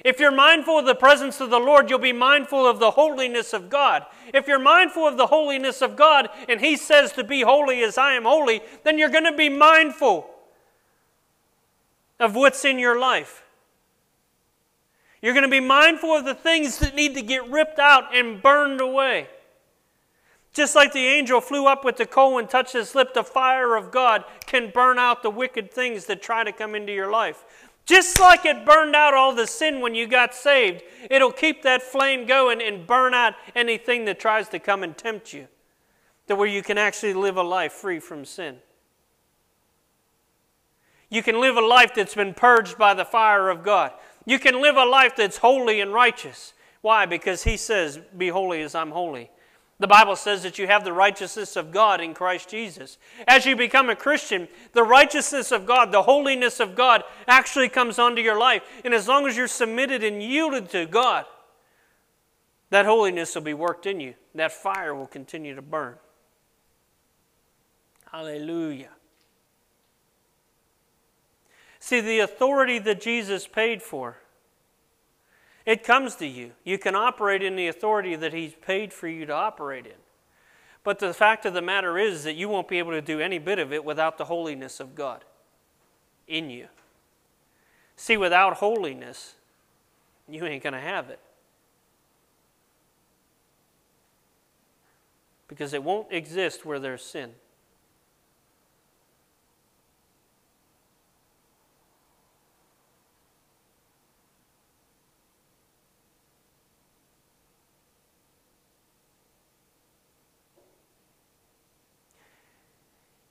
If 0.05 0.21
you're 0.21 0.31
mindful 0.31 0.79
of 0.79 0.87
the 0.87 0.95
presence 0.95 1.41
of 1.41 1.51
the 1.51 1.59
Lord, 1.59 1.91
you'll 1.91 1.99
be 1.99 2.13
mindful 2.13 2.65
of 2.65 2.79
the 2.79 2.93
holiness 2.93 3.53
of 3.53 3.69
God. 3.69 4.07
If 4.33 4.47
you're 4.47 4.61
mindful 4.61 5.05
of 5.05 5.17
the 5.17 5.27
holiness 5.27 5.83
of 5.83 5.97
God 5.97 6.29
and 6.49 6.61
He 6.61 6.77
says 6.77 7.11
to 7.15 7.25
be 7.25 7.41
holy 7.41 7.83
as 7.83 7.99
I 7.99 8.13
am 8.13 8.23
holy, 8.23 8.61
then 8.85 8.99
you're 9.01 9.09
going 9.09 9.25
to 9.25 9.37
be 9.37 9.49
mindful 9.49 10.31
of 12.21 12.37
what's 12.37 12.65
in 12.65 12.79
your 12.79 13.01
life. 13.01 13.43
You're 15.27 15.35
going 15.35 15.43
to 15.43 15.51
be 15.51 15.59
mindful 15.59 16.11
of 16.13 16.25
the 16.25 16.37
things 16.37 16.79
that 16.79 16.95
need 16.95 17.15
to 17.15 17.21
get 17.21 17.51
ripped 17.51 17.81
out 17.81 18.15
and 18.15 18.41
burned 18.41 18.81
away. 18.81 19.27
Just 20.53 20.77
like 20.77 20.93
the 20.93 21.05
angel 21.05 21.41
flew 21.41 21.67
up 21.67 21.85
with 21.85 21.97
the 21.97 22.07
coal 22.07 22.39
and 22.39 22.49
touched 22.49 22.75
his 22.75 22.95
lip, 22.95 23.13
the 23.13 23.25
fire 23.25 23.75
of 23.75 23.91
God 23.91 24.23
can 24.47 24.71
burn 24.71 25.01
out 25.01 25.25
the 25.25 25.31
wicked 25.31 25.73
things 25.73 26.07
that 26.07 26.23
try 26.23 26.45
to 26.45 26.53
come 26.53 26.77
into 26.77 26.93
your 26.93 27.11
life. 27.11 27.43
Just 27.87 28.21
like 28.21 28.47
it 28.47 28.65
burned 28.65 28.95
out 28.95 29.15
all 29.15 29.35
the 29.35 29.49
sin 29.49 29.81
when 29.81 29.97
you 29.97 30.07
got 30.07 30.33
saved, 30.33 30.85
it'll 31.11 31.33
keep 31.33 31.61
that 31.65 31.83
flame 31.83 32.25
going 32.25 32.63
and 32.63 32.87
burn 32.87 33.13
out 33.13 33.35
anything 33.57 34.05
that 34.05 34.21
tries 34.21 34.49
to 34.51 34.61
come 34.61 34.85
and 34.85 34.97
tempt 34.97 35.33
you 35.33 35.49
to 36.29 36.37
where 36.37 36.47
you 36.47 36.63
can 36.63 36.79
actually 36.79 37.15
live 37.15 37.37
a 37.37 37.43
life 37.43 37.73
free 37.73 37.99
from 37.99 38.25
sin. 38.25 38.59
You 41.09 41.23
can 41.23 41.41
live 41.41 41.57
a 41.57 41.67
life 41.67 41.95
that's 41.97 42.15
been 42.15 42.35
purged 42.35 42.79
by 42.79 42.95
the 42.95 43.05
fire 43.05 43.49
of 43.49 43.63
God. 43.63 43.93
You 44.27 44.39
can 44.39 44.61
live 44.61 44.77
a 44.77 44.85
life 44.85 45.17
that's 45.17 45.39
holy 45.39 45.81
and 45.81 45.95
righteous. 45.95 46.53
Why? 46.83 47.07
Because 47.07 47.45
He 47.45 47.57
says, 47.57 47.99
Be 48.17 48.29
holy 48.29 48.61
as 48.61 48.75
I'm 48.75 48.91
holy. 48.91 49.31
The 49.79 49.87
Bible 49.87 50.17
says 50.17 50.43
that 50.43 50.59
you 50.59 50.67
have 50.67 50.85
the 50.85 50.93
righteousness 50.93 51.55
of 51.55 51.71
God 51.71 52.01
in 52.01 52.15
Christ 52.15 52.49
Jesus. 52.49 52.97
As 53.29 53.45
you 53.45 53.55
become 53.57 53.91
a 53.91 53.97
Christian, 53.97 54.49
the 54.73 54.83
righteousness 54.83 55.53
of 55.53 55.67
God, 55.67 55.93
the 55.93 56.03
holiness 56.03 56.61
of 56.61 56.75
God 56.75 57.05
actually 57.29 57.69
comes 57.69 57.99
onto 57.99 58.23
your 58.23 58.39
life. 58.39 58.63
And 58.85 58.95
as 58.95 59.07
long 59.07 59.27
as 59.27 59.37
you're 59.37 59.49
submitted 59.49 60.03
and 60.03 60.23
yielded 60.23 60.71
to 60.71 60.87
God, 60.87 61.27
that 62.71 62.87
holiness 62.87 63.35
will 63.35 63.43
be 63.43 63.55
worked 63.55 63.85
in 63.85 64.01
you. 64.01 64.15
That 64.35 64.51
fire 64.51 64.95
will 64.95 65.07
continue 65.07 65.55
to 65.55 65.63
burn. 65.63 65.97
Hallelujah. 68.11 68.96
See, 71.87 72.01
the 72.01 72.19
authority 72.19 72.81
that 72.81 73.01
Jesus 73.01 73.47
paid 73.47 73.81
for 73.81 74.17
it 75.65 75.85
comes 75.85 76.17
to 76.17 76.27
you. 76.27 76.51
You 76.65 76.79
can 76.79 76.97
operate 76.97 77.45
in 77.45 77.55
the 77.55 77.69
authority 77.69 78.17
that 78.17 78.33
He's 78.33 78.55
paid 78.55 78.93
for 78.93 79.07
you 79.07 79.25
to 79.25 79.33
operate 79.33 79.87
in. 79.87 79.93
But 80.83 80.99
the 80.99 81.15
fact 81.15 81.47
of 81.47 81.55
the 81.55 81.63
matter 81.63 81.97
is 81.97 82.25
that 82.25 82.35
you 82.35 82.49
won't 82.49 82.67
be 82.67 82.81
able 82.81 82.91
to 82.91 83.01
do 83.01 83.21
any 83.21 83.39
bit 83.39 83.61
of 83.61 83.73
it 83.73 83.85
without 83.85 84.19
the 84.19 84.25
holiness 84.25 84.81
of 84.81 84.97
God 84.97 85.25
in 86.27 86.51
you. 86.51 86.67
See, 87.95 88.17
without 88.17 88.55
holiness, 88.55 89.37
you 90.29 90.45
ain't 90.45 90.65
going 90.65 90.73
to 90.73 90.81
have 90.81 91.09
it. 91.09 91.21
Because 95.47 95.73
it 95.73 95.85
won't 95.85 96.09
exist 96.11 96.67
where 96.67 96.81
there's 96.81 97.05
sin. 97.05 97.35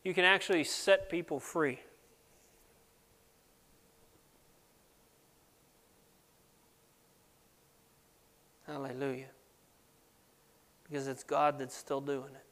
You 0.06 0.14
can 0.14 0.24
actually 0.24 0.64
set 0.64 1.10
people 1.10 1.40
free. 1.40 1.80
Hallelujah. 8.68 9.26
Because 10.84 11.08
it's 11.08 11.24
God 11.24 11.58
that's 11.58 11.76
still 11.76 12.02
doing 12.02 12.30
it. 12.36 12.46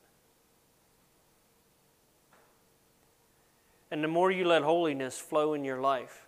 And 3.92 4.04
the 4.04 4.08
more 4.08 4.32
you 4.32 4.46
let 4.46 4.64
holiness 4.64 5.20
flow 5.20 5.54
in 5.54 5.64
your 5.64 5.80
life, 5.80 6.26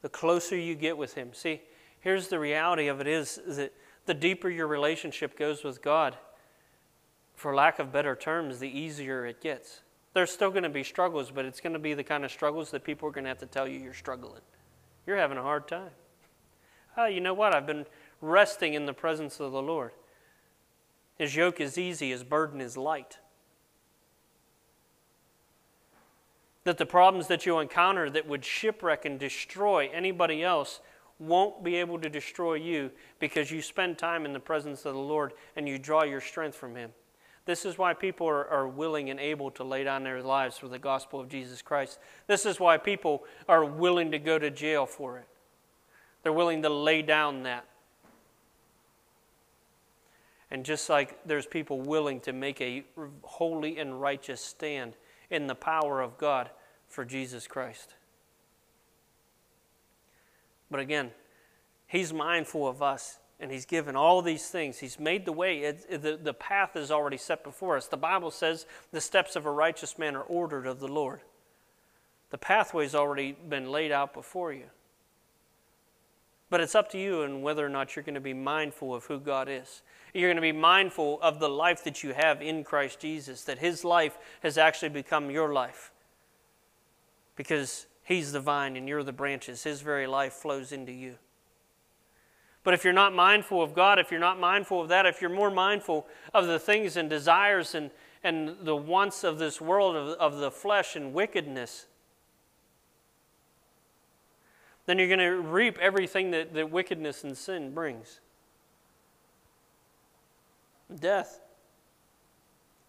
the 0.00 0.08
closer 0.08 0.56
you 0.56 0.74
get 0.74 0.96
with 0.96 1.12
Him. 1.12 1.34
See, 1.34 1.60
here's 2.00 2.28
the 2.28 2.38
reality 2.38 2.88
of 2.88 3.02
it 3.02 3.06
is, 3.06 3.36
is 3.36 3.58
that 3.58 3.74
the 4.06 4.14
deeper 4.14 4.48
your 4.48 4.68
relationship 4.68 5.38
goes 5.38 5.62
with 5.62 5.82
God, 5.82 6.16
for 7.34 7.54
lack 7.54 7.78
of 7.78 7.92
better 7.92 8.16
terms, 8.16 8.58
the 8.58 8.70
easier 8.70 9.26
it 9.26 9.42
gets. 9.42 9.82
There's 10.18 10.32
still 10.32 10.50
going 10.50 10.64
to 10.64 10.68
be 10.68 10.82
struggles, 10.82 11.30
but 11.30 11.44
it's 11.44 11.60
going 11.60 11.74
to 11.74 11.78
be 11.78 11.94
the 11.94 12.02
kind 12.02 12.24
of 12.24 12.32
struggles 12.32 12.72
that 12.72 12.82
people 12.82 13.08
are 13.08 13.12
going 13.12 13.22
to 13.22 13.28
have 13.28 13.38
to 13.38 13.46
tell 13.46 13.68
you 13.68 13.78
you're 13.78 13.94
struggling. 13.94 14.40
You're 15.06 15.16
having 15.16 15.38
a 15.38 15.42
hard 15.42 15.68
time. 15.68 15.92
Oh, 16.96 17.06
you 17.06 17.20
know 17.20 17.34
what? 17.34 17.54
I've 17.54 17.68
been 17.68 17.86
resting 18.20 18.74
in 18.74 18.84
the 18.84 18.92
presence 18.92 19.38
of 19.38 19.52
the 19.52 19.62
Lord. 19.62 19.92
His 21.18 21.36
yoke 21.36 21.60
is 21.60 21.78
easy, 21.78 22.10
his 22.10 22.24
burden 22.24 22.60
is 22.60 22.76
light. 22.76 23.18
That 26.64 26.78
the 26.78 26.84
problems 26.84 27.28
that 27.28 27.46
you 27.46 27.60
encounter 27.60 28.10
that 28.10 28.26
would 28.26 28.44
shipwreck 28.44 29.04
and 29.04 29.20
destroy 29.20 29.88
anybody 29.94 30.42
else 30.42 30.80
won't 31.20 31.62
be 31.62 31.76
able 31.76 32.00
to 32.00 32.08
destroy 32.08 32.54
you 32.54 32.90
because 33.20 33.52
you 33.52 33.62
spend 33.62 33.98
time 33.98 34.26
in 34.26 34.32
the 34.32 34.40
presence 34.40 34.84
of 34.84 34.94
the 34.94 35.00
Lord 35.00 35.34
and 35.54 35.68
you 35.68 35.78
draw 35.78 36.02
your 36.02 36.20
strength 36.20 36.56
from 36.56 36.74
him. 36.74 36.90
This 37.48 37.64
is 37.64 37.78
why 37.78 37.94
people 37.94 38.28
are, 38.28 38.46
are, 38.48 38.68
willing 38.68 39.08
and 39.08 39.18
able 39.18 39.50
to 39.52 39.64
lay 39.64 39.82
down 39.82 40.04
their 40.04 40.22
lives 40.22 40.58
for 40.58 40.68
the 40.68 40.78
gospel 40.78 41.18
of 41.18 41.30
Jesus 41.30 41.62
Christ. 41.62 41.98
This 42.26 42.44
is 42.44 42.60
why 42.60 42.76
people 42.76 43.24
are 43.48 43.64
willing 43.64 44.10
to 44.10 44.18
go 44.18 44.38
to 44.38 44.50
jail 44.50 44.84
for 44.84 45.16
it. 45.16 45.26
They're 46.22 46.30
willing 46.34 46.60
to 46.60 46.68
lay 46.68 47.00
down 47.00 47.44
that. 47.44 47.64
And 50.50 50.62
just 50.62 50.90
like 50.90 51.24
there's 51.24 51.46
people 51.46 51.80
willing 51.80 52.20
to 52.20 52.34
make 52.34 52.60
a 52.60 52.84
holy 53.22 53.78
and 53.78 53.98
righteous 53.98 54.42
stand 54.42 54.92
in 55.30 55.46
the 55.46 55.54
power 55.54 56.02
of 56.02 56.18
God 56.18 56.50
for 56.86 57.02
Jesus 57.02 57.46
Christ. 57.46 57.94
But 60.70 60.80
again, 60.80 61.12
He's 61.86 62.12
mindful 62.12 62.68
of 62.68 62.82
us 62.82 63.20
and 63.40 63.52
he's 63.52 63.64
given 63.64 63.94
all 63.94 64.20
these 64.20 64.48
things. 64.48 64.78
He's 64.78 64.98
made 64.98 65.24
the 65.24 65.32
way. 65.32 65.60
It, 65.60 65.86
it, 65.88 66.02
the, 66.02 66.16
the 66.16 66.34
path 66.34 66.74
is 66.76 66.90
already 66.90 67.16
set 67.16 67.44
before 67.44 67.76
us. 67.76 67.86
The 67.86 67.96
Bible 67.96 68.30
says 68.30 68.66
the 68.90 69.00
steps 69.00 69.36
of 69.36 69.46
a 69.46 69.50
righteous 69.50 69.98
man 69.98 70.16
are 70.16 70.22
ordered 70.22 70.66
of 70.66 70.80
the 70.80 70.88
Lord. 70.88 71.20
The 72.30 72.38
pathway's 72.38 72.94
already 72.94 73.32
been 73.32 73.70
laid 73.70 73.92
out 73.92 74.12
before 74.12 74.52
you. 74.52 74.64
But 76.50 76.60
it's 76.60 76.74
up 76.74 76.90
to 76.92 76.98
you 76.98 77.22
and 77.22 77.42
whether 77.42 77.64
or 77.64 77.68
not 77.68 77.94
you're 77.94 78.02
going 78.02 78.14
to 78.14 78.20
be 78.20 78.34
mindful 78.34 78.94
of 78.94 79.04
who 79.04 79.20
God 79.20 79.48
is. 79.48 79.82
You're 80.14 80.28
going 80.28 80.36
to 80.36 80.42
be 80.42 80.52
mindful 80.52 81.20
of 81.20 81.40
the 81.40 81.48
life 81.48 81.84
that 81.84 82.02
you 82.02 82.14
have 82.14 82.40
in 82.40 82.64
Christ 82.64 83.00
Jesus, 83.00 83.44
that 83.44 83.58
his 83.58 83.84
life 83.84 84.18
has 84.42 84.56
actually 84.56 84.88
become 84.88 85.30
your 85.30 85.52
life. 85.52 85.92
Because 87.36 87.86
he's 88.02 88.32
the 88.32 88.40
vine 88.40 88.76
and 88.76 88.88
you're 88.88 89.02
the 89.02 89.12
branches. 89.12 89.62
His 89.62 89.82
very 89.82 90.06
life 90.06 90.32
flows 90.32 90.72
into 90.72 90.92
you. 90.92 91.16
But 92.64 92.74
if 92.74 92.84
you're 92.84 92.92
not 92.92 93.14
mindful 93.14 93.62
of 93.62 93.74
God, 93.74 93.98
if 93.98 94.10
you're 94.10 94.20
not 94.20 94.38
mindful 94.38 94.82
of 94.82 94.88
that, 94.88 95.06
if 95.06 95.20
you're 95.20 95.30
more 95.30 95.50
mindful 95.50 96.06
of 96.34 96.46
the 96.46 96.58
things 96.58 96.96
and 96.96 97.08
desires 97.08 97.74
and, 97.74 97.90
and 98.22 98.56
the 98.62 98.76
wants 98.76 99.24
of 99.24 99.38
this 99.38 99.60
world, 99.60 99.96
of, 99.96 100.08
of 100.18 100.38
the 100.38 100.50
flesh 100.50 100.96
and 100.96 101.14
wickedness, 101.14 101.86
then 104.86 104.98
you're 104.98 105.08
going 105.08 105.18
to 105.18 105.40
reap 105.40 105.78
everything 105.78 106.30
that, 106.32 106.54
that 106.54 106.70
wickedness 106.70 107.24
and 107.24 107.36
sin 107.36 107.72
brings 107.72 108.20
death. 111.00 111.40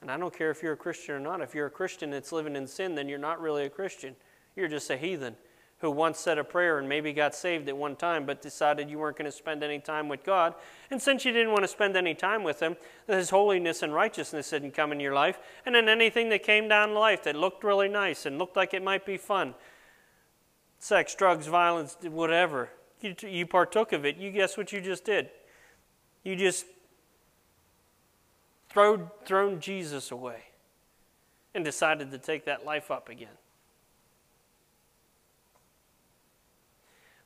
And 0.01 0.09
I 0.09 0.17
don't 0.17 0.33
care 0.33 0.49
if 0.49 0.63
you're 0.63 0.73
a 0.73 0.77
Christian 0.77 1.15
or 1.15 1.19
not. 1.19 1.41
If 1.41 1.53
you're 1.53 1.65
a 1.65 1.71
Christian 1.71 2.09
that's 2.11 2.31
living 2.31 2.55
in 2.55 2.65
sin, 2.65 2.95
then 2.95 3.09
you're 3.09 3.19
not 3.19 3.41
really 3.41 3.65
a 3.65 3.69
Christian. 3.69 4.15
You're 4.55 4.69
just 4.69 4.89
a 4.89 4.95
heathen 4.97 5.35
who 5.79 5.89
once 5.89 6.19
said 6.19 6.37
a 6.37 6.43
prayer 6.43 6.77
and 6.77 6.89
maybe 6.89 7.13
got 7.13 7.33
saved 7.33 7.69
at 7.69 7.77
one 7.77 7.95
time, 7.95 8.25
but 8.25 8.41
decided 8.41 8.89
you 8.89 8.99
weren't 8.99 9.17
going 9.17 9.29
to 9.29 9.35
spend 9.35 9.63
any 9.63 9.79
time 9.79 10.09
with 10.09 10.23
God. 10.23 10.53
And 10.91 11.01
since 11.01 11.23
you 11.23 11.31
didn't 11.31 11.51
want 11.51 11.63
to 11.63 11.69
spend 11.69 11.95
any 11.95 12.13
time 12.13 12.43
with 12.43 12.59
Him, 12.59 12.75
His 13.07 13.29
holiness 13.29 13.81
and 13.81 13.93
righteousness 13.93 14.49
didn't 14.49 14.71
come 14.71 14.91
in 14.91 14.99
your 14.99 15.13
life. 15.13 15.39
And 15.65 15.73
then 15.73 15.87
anything 15.87 16.29
that 16.29 16.43
came 16.43 16.67
down 16.67 16.89
in 16.89 16.95
life 16.95 17.23
that 17.23 17.35
looked 17.35 17.63
really 17.63 17.87
nice 17.87 18.25
and 18.25 18.37
looked 18.37 18.57
like 18.57 18.73
it 18.73 18.83
might 18.83 19.05
be 19.05 19.17
fun 19.17 19.55
sex, 20.81 21.13
drugs, 21.13 21.47
violence, 21.47 21.97
whatever 22.03 22.69
you, 23.01 23.15
you 23.21 23.45
partook 23.45 23.93
of 23.93 24.05
it. 24.05 24.17
You 24.17 24.31
guess 24.31 24.57
what 24.57 24.71
you 24.71 24.81
just 24.81 25.05
did? 25.05 25.29
You 26.23 26.35
just 26.35 26.65
throw, 28.69 29.09
thrown 29.25 29.59
Jesus 29.59 30.11
away 30.11 30.43
and 31.53 31.63
decided 31.65 32.11
to 32.11 32.17
take 32.17 32.45
that 32.45 32.65
life 32.65 32.91
up 32.91 33.09
again. 33.09 33.38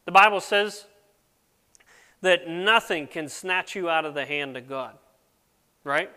The 0.06 0.12
Bible 0.12 0.42
says 0.42 0.86
that 2.22 2.48
nothing 2.48 3.08
can 3.08 3.30
snatch 3.30 3.76
you 3.76 3.90
out 3.90 4.06
of 4.06 4.14
the 4.14 4.26
hand 4.26 4.58
of 4.58 4.68
God, 4.68 4.98
right? 5.84 6.10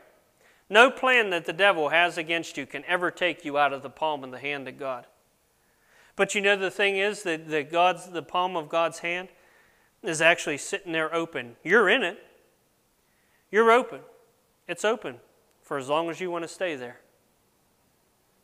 No 0.68 0.90
plan 0.90 1.30
that 1.30 1.44
the 1.44 1.52
devil 1.52 1.90
has 1.90 2.18
against 2.18 2.56
you 2.56 2.66
can 2.66 2.84
ever 2.86 3.10
take 3.10 3.44
you 3.44 3.56
out 3.58 3.72
of 3.72 3.82
the 3.82 3.90
palm 3.90 4.24
of 4.24 4.30
the 4.30 4.38
hand 4.38 4.66
of 4.66 4.78
God. 4.78 5.06
But 6.16 6.34
you 6.34 6.40
know 6.40 6.56
the 6.56 6.70
thing 6.70 6.96
is 6.96 7.22
that 7.24 7.48
the 7.48 7.62
God's 7.62 8.10
the 8.10 8.22
palm 8.22 8.56
of 8.56 8.68
God's 8.68 9.00
hand 9.00 9.28
is 10.02 10.20
actually 10.20 10.58
sitting 10.58 10.92
there 10.92 11.14
open. 11.14 11.56
You're 11.62 11.88
in 11.88 12.02
it. 12.02 12.18
You're 13.50 13.70
open. 13.70 14.00
It's 14.66 14.84
open 14.84 15.16
for 15.62 15.78
as 15.78 15.88
long 15.88 16.10
as 16.10 16.20
you 16.20 16.30
want 16.30 16.42
to 16.44 16.48
stay 16.48 16.74
there. 16.74 17.00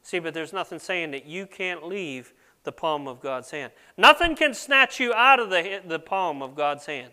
See, 0.03 0.19
but 0.19 0.35
there's 0.35 0.53
nothing 0.53 0.79
saying 0.79 1.13
that 1.13 1.27
you 1.27 1.47
can't 1.47 1.87
leave 1.87 2.33
the 2.65 2.73
palm 2.73 3.09
of 3.09 3.21
God's 3.21 3.51
hand. 3.51 3.73
Nothing 3.97 4.37
can 4.37 4.55
snatch 4.55 5.01
you 5.01 5.13
out 5.13 5.41
of 5.41 5.51
the, 5.51 5.81
the 5.85 5.99
palm 5.99 6.43
of 6.43 6.55
God's 6.55 6.87
hand. 6.87 7.13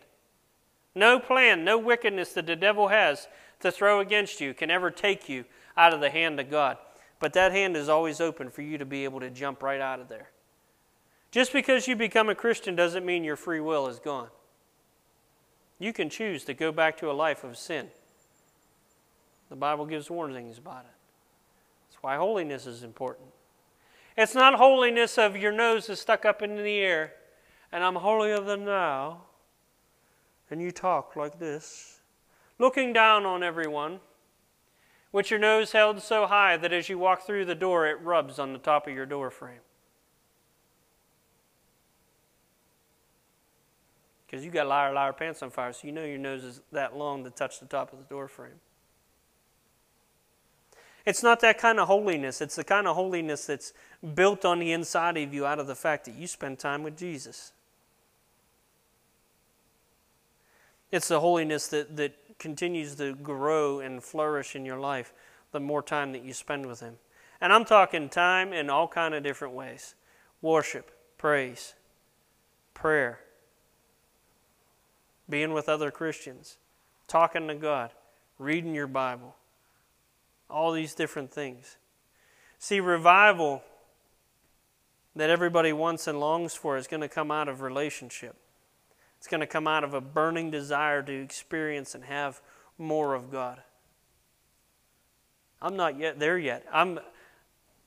No 0.95 1.19
plan, 1.19 1.63
no 1.63 1.77
wickedness 1.77 2.33
that 2.33 2.47
the 2.47 2.55
devil 2.55 2.89
has 2.89 3.27
to 3.61 3.71
throw 3.71 3.99
against 3.99 4.41
you 4.41 4.53
can 4.53 4.69
ever 4.69 4.91
take 4.91 5.29
you 5.29 5.45
out 5.77 5.93
of 5.93 6.01
the 6.01 6.09
hand 6.09 6.39
of 6.39 6.49
God. 6.49 6.77
But 7.19 7.33
that 7.33 7.51
hand 7.51 7.75
is 7.75 7.89
always 7.89 8.21
open 8.21 8.49
for 8.49 8.61
you 8.61 8.77
to 8.77 8.85
be 8.85 9.03
able 9.03 9.19
to 9.19 9.29
jump 9.29 9.61
right 9.61 9.81
out 9.81 9.99
of 9.99 10.07
there. 10.07 10.29
Just 11.31 11.53
because 11.53 11.87
you 11.87 11.95
become 11.95 12.29
a 12.29 12.35
Christian 12.35 12.75
doesn't 12.75 13.05
mean 13.05 13.23
your 13.23 13.35
free 13.35 13.59
will 13.59 13.87
is 13.87 13.99
gone. 13.99 14.29
You 15.77 15.93
can 15.93 16.09
choose 16.09 16.43
to 16.45 16.53
go 16.53 16.71
back 16.71 16.97
to 16.97 17.11
a 17.11 17.13
life 17.13 17.43
of 17.43 17.57
sin. 17.57 17.87
The 19.49 19.55
Bible 19.55 19.85
gives 19.85 20.09
warnings 20.09 20.57
about 20.57 20.81
it. 20.81 20.91
That's 21.89 22.03
why 22.03 22.17
holiness 22.17 22.65
is 22.65 22.83
important. 22.83 23.29
It's 24.21 24.35
not 24.35 24.55
holiness 24.55 25.17
of 25.17 25.37
your 25.37 25.53
nose 25.53 25.87
is 25.87 26.01
stuck 26.01 26.25
up 26.25 26.41
in 26.41 26.57
the 26.57 26.79
air 26.79 27.13
and 27.71 27.85
I'm 27.85 27.95
holier 27.95 28.41
than 28.41 28.65
thou. 28.65 29.21
And 30.51 30.61
you 30.61 30.71
talk 30.71 31.15
like 31.15 31.39
this, 31.39 32.01
looking 32.57 32.91
down 32.91 33.25
on 33.25 33.43
everyone. 33.43 34.01
with 35.13 35.31
your 35.31 35.39
nose 35.39 35.71
held 35.71 36.01
so 36.01 36.27
high 36.27 36.57
that 36.57 36.73
as 36.73 36.89
you 36.89 36.99
walk 36.99 37.25
through 37.25 37.45
the 37.45 37.55
door, 37.55 37.87
it 37.87 38.01
rubs 38.01 38.39
on 38.39 38.51
the 38.51 38.59
top 38.59 38.87
of 38.87 38.93
your 38.93 39.05
door 39.05 39.31
frame. 39.31 39.61
Because 44.27 44.43
you 44.43 44.51
got 44.51 44.67
liar, 44.67 44.91
liar 44.91 45.13
pants 45.13 45.41
on 45.41 45.49
fire, 45.49 45.71
so 45.71 45.87
you 45.87 45.93
know 45.93 46.03
your 46.03 46.17
nose 46.17 46.43
is 46.43 46.59
that 46.73 46.93
long 46.93 47.23
to 47.23 47.29
touch 47.29 47.61
the 47.61 47.65
top 47.67 47.93
of 47.93 47.99
the 47.99 48.05
door 48.05 48.27
frame. 48.27 48.59
It's 51.05 51.23
not 51.23 51.39
that 51.41 51.57
kind 51.57 51.79
of 51.79 51.87
holiness. 51.87 52.41
It's 52.41 52.55
the 52.55 52.63
kind 52.63 52.87
of 52.87 52.95
holiness 52.95 53.45
that's 53.45 53.73
built 54.15 54.45
on 54.45 54.59
the 54.59 54.71
inside 54.71 55.17
of 55.17 55.33
you 55.33 55.45
out 55.45 55.59
of 55.59 55.67
the 55.67 55.75
fact 55.75 56.05
that 56.05 56.15
you 56.15 56.27
spend 56.27 56.59
time 56.59 56.83
with 56.83 56.97
Jesus. 56.97 57.53
It's 60.91 61.07
the 61.07 61.19
holiness 61.19 61.67
that, 61.67 61.95
that 61.97 62.39
continues 62.39 62.95
to 62.95 63.13
grow 63.15 63.79
and 63.79 64.03
flourish 64.03 64.55
in 64.55 64.65
your 64.65 64.79
life 64.79 65.13
the 65.51 65.59
more 65.59 65.81
time 65.81 66.11
that 66.13 66.23
you 66.23 66.33
spend 66.33 66.65
with 66.65 66.79
Him. 66.79 66.95
And 67.41 67.53
I'm 67.53 67.65
talking 67.65 68.09
time 68.09 68.53
in 68.53 68.69
all 68.69 68.87
kind 68.87 69.13
of 69.13 69.23
different 69.23 69.53
ways 69.53 69.95
worship, 70.41 70.91
praise, 71.17 71.73
prayer, 72.73 73.19
being 75.29 75.53
with 75.53 75.69
other 75.69 75.91
Christians, 75.91 76.57
talking 77.07 77.47
to 77.47 77.55
God, 77.55 77.91
reading 78.37 78.73
your 78.73 78.87
Bible, 78.87 79.35
all 80.49 80.71
these 80.71 80.95
different 80.95 81.31
things. 81.31 81.77
See, 82.57 82.79
revival 82.79 83.63
that 85.15 85.29
everybody 85.29 85.73
wants 85.73 86.07
and 86.07 86.19
longs 86.19 86.53
for 86.53 86.77
is 86.77 86.87
going 86.87 87.01
to 87.01 87.07
come 87.07 87.31
out 87.31 87.47
of 87.47 87.61
relationship. 87.61 88.35
It's 89.17 89.27
going 89.27 89.41
to 89.41 89.47
come 89.47 89.67
out 89.67 89.83
of 89.83 89.93
a 89.93 90.01
burning 90.01 90.49
desire 90.49 91.01
to 91.03 91.13
experience 91.13 91.93
and 91.93 92.05
have 92.05 92.41
more 92.77 93.13
of 93.13 93.31
God. 93.31 93.61
I'm 95.61 95.75
not 95.75 95.99
yet 95.99 96.19
there 96.19 96.37
yet. 96.37 96.65
I'm, 96.71 96.99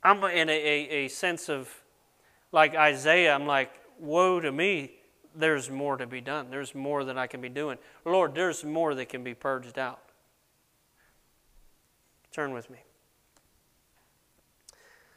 I'm 0.02 0.22
in 0.24 0.50
a, 0.50 0.52
a, 0.52 1.04
a 1.04 1.08
sense 1.08 1.48
of, 1.48 1.72
like 2.52 2.74
Isaiah, 2.74 3.34
I'm 3.34 3.46
like, 3.46 3.72
woe 3.98 4.40
to 4.40 4.52
me, 4.52 4.92
there's 5.34 5.70
more 5.70 5.96
to 5.96 6.06
be 6.06 6.20
done. 6.20 6.50
There's 6.50 6.74
more 6.74 7.04
that 7.04 7.16
I 7.16 7.26
can 7.26 7.40
be 7.40 7.48
doing. 7.48 7.78
Lord, 8.04 8.34
there's 8.34 8.62
more 8.62 8.94
that 8.94 9.08
can 9.08 9.24
be 9.24 9.32
purged 9.32 9.78
out. 9.78 10.02
Turn 12.32 12.54
with 12.54 12.70
me. 12.70 12.78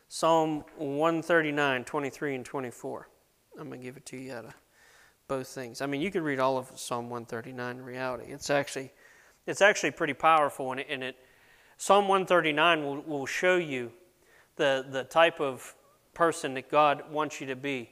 Psalm 0.10 0.66
139, 0.78 1.84
23 1.86 2.36
and 2.36 2.46
24. 2.46 3.10
I'm 3.60 3.68
going 3.68 3.80
to 3.80 3.86
give 3.86 3.98
it 3.98 4.06
to 4.08 4.18
you 4.18 4.34
out 4.34 4.46
of 4.46 4.54
both 5.28 5.48
things. 5.48 5.82
I 5.82 5.86
mean, 5.86 6.02
you 6.02 6.12
could 6.12 6.22
read 6.22 6.40
all 6.40 6.58
of 6.58 6.70
Psalm 6.76 7.10
139 7.10 7.78
in 7.78 7.86
reality. 7.86 8.26
It's 8.28 8.50
actually, 8.50 8.92
it's 9.48 9.62
actually 9.62 9.92
pretty 9.92 10.14
powerful, 10.14 10.72
and 10.72 10.82
it, 10.82 10.88
and 10.90 11.04
it 11.04 11.16
Psalm 11.78 12.08
139 12.08 12.84
will, 12.84 13.02
will 13.02 13.26
show 13.26 13.58
you 13.58 13.92
the, 14.56 14.86
the 14.90 15.04
type 15.04 15.40
of 15.40 15.74
person 16.14 16.54
that 16.54 16.70
God 16.70 17.12
wants 17.12 17.42
you 17.42 17.48
to 17.48 17.56
be. 17.56 17.92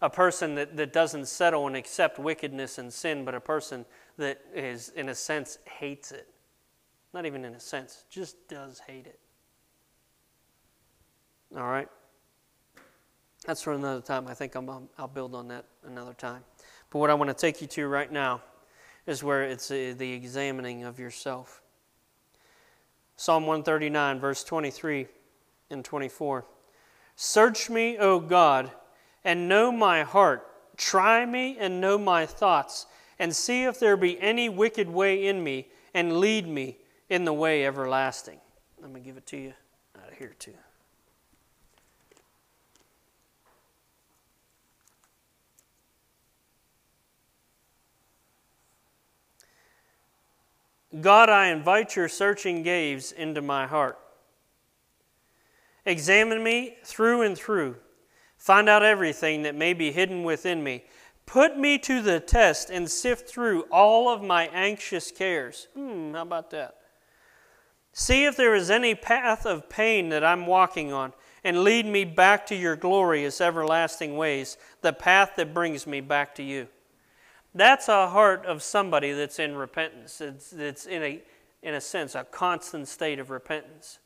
A 0.00 0.10
person 0.10 0.56
that, 0.56 0.76
that 0.76 0.92
doesn't 0.92 1.26
settle 1.26 1.66
and 1.68 1.76
accept 1.76 2.18
wickedness 2.18 2.78
and 2.78 2.92
sin, 2.92 3.24
but 3.24 3.34
a 3.34 3.40
person 3.40 3.84
that 4.18 4.40
is, 4.54 4.88
in 4.90 5.08
a 5.08 5.14
sense, 5.14 5.58
hates 5.64 6.10
it. 6.10 6.31
Not 7.12 7.26
even 7.26 7.44
in 7.44 7.54
a 7.54 7.60
sense, 7.60 8.04
just 8.10 8.48
does 8.48 8.80
hate 8.80 9.06
it. 9.06 9.20
All 11.56 11.68
right? 11.68 11.88
That's 13.46 13.62
for 13.62 13.72
another 13.72 14.00
time. 14.00 14.28
I 14.28 14.34
think 14.34 14.56
i 14.56 14.60
I'll 14.98 15.08
build 15.08 15.34
on 15.34 15.48
that 15.48 15.66
another 15.84 16.14
time. 16.14 16.42
But 16.90 17.00
what 17.00 17.10
I 17.10 17.14
want 17.14 17.28
to 17.28 17.34
take 17.34 17.60
you 17.60 17.66
to 17.68 17.88
right 17.88 18.10
now 18.10 18.40
is 19.06 19.22
where 19.22 19.42
it's 19.42 19.70
uh, 19.70 19.94
the 19.96 20.12
examining 20.12 20.84
of 20.84 20.98
yourself. 20.98 21.60
Psalm 23.16 23.46
139, 23.46 24.20
verse 24.20 24.44
23 24.44 25.06
and 25.70 25.84
24. 25.84 26.46
Search 27.16 27.68
me, 27.68 27.98
O 27.98 28.20
God, 28.20 28.70
and 29.24 29.48
know 29.48 29.70
my 29.70 30.02
heart. 30.02 30.48
Try 30.76 31.26
me 31.26 31.56
and 31.58 31.80
know 31.80 31.98
my 31.98 32.26
thoughts, 32.26 32.86
and 33.18 33.34
see 33.34 33.64
if 33.64 33.78
there 33.78 33.96
be 33.96 34.20
any 34.20 34.48
wicked 34.48 34.88
way 34.88 35.26
in 35.26 35.44
me, 35.44 35.68
and 35.94 36.18
lead 36.18 36.46
me 36.46 36.78
in 37.12 37.26
the 37.26 37.32
way 37.32 37.66
everlasting. 37.66 38.40
Let 38.80 38.90
me 38.90 38.98
give 38.98 39.18
it 39.18 39.26
to 39.26 39.36
you 39.36 39.52
out 40.02 40.10
of 40.10 40.16
here, 40.16 40.34
too. 40.38 40.54
God, 51.02 51.28
I 51.28 51.48
invite 51.48 51.96
your 51.96 52.08
searching 52.08 52.62
gaze 52.62 53.12
into 53.12 53.42
my 53.42 53.66
heart. 53.66 53.98
Examine 55.84 56.42
me 56.42 56.78
through 56.82 57.22
and 57.22 57.36
through. 57.36 57.76
Find 58.38 58.70
out 58.70 58.82
everything 58.82 59.42
that 59.42 59.54
may 59.54 59.74
be 59.74 59.92
hidden 59.92 60.22
within 60.22 60.64
me. 60.64 60.84
Put 61.26 61.58
me 61.58 61.78
to 61.80 62.00
the 62.00 62.20
test 62.20 62.70
and 62.70 62.90
sift 62.90 63.28
through 63.28 63.66
all 63.70 64.08
of 64.08 64.22
my 64.22 64.44
anxious 64.46 65.10
cares. 65.10 65.68
Hmm, 65.74 66.14
how 66.14 66.22
about 66.22 66.50
that? 66.52 66.76
See 67.92 68.24
if 68.24 68.36
there 68.36 68.54
is 68.54 68.70
any 68.70 68.94
path 68.94 69.44
of 69.44 69.68
pain 69.68 70.08
that 70.08 70.24
I'm 70.24 70.46
walking 70.46 70.92
on, 70.92 71.12
and 71.44 71.64
lead 71.64 71.86
me 71.86 72.04
back 72.04 72.46
to 72.46 72.54
your 72.54 72.76
glorious 72.76 73.40
everlasting 73.40 74.16
ways, 74.16 74.56
the 74.80 74.92
path 74.92 75.32
that 75.36 75.52
brings 75.52 75.86
me 75.86 76.00
back 76.00 76.34
to 76.36 76.42
you. 76.42 76.68
That's 77.54 77.88
a 77.88 78.08
heart 78.08 78.46
of 78.46 78.62
somebody 78.62 79.12
that's 79.12 79.38
in 79.38 79.56
repentance. 79.56 80.20
It's, 80.20 80.52
it's 80.52 80.86
in, 80.86 81.02
a, 81.02 81.22
in 81.62 81.74
a 81.74 81.80
sense, 81.80 82.14
a 82.14 82.24
constant 82.24 82.88
state 82.88 83.18
of 83.18 83.28
repentance. 83.28 83.98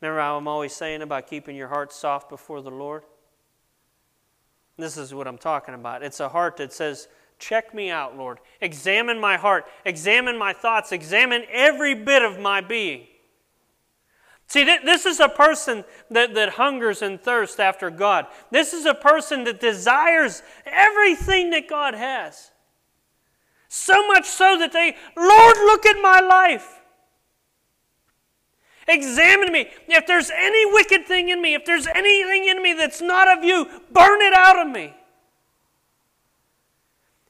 Remember 0.00 0.20
how 0.20 0.36
I'm 0.36 0.46
always 0.46 0.72
saying 0.72 1.02
about 1.02 1.26
keeping 1.26 1.56
your 1.56 1.68
heart 1.68 1.92
soft 1.92 2.28
before 2.28 2.60
the 2.60 2.70
Lord? 2.70 3.02
This 4.76 4.96
is 4.96 5.12
what 5.12 5.26
I'm 5.26 5.38
talking 5.38 5.74
about. 5.74 6.04
It's 6.04 6.20
a 6.20 6.28
heart 6.28 6.58
that 6.58 6.72
says, 6.72 7.08
Check 7.38 7.72
me 7.72 7.90
out, 7.90 8.16
Lord. 8.16 8.38
Examine 8.60 9.20
my 9.20 9.36
heart. 9.36 9.66
Examine 9.84 10.36
my 10.36 10.52
thoughts. 10.52 10.92
Examine 10.92 11.44
every 11.50 11.94
bit 11.94 12.22
of 12.22 12.38
my 12.38 12.60
being. 12.60 13.06
See, 14.48 14.64
this 14.64 15.04
is 15.04 15.20
a 15.20 15.28
person 15.28 15.84
that, 16.10 16.34
that 16.34 16.50
hungers 16.50 17.02
and 17.02 17.20
thirsts 17.20 17.60
after 17.60 17.90
God. 17.90 18.26
This 18.50 18.72
is 18.72 18.86
a 18.86 18.94
person 18.94 19.44
that 19.44 19.60
desires 19.60 20.42
everything 20.64 21.50
that 21.50 21.68
God 21.68 21.94
has. 21.94 22.50
So 23.68 24.06
much 24.06 24.24
so 24.24 24.56
that 24.58 24.72
they, 24.72 24.96
Lord, 25.16 25.56
look 25.58 25.84
at 25.84 26.00
my 26.00 26.20
life. 26.20 26.80
Examine 28.88 29.52
me. 29.52 29.68
If 29.86 30.06
there's 30.06 30.30
any 30.30 30.72
wicked 30.72 31.04
thing 31.04 31.28
in 31.28 31.42
me, 31.42 31.52
if 31.52 31.66
there's 31.66 31.86
anything 31.86 32.48
in 32.48 32.62
me 32.62 32.72
that's 32.72 33.02
not 33.02 33.36
of 33.36 33.44
you, 33.44 33.66
burn 33.92 34.22
it 34.22 34.32
out 34.32 34.66
of 34.66 34.72
me. 34.72 34.94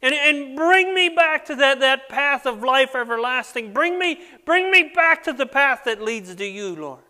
And, 0.01 0.15
and 0.15 0.57
bring 0.57 0.95
me 0.95 1.09
back 1.09 1.45
to 1.47 1.57
that, 1.57 1.81
that 1.81 2.09
path 2.09 2.47
of 2.47 2.63
life 2.63 2.95
everlasting. 2.95 3.73
Bring 3.73 3.99
me, 3.99 4.21
bring 4.45 4.71
me 4.71 4.93
back 4.95 5.25
to 5.25 5.33
the 5.33 5.47
path 5.47 5.83
that 5.85 6.01
leads 6.01 6.35
to 6.35 6.47
you, 6.47 6.77
Lord. 6.77 7.03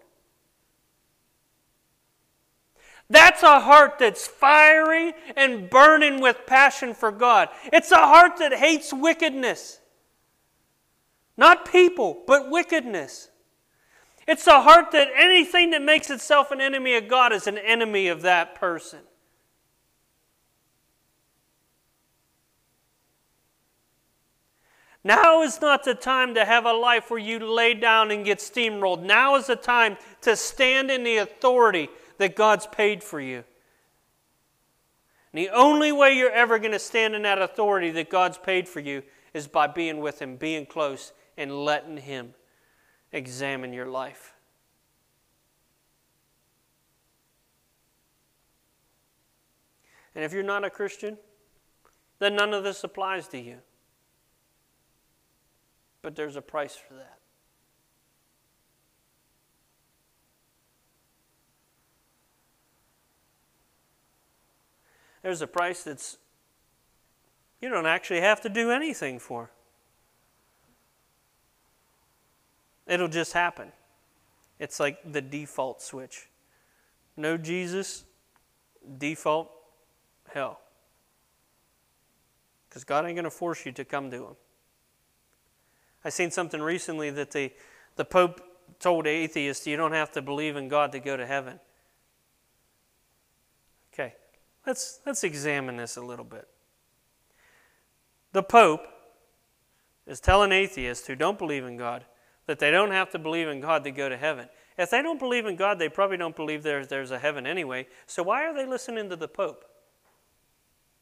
That's 3.11 3.43
a 3.43 3.61
heart 3.61 3.99
that's 3.99 4.27
fiery 4.27 5.15
and 5.35 5.71
burning 5.71 6.21
with 6.21 6.47
passion 6.47 6.95
for 6.95 7.11
God. 7.11 7.49
It's 7.73 7.91
a 7.91 7.97
heart 7.97 8.37
that 8.39 8.53
hates 8.53 8.93
wickedness. 8.93 9.81
Not 11.37 11.71
people, 11.71 12.23
but 12.27 12.51
wickedness. 12.51 13.31
It's 14.27 14.47
a 14.47 14.61
heart 14.61 14.91
that 14.93 15.09
anything 15.17 15.71
that 15.71 15.81
makes 15.81 16.11
itself 16.11 16.51
an 16.51 16.61
enemy 16.61 16.97
of 16.97 17.09
God 17.09 17.33
is 17.33 17.47
an 17.47 17.57
enemy 17.57 18.09
of 18.09 18.23
that 18.23 18.55
person. 18.55 19.01
Now 25.05 25.43
is 25.43 25.61
not 25.61 25.85
the 25.85 25.95
time 25.95 26.35
to 26.35 26.45
have 26.45 26.65
a 26.65 26.73
life 26.73 27.11
where 27.11 27.21
you 27.21 27.39
lay 27.39 27.75
down 27.75 28.11
and 28.11 28.25
get 28.25 28.39
steamrolled. 28.39 29.03
Now 29.03 29.37
is 29.37 29.47
the 29.47 29.57
time 29.57 29.97
to 30.23 30.37
stand 30.37 30.91
in 30.91 31.05
the 31.05 31.19
authority 31.19 31.89
that 32.19 32.35
God's 32.35 32.67
paid 32.67 33.03
for 33.03 33.21
you. 33.21 33.45
And 35.33 35.43
the 35.43 35.51
only 35.51 35.93
way 35.93 36.15
you're 36.15 36.31
ever 36.31 36.59
going 36.59 36.73
to 36.73 36.79
stand 36.79 37.15
in 37.15 37.23
that 37.23 37.41
authority 37.41 37.91
that 37.93 38.11
God's 38.11 38.39
paid 38.39 38.69
for 38.69 38.81
you 38.81 39.03
is 39.35 39.47
by 39.47 39.67
being 39.67 40.01
with 40.01 40.21
Him, 40.21 40.37
being 40.37 40.67
close, 40.67 41.13
and 41.37 41.65
letting 41.65 41.99
Him 41.99 42.35
examine 43.13 43.73
your 43.73 43.87
life. 43.87 44.35
And 50.15 50.25
if 50.25 50.33
you're 50.33 50.43
not 50.43 50.65
a 50.65 50.71
Christian, 50.71 51.17
then 52.19 52.35
none 52.35 52.53
of 52.53 52.65
this 52.65 52.83
applies 52.83 53.29
to 53.29 53.39
you. 53.39 53.59
But 56.09 56.17
there's 56.17 56.37
a 56.37 56.41
price 56.41 56.75
for 56.75 56.95
that. 56.95 57.19
There's 65.23 65.43
a 65.43 65.47
price 65.47 65.83
that's 65.83 66.17
you 67.61 67.69
don't 67.69 67.85
actually 67.85 68.23
have 68.23 68.41
to 68.41 68.49
do 68.49 68.71
anything 68.71 69.19
for. 69.19 69.51
It'll 72.87 73.09
just 73.09 73.35
happen. 73.35 73.71
It's 74.59 74.81
like 74.81 75.13
the 75.13 75.21
default 75.21 75.83
switch. 75.83 76.31
No 77.19 77.37
Jesus, 77.37 78.05
default 78.97 79.51
hell. 80.33 80.59
Because 82.67 82.85
God 82.85 83.05
ain't 83.05 83.17
going 83.17 83.25
to 83.25 83.31
force 83.31 83.67
you 83.67 83.73
to 83.73 83.85
come 83.85 84.11
to 84.11 84.17
Him. 84.29 84.37
I 86.05 86.11
seen 86.11 86.31
something 86.31 86.63
recently 86.63 87.11
that 87.11 87.33
the, 87.33 87.53
the 87.97 88.05
Pope 88.05 88.41
told 88.79 89.07
atheists 89.07 89.67
you 89.67 89.77
don't 89.77 89.93
have 89.93 90.13
to 90.13 90.23
believe 90.23 90.57
in 90.57 90.69
God 90.69 90.93
to 90.93 91.01
go 91.01 91.17
to 91.17 91.27
heaven. 91.27 91.59
Okay, 93.93 94.15
let's, 94.67 95.01
let's 95.05 95.25
examine 95.25 95.77
this 95.77 95.97
a 95.97 96.03
little 96.03 96.25
bit. 96.25 96.47
The 98.33 98.43
Pope 98.43 98.87
is 100.07 100.21
telling 100.21 100.53
atheists 100.53 101.07
who 101.07 101.17
don't 101.17 101.39
believe 101.39 101.65
in 101.65 101.77
God 101.77 102.05
that 102.47 102.59
they 102.59 102.71
don't 102.71 102.93
have 102.93 103.11
to 103.11 103.19
believe 103.19 103.47
in 103.47 103.61
God 103.61 103.85
to 103.85 103.91
go 103.91 104.09
to 104.09 104.17
heaven. 104.17 104.49
If 104.79 104.91
they 104.91 105.03
don't 105.03 105.19
believe 105.19 105.45
in 105.45 105.57
God, 105.57 105.79
they 105.79 105.89
probably 105.89 106.17
don't 106.17 106.35
believe 106.35 106.63
there's, 106.63 106.89
there's 106.89 107.11
a 107.11 107.19
heaven 107.19 107.47
anyway. 107.47 107.87
So 108.07 108.23
why 108.23 108.45
are 108.47 108.55
they 108.55 108.65
listening 108.65 109.11
to 109.11 109.17
the 109.17 109.29
Pope? 109.29 109.65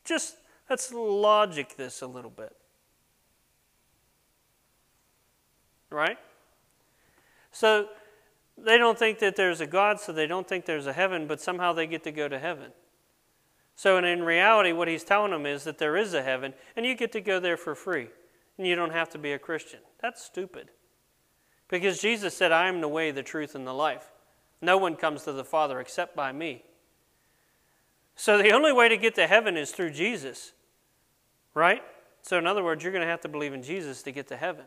Just 0.05 0.37
let's 0.69 0.93
logic 0.93 1.77
this 1.77 2.03
a 2.03 2.07
little 2.07 2.31
bit. 2.31 2.57
Right? 5.91 6.19
So 7.53 7.89
they 8.59 8.79
don't 8.79 8.99
think 8.99 9.19
that 9.21 9.37
there's 9.37 9.61
a 9.61 9.67
God, 9.67 10.01
so 10.01 10.13
they 10.13 10.27
don't 10.27 10.49
think 10.49 10.65
there's 10.65 10.87
a 10.87 10.93
heaven, 10.93 11.27
but 11.27 11.41
somehow 11.41 11.73
they 11.73 11.87
get 11.87 12.05
to 12.05 12.13
go 12.13 12.29
to 12.29 12.39
heaven. 12.39 12.73
So 13.75 13.97
and 13.99 14.07
in 14.07 14.23
reality, 14.23 14.73
what 14.73 14.89
he's 14.89 15.05
telling 15.05 15.31
them 15.31 15.47
is 15.47 15.65
that 15.65 15.79
there 15.79 15.97
is 15.97 16.15
a 16.15 16.23
heaven, 16.23 16.55
and 16.77 16.87
you 16.87 16.95
get 16.95 17.13
to 17.13 17.21
go 17.21 17.39
there 17.39 17.57
for 17.57 17.75
free, 17.75 18.09
and 18.57 18.67
you 18.67 18.75
don't 18.75 18.93
have 18.93 19.11
to 19.11 19.19
be 19.19 19.33
a 19.33 19.39
Christian. 19.39 19.81
That's 20.01 20.23
stupid. 20.23 20.71
Because 21.69 22.01
Jesus 22.01 22.37
said, 22.37 22.53
I 22.53 22.69
am 22.69 22.81
the 22.81 22.89
way, 22.89 23.11
the 23.11 23.23
truth, 23.23 23.55
and 23.55 23.67
the 23.67 23.75
life. 23.75 24.11
No 24.63 24.79
one 24.79 24.97
comes 24.97 25.25
to 25.25 25.33
the 25.33 25.45
Father 25.45 25.81
except 25.81 26.17
by 26.17 26.33
me. 26.33 26.65
So 28.15 28.39
the 28.39 28.53
only 28.53 28.73
way 28.73 28.89
to 28.89 28.97
get 28.97 29.15
to 29.17 29.27
heaven 29.27 29.57
is 29.57 29.73
through 29.73 29.91
Jesus, 29.91 30.53
right? 31.55 31.83
So, 32.23 32.39
in 32.39 32.47
other 32.47 32.65
words, 32.65 32.83
you're 32.83 32.93
going 32.93 33.05
to 33.05 33.11
have 33.11 33.21
to 33.21 33.29
believe 33.29 33.53
in 33.53 33.63
Jesus 33.63 34.03
to 34.03 34.13
get 34.13 34.27
to 34.29 34.37
heaven. 34.37 34.65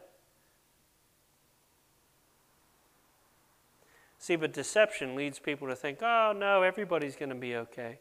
See, 4.19 4.35
but 4.35 4.51
deception 4.51 5.15
leads 5.15 5.39
people 5.39 5.69
to 5.69 5.75
think, 5.75 5.99
oh, 6.01 6.33
no, 6.37 6.61
everybody's 6.61 7.15
going 7.15 7.29
to 7.29 7.35
be 7.35 7.55
okay. 7.55 7.99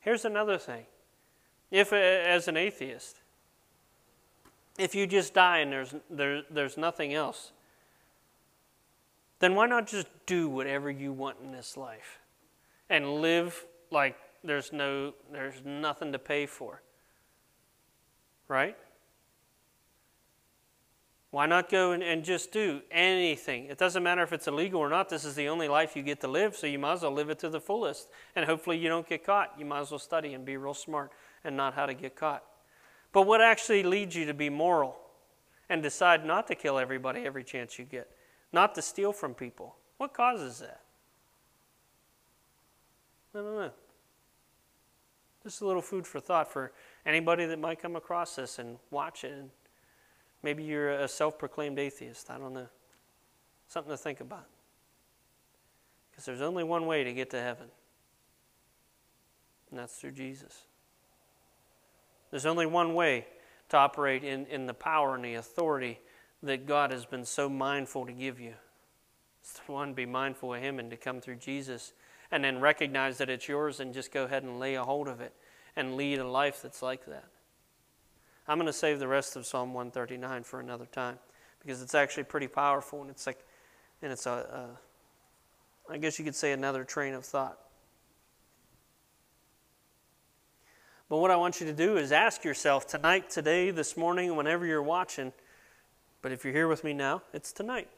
Here's 0.00 0.24
another 0.24 0.56
thing. 0.56 0.86
If, 1.70 1.92
uh, 1.92 1.96
as 1.96 2.48
an 2.48 2.56
atheist, 2.56 3.20
if 4.78 4.94
you 4.94 5.06
just 5.06 5.34
die 5.34 5.58
and 5.58 5.70
there's, 5.70 5.94
there, 6.08 6.42
there's 6.50 6.78
nothing 6.78 7.12
else, 7.12 7.52
then 9.40 9.54
why 9.54 9.66
not 9.66 9.86
just 9.86 10.06
do 10.24 10.48
whatever 10.48 10.90
you 10.90 11.12
want 11.12 11.36
in 11.44 11.52
this 11.52 11.76
life 11.76 12.18
and 12.88 13.20
live 13.20 13.66
like 13.90 14.16
there's, 14.42 14.72
no, 14.72 15.12
there's 15.30 15.62
nothing 15.66 16.12
to 16.12 16.18
pay 16.18 16.46
for? 16.46 16.80
Right? 18.48 18.76
Why 21.30 21.46
not 21.46 21.70
go 21.70 21.92
and, 21.92 22.02
and 22.02 22.24
just 22.24 22.50
do 22.50 22.82
anything? 22.90 23.66
It 23.66 23.78
doesn't 23.78 24.02
matter 24.02 24.22
if 24.22 24.32
it's 24.32 24.48
illegal 24.48 24.80
or 24.80 24.88
not. 24.88 25.08
This 25.08 25.24
is 25.24 25.36
the 25.36 25.48
only 25.48 25.68
life 25.68 25.94
you 25.94 26.02
get 26.02 26.20
to 26.22 26.28
live, 26.28 26.56
so 26.56 26.66
you 26.66 26.78
might 26.78 26.94
as 26.94 27.02
well 27.02 27.12
live 27.12 27.30
it 27.30 27.38
to 27.40 27.48
the 27.48 27.60
fullest. 27.60 28.08
And 28.34 28.44
hopefully 28.44 28.78
you 28.78 28.88
don't 28.88 29.08
get 29.08 29.24
caught. 29.24 29.54
You 29.56 29.64
might 29.64 29.80
as 29.80 29.90
well 29.90 30.00
study 30.00 30.34
and 30.34 30.44
be 30.44 30.56
real 30.56 30.74
smart 30.74 31.12
and 31.44 31.56
not 31.56 31.74
how 31.74 31.86
to 31.86 31.94
get 31.94 32.16
caught. 32.16 32.42
But 33.12 33.26
what 33.26 33.40
actually 33.40 33.84
leads 33.84 34.16
you 34.16 34.26
to 34.26 34.34
be 34.34 34.50
moral 34.50 34.96
and 35.68 35.82
decide 35.82 36.24
not 36.24 36.48
to 36.48 36.56
kill 36.56 36.78
everybody 36.78 37.24
every 37.24 37.44
chance 37.44 37.78
you 37.78 37.84
get, 37.84 38.10
not 38.52 38.74
to 38.74 38.82
steal 38.82 39.12
from 39.12 39.34
people? 39.34 39.76
What 39.98 40.12
causes 40.12 40.58
that? 40.58 40.80
I 43.34 43.38
don't 43.38 43.56
know. 43.56 43.70
Just 45.44 45.60
a 45.60 45.66
little 45.66 45.82
food 45.82 46.06
for 46.06 46.18
thought 46.18 46.52
for 46.52 46.72
anybody 47.06 47.46
that 47.46 47.58
might 47.58 47.80
come 47.80 47.94
across 47.94 48.34
this 48.34 48.58
and 48.58 48.78
watch 48.90 49.22
it 49.24 49.32
and 49.32 49.50
Maybe 50.42 50.62
you're 50.62 50.90
a 50.90 51.08
self 51.08 51.38
proclaimed 51.38 51.78
atheist. 51.78 52.30
I 52.30 52.38
don't 52.38 52.54
know. 52.54 52.68
Something 53.68 53.92
to 53.92 53.96
think 53.96 54.20
about. 54.20 54.46
Because 56.10 56.24
there's 56.24 56.40
only 56.40 56.64
one 56.64 56.86
way 56.86 57.04
to 57.04 57.12
get 57.12 57.30
to 57.30 57.40
heaven, 57.40 57.68
and 59.70 59.78
that's 59.78 59.94
through 59.94 60.12
Jesus. 60.12 60.64
There's 62.30 62.46
only 62.46 62.66
one 62.66 62.94
way 62.94 63.26
to 63.70 63.76
operate 63.76 64.24
in, 64.24 64.46
in 64.46 64.66
the 64.66 64.74
power 64.74 65.14
and 65.14 65.24
the 65.24 65.34
authority 65.34 65.98
that 66.42 66.66
God 66.66 66.90
has 66.90 67.04
been 67.04 67.24
so 67.24 67.48
mindful 67.48 68.06
to 68.06 68.12
give 68.12 68.40
you. 68.40 68.54
It's 69.42 69.54
the 69.54 69.72
one, 69.72 69.94
be 69.94 70.06
mindful 70.06 70.54
of 70.54 70.60
Him 70.60 70.78
and 70.78 70.90
to 70.90 70.96
come 70.96 71.20
through 71.20 71.36
Jesus 71.36 71.92
and 72.30 72.44
then 72.44 72.60
recognize 72.60 73.18
that 73.18 73.28
it's 73.28 73.48
yours 73.48 73.80
and 73.80 73.92
just 73.92 74.12
go 74.12 74.24
ahead 74.24 74.42
and 74.42 74.58
lay 74.58 74.74
a 74.74 74.84
hold 74.84 75.08
of 75.08 75.20
it 75.20 75.34
and 75.76 75.96
lead 75.96 76.18
a 76.18 76.28
life 76.28 76.62
that's 76.62 76.82
like 76.82 77.06
that. 77.06 77.24
I'm 78.50 78.56
going 78.56 78.66
to 78.66 78.72
save 78.72 78.98
the 78.98 79.06
rest 79.06 79.36
of 79.36 79.46
Psalm 79.46 79.72
139 79.74 80.42
for 80.42 80.58
another 80.58 80.86
time 80.86 81.20
because 81.62 81.82
it's 81.82 81.94
actually 81.94 82.24
pretty 82.24 82.48
powerful 82.48 83.00
and 83.00 83.08
it's 83.08 83.24
like, 83.24 83.38
and 84.02 84.10
it's 84.10 84.26
a, 84.26 84.68
a 85.88 85.92
I 85.92 85.98
guess 85.98 86.18
you 86.18 86.24
could 86.24 86.34
say 86.34 86.50
another 86.50 86.82
train 86.82 87.14
of 87.14 87.24
thought. 87.24 87.60
But 91.08 91.18
what 91.18 91.30
I 91.30 91.36
want 91.36 91.60
you 91.60 91.66
to 91.68 91.72
do 91.72 91.96
is 91.96 92.10
ask 92.10 92.42
yourself 92.42 92.88
tonight, 92.88 93.30
today, 93.30 93.70
this 93.70 93.96
morning, 93.96 94.34
whenever 94.34 94.66
you're 94.66 94.82
watching, 94.82 95.32
but 96.20 96.32
if 96.32 96.42
you're 96.42 96.52
here 96.52 96.66
with 96.66 96.82
me 96.82 96.92
now, 96.92 97.22
it's 97.32 97.52
tonight. 97.52 97.88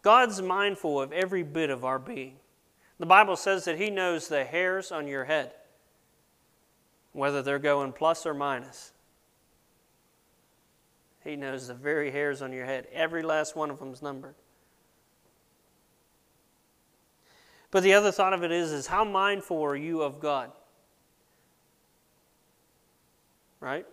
God's 0.00 0.40
mindful 0.40 1.02
of 1.02 1.12
every 1.12 1.42
bit 1.42 1.68
of 1.68 1.84
our 1.84 1.98
being. 1.98 2.36
The 2.98 3.04
Bible 3.04 3.36
says 3.36 3.66
that 3.66 3.76
He 3.76 3.90
knows 3.90 4.28
the 4.28 4.46
hairs 4.46 4.90
on 4.90 5.06
your 5.06 5.26
head 5.26 5.52
whether 7.12 7.42
they're 7.42 7.58
going 7.58 7.92
plus 7.92 8.26
or 8.26 8.34
minus. 8.34 8.92
He 11.24 11.36
knows 11.36 11.68
the 11.68 11.74
very 11.74 12.10
hairs 12.10 12.42
on 12.42 12.52
your 12.52 12.64
head. 12.64 12.86
Every 12.92 13.22
last 13.22 13.56
one 13.56 13.70
of 13.70 13.78
them's 13.78 14.02
numbered. 14.02 14.34
But 17.70 17.82
the 17.82 17.92
other 17.92 18.12
thought 18.12 18.32
of 18.32 18.42
it 18.42 18.50
is, 18.50 18.72
is 18.72 18.86
how 18.86 19.04
mindful 19.04 19.62
are 19.62 19.76
you 19.76 20.02
of 20.02 20.20
God? 20.20 20.52
Right? 23.60 23.86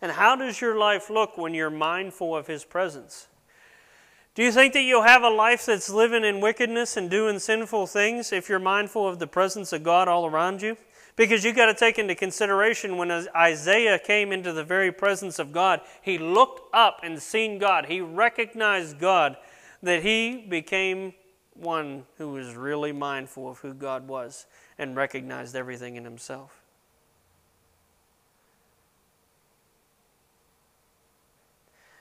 And 0.00 0.12
how 0.12 0.36
does 0.36 0.60
your 0.60 0.78
life 0.78 1.10
look 1.10 1.36
when 1.36 1.52
you're 1.52 1.70
mindful 1.70 2.36
of 2.36 2.46
His 2.46 2.64
presence? 2.64 3.26
Do 4.34 4.44
you 4.44 4.52
think 4.52 4.72
that 4.74 4.82
you'll 4.82 5.02
have 5.02 5.22
a 5.22 5.28
life 5.28 5.66
that's 5.66 5.90
living 5.90 6.24
in 6.24 6.40
wickedness 6.40 6.96
and 6.96 7.10
doing 7.10 7.38
sinful 7.38 7.88
things 7.88 8.32
if 8.32 8.48
you're 8.48 8.60
mindful 8.60 9.08
of 9.08 9.18
the 9.18 9.26
presence 9.26 9.72
of 9.72 9.82
God 9.82 10.06
all 10.06 10.26
around 10.26 10.62
you? 10.62 10.76
Because 11.20 11.44
you've 11.44 11.54
got 11.54 11.66
to 11.66 11.74
take 11.74 11.98
into 11.98 12.14
consideration 12.14 12.96
when 12.96 13.10
Isaiah 13.36 13.98
came 13.98 14.32
into 14.32 14.54
the 14.54 14.64
very 14.64 14.90
presence 14.90 15.38
of 15.38 15.52
God, 15.52 15.82
he 16.00 16.16
looked 16.16 16.62
up 16.72 17.00
and 17.02 17.20
seen 17.20 17.58
God. 17.58 17.84
He 17.84 18.00
recognized 18.00 18.98
God, 18.98 19.36
that 19.82 20.02
he 20.02 20.38
became 20.48 21.12
one 21.52 22.04
who 22.16 22.30
was 22.30 22.54
really 22.54 22.92
mindful 22.92 23.50
of 23.50 23.58
who 23.58 23.74
God 23.74 24.08
was 24.08 24.46
and 24.78 24.96
recognized 24.96 25.54
everything 25.54 25.96
in 25.96 26.04
himself. 26.04 26.62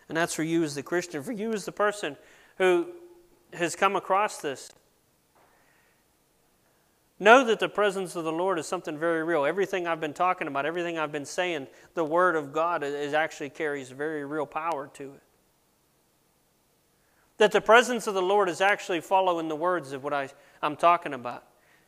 And 0.08 0.16
that's 0.16 0.34
for 0.34 0.44
you 0.44 0.64
as 0.64 0.76
the 0.76 0.84
Christian, 0.84 1.24
for 1.24 1.34
you 1.34 1.52
as 1.52 1.66
the 1.66 1.74
person 1.74 2.16
who 2.58 2.88
has 3.52 3.76
come 3.76 3.98
across 3.98 4.38
this. 4.38 4.72
Know 7.22 7.44
that 7.46 7.60
the 7.60 7.68
presence 7.68 8.16
of 8.16 8.24
the 8.24 8.32
Lord 8.32 8.60
is 8.60 8.66
something 8.66 8.98
very 8.98 9.24
real. 9.24 9.46
Everything 9.46 9.86
I've 9.86 10.00
been 10.00 10.14
talking 10.14 10.48
about, 10.48 10.66
everything 10.66 10.98
I've 10.98 11.12
been 11.12 11.26
saying, 11.26 11.68
the 11.94 12.06
Word 12.06 12.38
of 12.38 12.54
God 12.54 12.82
is 12.82 13.14
actually 13.14 13.50
carries 13.50 13.90
very 13.90 14.24
real 14.24 14.46
power 14.46 14.90
to 14.94 15.04
it. 15.16 15.22
That 17.38 17.52
the 17.52 17.62
presence 17.62 18.08
of 18.08 18.14
the 18.14 18.22
Lord 18.22 18.48
is 18.48 18.62
actually 18.62 19.02
following 19.02 19.50
the 19.50 19.56
words 19.56 19.92
of 19.92 20.04
what 20.04 20.14
I, 20.14 20.30
I'm 20.62 20.78
talking 20.78 21.14
about. 21.14 21.44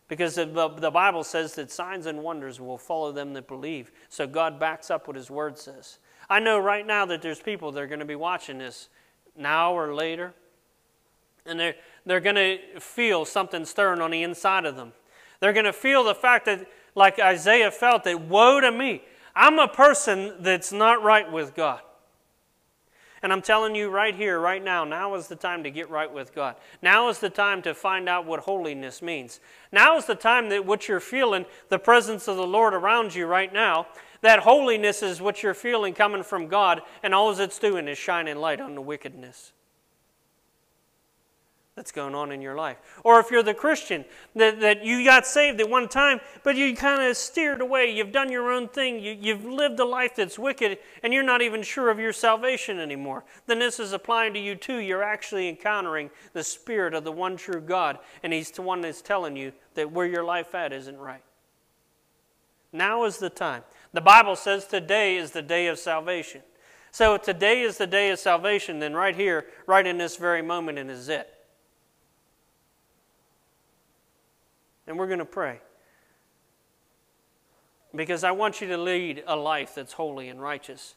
Because 0.09 0.35
the, 0.35 0.45
the 0.45 0.91
Bible 0.91 1.23
says 1.23 1.55
that 1.55 1.71
signs 1.71 2.05
and 2.05 2.21
wonders 2.21 2.59
will 2.59 2.77
follow 2.77 3.13
them 3.13 3.31
that 3.33 3.47
believe. 3.47 3.93
So 4.09 4.27
God 4.27 4.59
backs 4.59 4.91
up 4.91 5.07
what 5.07 5.15
His 5.15 5.31
Word 5.31 5.57
says. 5.57 5.99
I 6.29 6.41
know 6.41 6.59
right 6.59 6.85
now 6.85 7.05
that 7.05 7.21
there's 7.21 7.39
people 7.39 7.71
that 7.71 7.81
are 7.81 7.87
going 7.87 7.99
to 7.99 8.05
be 8.05 8.15
watching 8.15 8.57
this 8.57 8.89
now 9.37 9.73
or 9.73 9.93
later, 9.93 10.33
and 11.45 11.57
they're, 11.57 11.75
they're 12.05 12.19
going 12.19 12.35
to 12.35 12.59
feel 12.81 13.23
something 13.23 13.63
stirring 13.63 14.01
on 14.01 14.11
the 14.11 14.23
inside 14.23 14.65
of 14.65 14.75
them. 14.75 14.91
They're 15.41 15.51
going 15.51 15.65
to 15.65 15.73
feel 15.73 16.05
the 16.05 16.15
fact 16.15 16.45
that, 16.45 16.65
like 16.95 17.19
Isaiah 17.19 17.71
felt, 17.71 18.05
that 18.05 18.21
woe 18.21 18.61
to 18.61 18.71
me. 18.71 19.03
I'm 19.35 19.59
a 19.59 19.67
person 19.67 20.35
that's 20.39 20.71
not 20.71 21.03
right 21.03 21.29
with 21.29 21.53
God. 21.55 21.81
And 23.23 23.31
I'm 23.31 23.41
telling 23.41 23.75
you 23.75 23.89
right 23.89 24.15
here, 24.15 24.39
right 24.39 24.63
now, 24.63 24.83
now 24.83 25.13
is 25.13 25.27
the 25.27 25.35
time 25.35 25.63
to 25.63 25.69
get 25.69 25.89
right 25.89 26.11
with 26.11 26.33
God. 26.33 26.55
Now 26.81 27.09
is 27.09 27.19
the 27.19 27.29
time 27.29 27.61
to 27.61 27.75
find 27.75 28.09
out 28.09 28.25
what 28.25 28.39
holiness 28.39 29.01
means. 29.01 29.39
Now 29.71 29.95
is 29.97 30.05
the 30.05 30.15
time 30.15 30.49
that 30.49 30.65
what 30.65 30.87
you're 30.87 30.99
feeling, 30.99 31.45
the 31.69 31.77
presence 31.77 32.27
of 32.27 32.37
the 32.37 32.47
Lord 32.47 32.73
around 32.73 33.13
you 33.13 33.27
right 33.27 33.53
now, 33.53 33.85
That 34.21 34.39
holiness 34.39 35.01
is 35.01 35.19
what 35.19 35.41
you're 35.41 35.53
feeling 35.55 35.93
coming 35.93 36.23
from 36.23 36.47
God, 36.47 36.81
and 37.01 37.13
all 37.13 37.37
it's 37.39 37.59
doing 37.59 37.87
is 37.87 37.97
shining 37.97 38.37
light 38.37 38.61
on 38.61 38.75
the 38.75 38.81
wickedness 38.81 39.51
that's 41.75 41.91
going 41.91 42.13
on 42.13 42.33
in 42.33 42.41
your 42.41 42.55
life. 42.55 42.77
Or 43.05 43.19
if 43.19 43.31
you're 43.31 43.43
the 43.43 43.53
Christian, 43.53 44.03
that, 44.35 44.59
that 44.59 44.83
you 44.83 45.05
got 45.05 45.25
saved 45.25 45.61
at 45.61 45.69
one 45.69 45.87
time, 45.87 46.19
but 46.43 46.57
you 46.57 46.75
kind 46.75 47.01
of 47.01 47.15
steered 47.15 47.61
away, 47.61 47.95
you've 47.95 48.11
done 48.11 48.29
your 48.29 48.51
own 48.51 48.67
thing, 48.67 48.99
you, 48.99 49.17
you've 49.19 49.45
lived 49.45 49.79
a 49.79 49.85
life 49.85 50.15
that's 50.15 50.37
wicked, 50.37 50.79
and 51.01 51.13
you're 51.13 51.23
not 51.23 51.41
even 51.41 51.63
sure 51.63 51.89
of 51.89 51.97
your 51.97 52.11
salvation 52.11 52.77
anymore, 52.77 53.23
then 53.47 53.59
this 53.59 53.79
is 53.79 53.93
applying 53.93 54.33
to 54.33 54.39
you 54.39 54.55
too. 54.55 54.77
You're 54.77 55.03
actually 55.03 55.47
encountering 55.47 56.09
the 56.33 56.43
Spirit 56.43 56.93
of 56.93 57.05
the 57.05 57.11
one 57.11 57.37
true 57.37 57.61
God, 57.61 57.99
and 58.21 58.33
He's 58.33 58.51
the 58.51 58.61
one 58.61 58.81
that's 58.81 59.01
telling 59.01 59.37
you 59.37 59.53
that 59.75 59.91
where 59.91 60.05
your 60.05 60.25
life 60.25 60.53
at 60.53 60.73
isn't 60.73 60.97
right. 60.97 61.23
Now 62.73 63.05
is 63.05 63.17
the 63.17 63.29
time. 63.29 63.63
The 63.93 64.01
Bible 64.01 64.35
says 64.35 64.65
today 64.65 65.15
is 65.15 65.31
the 65.31 65.41
day 65.41 65.67
of 65.67 65.79
salvation. 65.79 66.41
So 66.91 67.17
today 67.17 67.61
is 67.61 67.77
the 67.77 67.87
day 67.87 68.09
of 68.09 68.19
salvation, 68.19 68.79
then 68.79 68.93
right 68.93 69.15
here, 69.15 69.45
right 69.65 69.87
in 69.87 69.97
this 69.97 70.17
very 70.17 70.41
moment, 70.41 70.77
and 70.77 70.91
is 70.91 71.07
it. 71.07 71.33
And 74.91 74.99
we're 74.99 75.07
going 75.07 75.19
to 75.19 75.25
pray. 75.25 75.61
Because 77.95 78.25
I 78.25 78.31
want 78.31 78.59
you 78.59 78.67
to 78.67 78.77
lead 78.77 79.23
a 79.25 79.37
life 79.37 79.73
that's 79.73 79.93
holy 79.93 80.27
and 80.27 80.41
righteous. 80.41 80.95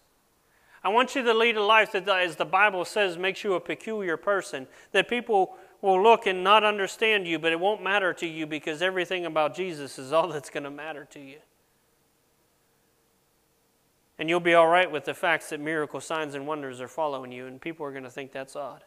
I 0.82 0.88
want 0.88 1.14
you 1.14 1.22
to 1.22 1.32
lead 1.32 1.56
a 1.56 1.62
life 1.62 1.92
that, 1.92 2.08
as 2.08 2.34
the 2.34 2.44
Bible 2.44 2.84
says, 2.84 3.16
makes 3.16 3.44
you 3.44 3.54
a 3.54 3.60
peculiar 3.60 4.16
person. 4.16 4.66
That 4.90 5.08
people 5.08 5.54
will 5.80 6.02
look 6.02 6.26
and 6.26 6.42
not 6.42 6.64
understand 6.64 7.28
you, 7.28 7.38
but 7.38 7.52
it 7.52 7.60
won't 7.60 7.84
matter 7.84 8.12
to 8.14 8.26
you 8.26 8.48
because 8.48 8.82
everything 8.82 9.26
about 9.26 9.54
Jesus 9.54 9.96
is 9.96 10.12
all 10.12 10.26
that's 10.32 10.50
going 10.50 10.64
to 10.64 10.72
matter 10.72 11.04
to 11.12 11.20
you. 11.20 11.38
And 14.18 14.28
you'll 14.28 14.40
be 14.40 14.54
all 14.54 14.66
right 14.66 14.90
with 14.90 15.04
the 15.04 15.14
facts 15.14 15.50
that 15.50 15.60
miracle 15.60 16.00
signs 16.00 16.34
and 16.34 16.48
wonders 16.48 16.80
are 16.80 16.88
following 16.88 17.30
you, 17.30 17.46
and 17.46 17.60
people 17.60 17.86
are 17.86 17.92
going 17.92 18.02
to 18.02 18.10
think 18.10 18.32
that's 18.32 18.56
odd. 18.56 18.82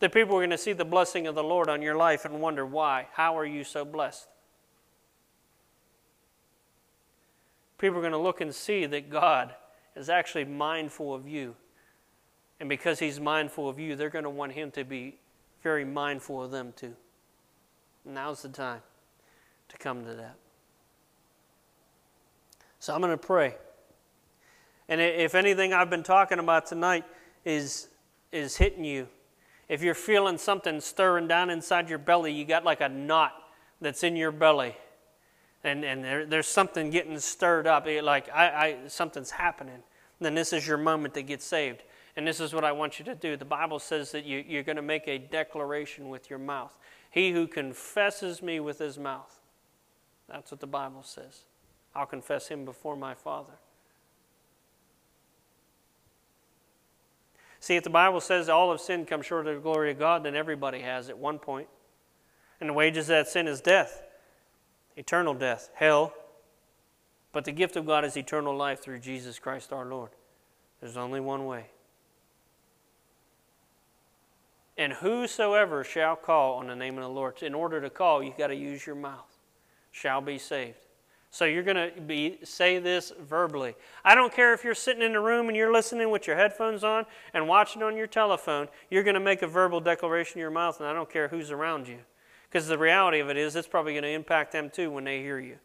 That 0.00 0.12
people 0.12 0.36
are 0.36 0.40
going 0.40 0.50
to 0.50 0.58
see 0.58 0.72
the 0.72 0.84
blessing 0.84 1.26
of 1.26 1.34
the 1.34 1.42
Lord 1.42 1.68
on 1.68 1.80
your 1.80 1.96
life 1.96 2.24
and 2.24 2.40
wonder 2.40 2.66
why. 2.66 3.06
How 3.12 3.36
are 3.38 3.46
you 3.46 3.64
so 3.64 3.84
blessed? 3.84 4.28
People 7.78 7.98
are 7.98 8.02
going 8.02 8.12
to 8.12 8.18
look 8.18 8.40
and 8.40 8.54
see 8.54 8.86
that 8.86 9.10
God 9.10 9.54
is 9.94 10.08
actually 10.08 10.44
mindful 10.44 11.14
of 11.14 11.26
you. 11.26 11.54
And 12.60 12.68
because 12.68 12.98
He's 12.98 13.20
mindful 13.20 13.68
of 13.68 13.78
you, 13.78 13.96
they're 13.96 14.10
going 14.10 14.24
to 14.24 14.30
want 14.30 14.52
Him 14.52 14.70
to 14.72 14.84
be 14.84 15.18
very 15.62 15.84
mindful 15.84 16.42
of 16.42 16.50
them 16.50 16.72
too. 16.76 16.94
Now's 18.04 18.42
the 18.42 18.48
time 18.48 18.80
to 19.68 19.76
come 19.78 20.04
to 20.04 20.14
that. 20.14 20.36
So 22.78 22.94
I'm 22.94 23.00
going 23.00 23.10
to 23.12 23.18
pray. 23.18 23.56
And 24.88 25.00
if 25.00 25.34
anything 25.34 25.72
I've 25.72 25.90
been 25.90 26.04
talking 26.04 26.38
about 26.38 26.66
tonight 26.66 27.04
is, 27.44 27.88
is 28.30 28.56
hitting 28.56 28.84
you, 28.84 29.08
if 29.68 29.82
you're 29.82 29.94
feeling 29.94 30.38
something 30.38 30.80
stirring 30.80 31.28
down 31.28 31.50
inside 31.50 31.88
your 31.88 31.98
belly, 31.98 32.32
you 32.32 32.44
got 32.44 32.64
like 32.64 32.80
a 32.80 32.88
knot 32.88 33.32
that's 33.80 34.04
in 34.04 34.16
your 34.16 34.32
belly, 34.32 34.76
and, 35.64 35.84
and 35.84 36.04
there, 36.04 36.26
there's 36.26 36.46
something 36.46 36.90
getting 36.90 37.18
stirred 37.18 37.66
up, 37.66 37.86
like 38.02 38.28
I, 38.32 38.46
I, 38.46 38.76
something's 38.88 39.32
happening, 39.32 39.82
then 40.20 40.34
this 40.34 40.52
is 40.52 40.66
your 40.66 40.78
moment 40.78 41.14
to 41.14 41.22
get 41.22 41.42
saved. 41.42 41.82
And 42.16 42.26
this 42.26 42.40
is 42.40 42.54
what 42.54 42.64
I 42.64 42.72
want 42.72 42.98
you 42.98 43.04
to 43.04 43.14
do. 43.14 43.36
The 43.36 43.44
Bible 43.44 43.78
says 43.78 44.10
that 44.12 44.24
you, 44.24 44.42
you're 44.48 44.62
going 44.62 44.76
to 44.76 44.82
make 44.82 45.06
a 45.06 45.18
declaration 45.18 46.08
with 46.08 46.30
your 46.30 46.38
mouth. 46.38 46.74
He 47.10 47.30
who 47.30 47.46
confesses 47.46 48.42
me 48.42 48.58
with 48.58 48.78
his 48.78 48.98
mouth. 48.98 49.38
That's 50.26 50.50
what 50.50 50.60
the 50.60 50.66
Bible 50.66 51.02
says. 51.02 51.42
I'll 51.94 52.06
confess 52.06 52.48
him 52.48 52.64
before 52.64 52.96
my 52.96 53.12
Father. 53.12 53.52
See, 57.66 57.74
if 57.74 57.82
the 57.82 57.90
Bible 57.90 58.20
says 58.20 58.48
all 58.48 58.70
of 58.70 58.80
sin 58.80 59.06
comes 59.06 59.26
short 59.26 59.48
of 59.48 59.56
the 59.56 59.60
glory 59.60 59.90
of 59.90 59.98
God, 59.98 60.22
then 60.22 60.36
everybody 60.36 60.82
has 60.82 61.08
at 61.08 61.18
one 61.18 61.40
point. 61.40 61.66
And 62.60 62.68
the 62.68 62.72
wages 62.72 63.06
of 63.06 63.16
that 63.16 63.26
sin 63.26 63.48
is 63.48 63.60
death, 63.60 64.04
eternal 64.96 65.34
death, 65.34 65.70
hell. 65.74 66.14
But 67.32 67.44
the 67.44 67.50
gift 67.50 67.74
of 67.74 67.84
God 67.84 68.04
is 68.04 68.16
eternal 68.16 68.56
life 68.56 68.84
through 68.84 69.00
Jesus 69.00 69.40
Christ 69.40 69.72
our 69.72 69.84
Lord. 69.84 70.10
There's 70.80 70.96
only 70.96 71.18
one 71.18 71.44
way. 71.44 71.66
And 74.78 74.92
whosoever 74.92 75.82
shall 75.82 76.14
call 76.14 76.58
on 76.58 76.68
the 76.68 76.76
name 76.76 76.96
of 76.98 77.02
the 77.02 77.10
Lord, 77.10 77.42
in 77.42 77.52
order 77.52 77.80
to 77.80 77.90
call, 77.90 78.22
you've 78.22 78.38
got 78.38 78.46
to 78.46 78.54
use 78.54 78.86
your 78.86 78.94
mouth, 78.94 79.38
shall 79.90 80.20
be 80.20 80.38
saved. 80.38 80.85
So 81.36 81.44
you're 81.44 81.62
going 81.62 81.92
to 81.92 82.00
be 82.00 82.38
say 82.44 82.78
this 82.78 83.12
verbally. 83.20 83.74
I 84.02 84.14
don't 84.14 84.32
care 84.32 84.54
if 84.54 84.64
you're 84.64 84.74
sitting 84.74 85.02
in 85.02 85.14
a 85.14 85.20
room 85.20 85.48
and 85.48 85.56
you're 85.56 85.70
listening 85.70 86.10
with 86.10 86.26
your 86.26 86.34
headphones 86.34 86.82
on 86.82 87.04
and 87.34 87.46
watching 87.46 87.82
on 87.82 87.94
your 87.94 88.06
telephone. 88.06 88.68
You're 88.88 89.02
going 89.02 89.16
to 89.16 89.20
make 89.20 89.42
a 89.42 89.46
verbal 89.46 89.78
declaration 89.78 90.38
in 90.38 90.40
your 90.40 90.50
mouth, 90.50 90.80
and 90.80 90.88
I 90.88 90.94
don't 90.94 91.10
care 91.10 91.28
who's 91.28 91.50
around 91.50 91.88
you, 91.88 91.98
because 92.48 92.68
the 92.68 92.78
reality 92.78 93.20
of 93.20 93.28
it 93.28 93.36
is 93.36 93.54
it's 93.54 93.68
probably 93.68 93.92
going 93.92 94.04
to 94.04 94.08
impact 94.08 94.52
them 94.52 94.70
too 94.70 94.90
when 94.90 95.04
they 95.04 95.20
hear 95.20 95.38
you. 95.38 95.58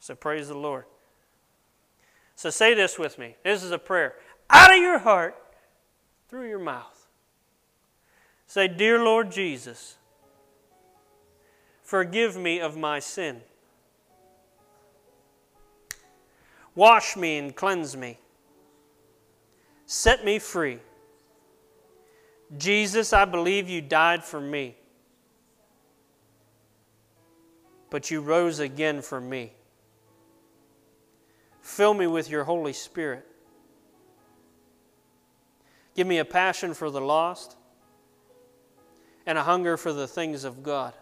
So 0.00 0.16
praise 0.16 0.48
the 0.48 0.58
Lord. 0.58 0.86
So 2.34 2.50
say 2.50 2.74
this 2.74 2.98
with 2.98 3.16
me. 3.16 3.36
This 3.44 3.62
is 3.62 3.70
a 3.70 3.78
prayer 3.78 4.16
out 4.50 4.72
of 4.72 4.78
your 4.78 4.98
heart, 4.98 5.36
through 6.28 6.48
your 6.48 6.58
mouth. 6.58 7.06
Say, 8.48 8.66
Dear 8.66 9.04
Lord 9.04 9.30
Jesus, 9.30 9.98
forgive 11.84 12.36
me 12.36 12.58
of 12.58 12.76
my 12.76 12.98
sin. 12.98 13.42
Wash 16.76 17.16
me 17.16 17.38
and 17.38 17.56
cleanse 17.56 17.96
me. 17.96 18.18
Set 19.86 20.24
me 20.24 20.38
free. 20.38 20.78
Jesus, 22.56 23.12
I 23.12 23.24
believe 23.24 23.68
you 23.68 23.80
died 23.80 24.22
for 24.22 24.40
me, 24.40 24.76
but 27.90 28.10
you 28.10 28.20
rose 28.20 28.60
again 28.60 29.02
for 29.02 29.20
me. 29.20 29.52
Fill 31.60 31.94
me 31.94 32.06
with 32.06 32.30
your 32.30 32.44
Holy 32.44 32.72
Spirit. 32.72 33.26
Give 35.96 36.06
me 36.06 36.18
a 36.18 36.24
passion 36.24 36.74
for 36.74 36.90
the 36.90 37.00
lost 37.00 37.56
and 39.24 39.36
a 39.38 39.42
hunger 39.42 39.76
for 39.76 39.92
the 39.92 40.06
things 40.06 40.44
of 40.44 40.62
God 40.62 40.94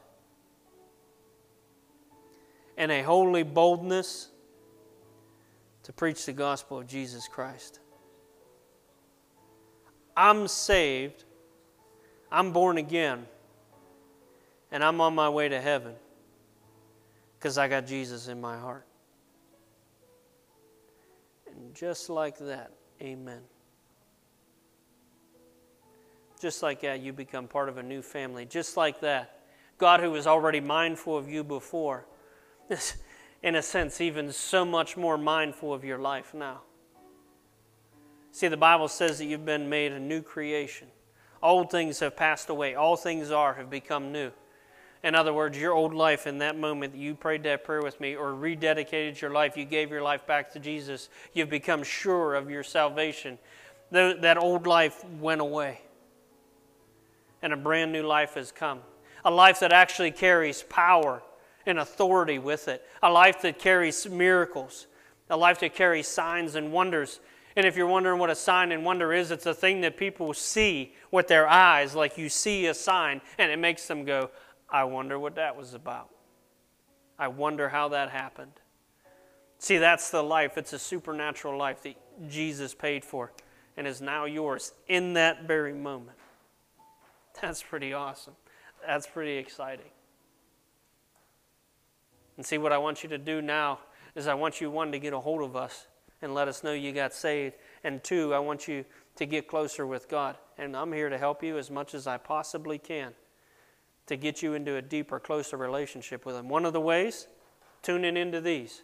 and 2.77 2.91
a 2.91 3.03
holy 3.03 3.43
boldness 3.43 4.29
to 5.85 5.93
preach 5.93 6.27
the 6.27 6.33
gospel 6.33 6.79
of 6.79 6.87
Jesus 6.87 7.29
Christ. 7.29 7.81
I'm 10.17 10.49
saved, 10.49 11.25
I'm 12.31 12.53
born 12.53 12.79
again, 12.79 13.27
and 14.73 14.83
I'm 14.83 15.01
on 15.01 15.15
my 15.15 15.29
way 15.29 15.49
to 15.49 15.61
heaven 15.61 15.95
because 17.39 17.59
I 17.59 17.69
got 17.69 17.87
Jesus 17.87 18.29
in 18.29 18.41
my 18.41 18.59
heart. 18.59 18.87
And 21.47 21.75
just 21.75 22.09
like 22.09 22.39
that, 22.39 22.73
amen. 23.01 23.43
Just 26.41 26.63
like 26.63 26.81
that, 26.81 27.01
you 27.01 27.13
become 27.13 27.47
part 27.47 27.69
of 27.69 27.79
a 27.79 27.83
new 27.83 28.03
family. 28.03 28.45
Just 28.47 28.77
like 28.77 29.01
that, 29.01 29.41
God, 29.79 30.01
who 30.01 30.11
was 30.11 30.27
already 30.27 30.61
mindful 30.61 31.17
of 31.17 31.29
you 31.29 31.45
before, 31.45 32.07
in 33.45 33.57
a 33.57 33.63
sense, 33.63 34.01
even 34.01 34.33
so 34.33 34.65
much 34.65 34.97
more 34.97 35.19
mindful 35.19 35.75
of 35.75 35.85
your 35.85 35.99
life 35.99 36.33
now. 36.33 36.63
See, 38.33 38.49
the 38.49 38.57
Bible 38.57 38.89
says 38.89 39.19
that 39.19 39.27
you've 39.27 39.45
been 39.45 39.69
made 39.69 39.93
a 39.93 40.01
new 40.01 40.23
creation. 40.23 40.89
Old 41.43 41.71
things 41.71 42.01
have 42.01 42.17
passed 42.17 42.49
away, 42.49 42.75
all 42.75 42.97
things 42.97 43.31
are 43.31 43.53
have 43.53 43.69
become 43.69 44.11
new. 44.11 44.31
In 45.03 45.15
other 45.15 45.35
words, 45.35 45.59
your 45.59 45.75
old 45.75 45.93
life 45.93 46.27
in 46.27 46.39
that 46.39 46.59
moment 46.59 46.95
that 46.95 46.99
you 46.99 47.15
prayed 47.15 47.43
that 47.43 47.65
prayer 47.65 47.83
with 47.83 48.01
me 48.01 48.17
or 48.17 48.33
rededicated 48.33 49.21
your 49.21 49.31
life, 49.31 49.59
you 49.59 49.67
gave 49.67 49.91
your 49.91 50.01
life 50.01 50.27
back 50.27 50.51
to 50.55 50.59
Jesus, 50.59 51.11
you've 51.35 51.51
become 51.51 51.83
sure 51.83 52.35
of 52.35 52.49
your 52.51 52.63
salvation. 52.63 53.39
That 53.91 54.39
old 54.39 54.67
life 54.67 55.05
went 55.21 55.43
away. 55.43 55.83
And 57.43 57.53
a 57.53 57.59
brand 57.59 57.93
new 57.93 58.05
life 58.05 58.37
has 58.37 58.51
come. 58.51 58.81
A 59.23 59.31
life 59.31 59.61
that 59.61 59.71
actually 59.71 60.13
carries 60.13 60.63
power 60.63 61.23
and 61.67 61.79
authority 61.79 62.39
with 62.39 62.69
it, 62.69 62.87
a 63.03 63.11
life 63.11 63.43
that 63.43 63.59
carries 63.59 64.09
miracles, 64.09 64.87
a 65.31 65.37
life 65.37 65.61
that 65.61 65.75
carries 65.75 66.07
signs 66.07 66.55
and 66.55 66.73
wonders. 66.73 67.21
And 67.57 67.67
if 67.67 67.77
you're 67.77 67.87
wondering 67.87 68.19
what 68.19 68.31
a 68.31 68.35
sign 68.35 68.73
and 68.73 68.85
wonder 68.85 69.13
is, 69.13 69.31
it's 69.31 69.47
a 69.47 69.55
thing 69.55 69.81
that 69.83 69.97
people 69.97 70.35
see 70.35 70.95
with 71.11 71.29
their 71.29 71.49
eyes, 71.49 71.95
like 71.95 72.19
you 72.19 72.29
see 72.29 72.67
a 72.67 72.75
sign, 72.75 73.21
and 73.39 73.51
it 73.51 73.59
makes 73.59 73.87
them 73.87 74.05
go, 74.05 74.31
I 74.69 74.85
wonder 74.85 75.19
what 75.19 75.37
that 75.37 75.57
was 75.57 75.75
about. 75.75 76.11
I 77.19 77.29
wonder 77.29 77.69
how 77.69 77.89
that 77.89 78.11
happened. 78.11 78.53
See, 79.59 79.79
that's 79.79 80.11
the 80.11 80.23
life. 80.23 80.59
It's 80.59 80.73
a 80.73 80.79
supernatural 80.79 81.57
life 81.57 81.83
that 81.85 81.95
Jesus 82.29 82.75
paid 82.75 83.05
for 83.05 83.33
and 83.77 83.87
is 83.87 84.01
now 84.01 84.25
yours 84.25 84.73
in 84.89 85.15
that 85.15 85.47
very 85.47 85.73
moment. 85.73 86.19
That's 87.41 87.63
pretty 87.63 87.93
awesome. 87.93 88.35
That's 88.87 89.07
pretty 89.07 89.37
exciting. 89.37 89.91
And 92.37 92.45
see, 92.45 92.59
what 92.59 92.73
I 92.73 92.79
want 92.79 93.03
you 93.03 93.09
to 93.11 93.19
do 93.19 93.41
now 93.41 93.81
is 94.15 94.27
I 94.27 94.35
want 94.35 94.61
you, 94.61 94.71
one, 94.71 94.93
to 94.93 94.99
get 94.99 95.13
a 95.13 95.21
hold 95.21 95.43
of 95.43 95.57
us. 95.57 95.87
and 96.23 96.33
let 96.33 96.49
us 96.49 96.65
know 96.65 96.73
you 96.73 96.93
got 96.93 97.13
saved. 97.13 97.57
And 97.83 98.03
two, 98.03 98.33
I 98.33 98.39
want 98.39 98.67
you 98.67 98.85
to 99.17 99.27
get 99.27 99.47
closer 99.47 99.87
with 99.87 100.09
God. 100.09 100.37
And 100.57 100.77
I'm 100.77 100.93
here 100.93 101.11
to 101.11 101.19
help 101.19 101.43
you 101.43 101.59
as 101.59 101.71
much 101.71 101.95
as 101.95 102.07
I 102.07 102.17
possibly 102.17 102.79
can 102.79 103.13
to 104.07 104.17
get 104.17 104.43
you 104.43 104.55
into 104.55 104.77
a 104.77 104.83
deeper, 104.83 105.19
closer 105.19 105.57
relationship 105.57 106.27
with 106.27 106.37
Him. 106.37 106.49
One 106.49 106.65
of 106.65 106.73
the 106.73 106.81
ways, 106.81 107.27
tuning 107.83 108.17
into 108.17 108.41
these. 108.41 108.83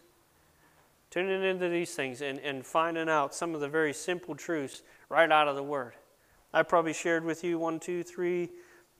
Tuning 1.09 1.43
into 1.43 1.69
these 1.69 1.93
things 1.93 2.21
and, 2.21 2.39
and 2.39 2.65
finding 2.65 3.09
out 3.09 3.35
some 3.35 3.53
of 3.53 3.61
the 3.61 3.67
very 3.69 3.93
simple 3.93 4.35
truths 4.35 4.81
right 5.09 5.31
out 5.31 5.47
of 5.47 5.55
the 5.55 5.63
Word. 5.63 5.93
I 6.53 6.63
probably 6.63 6.93
shared 6.93 7.23
with 7.23 7.43
you 7.43 7.59
one, 7.59 7.79
two, 7.79 8.03
three, 8.03 8.49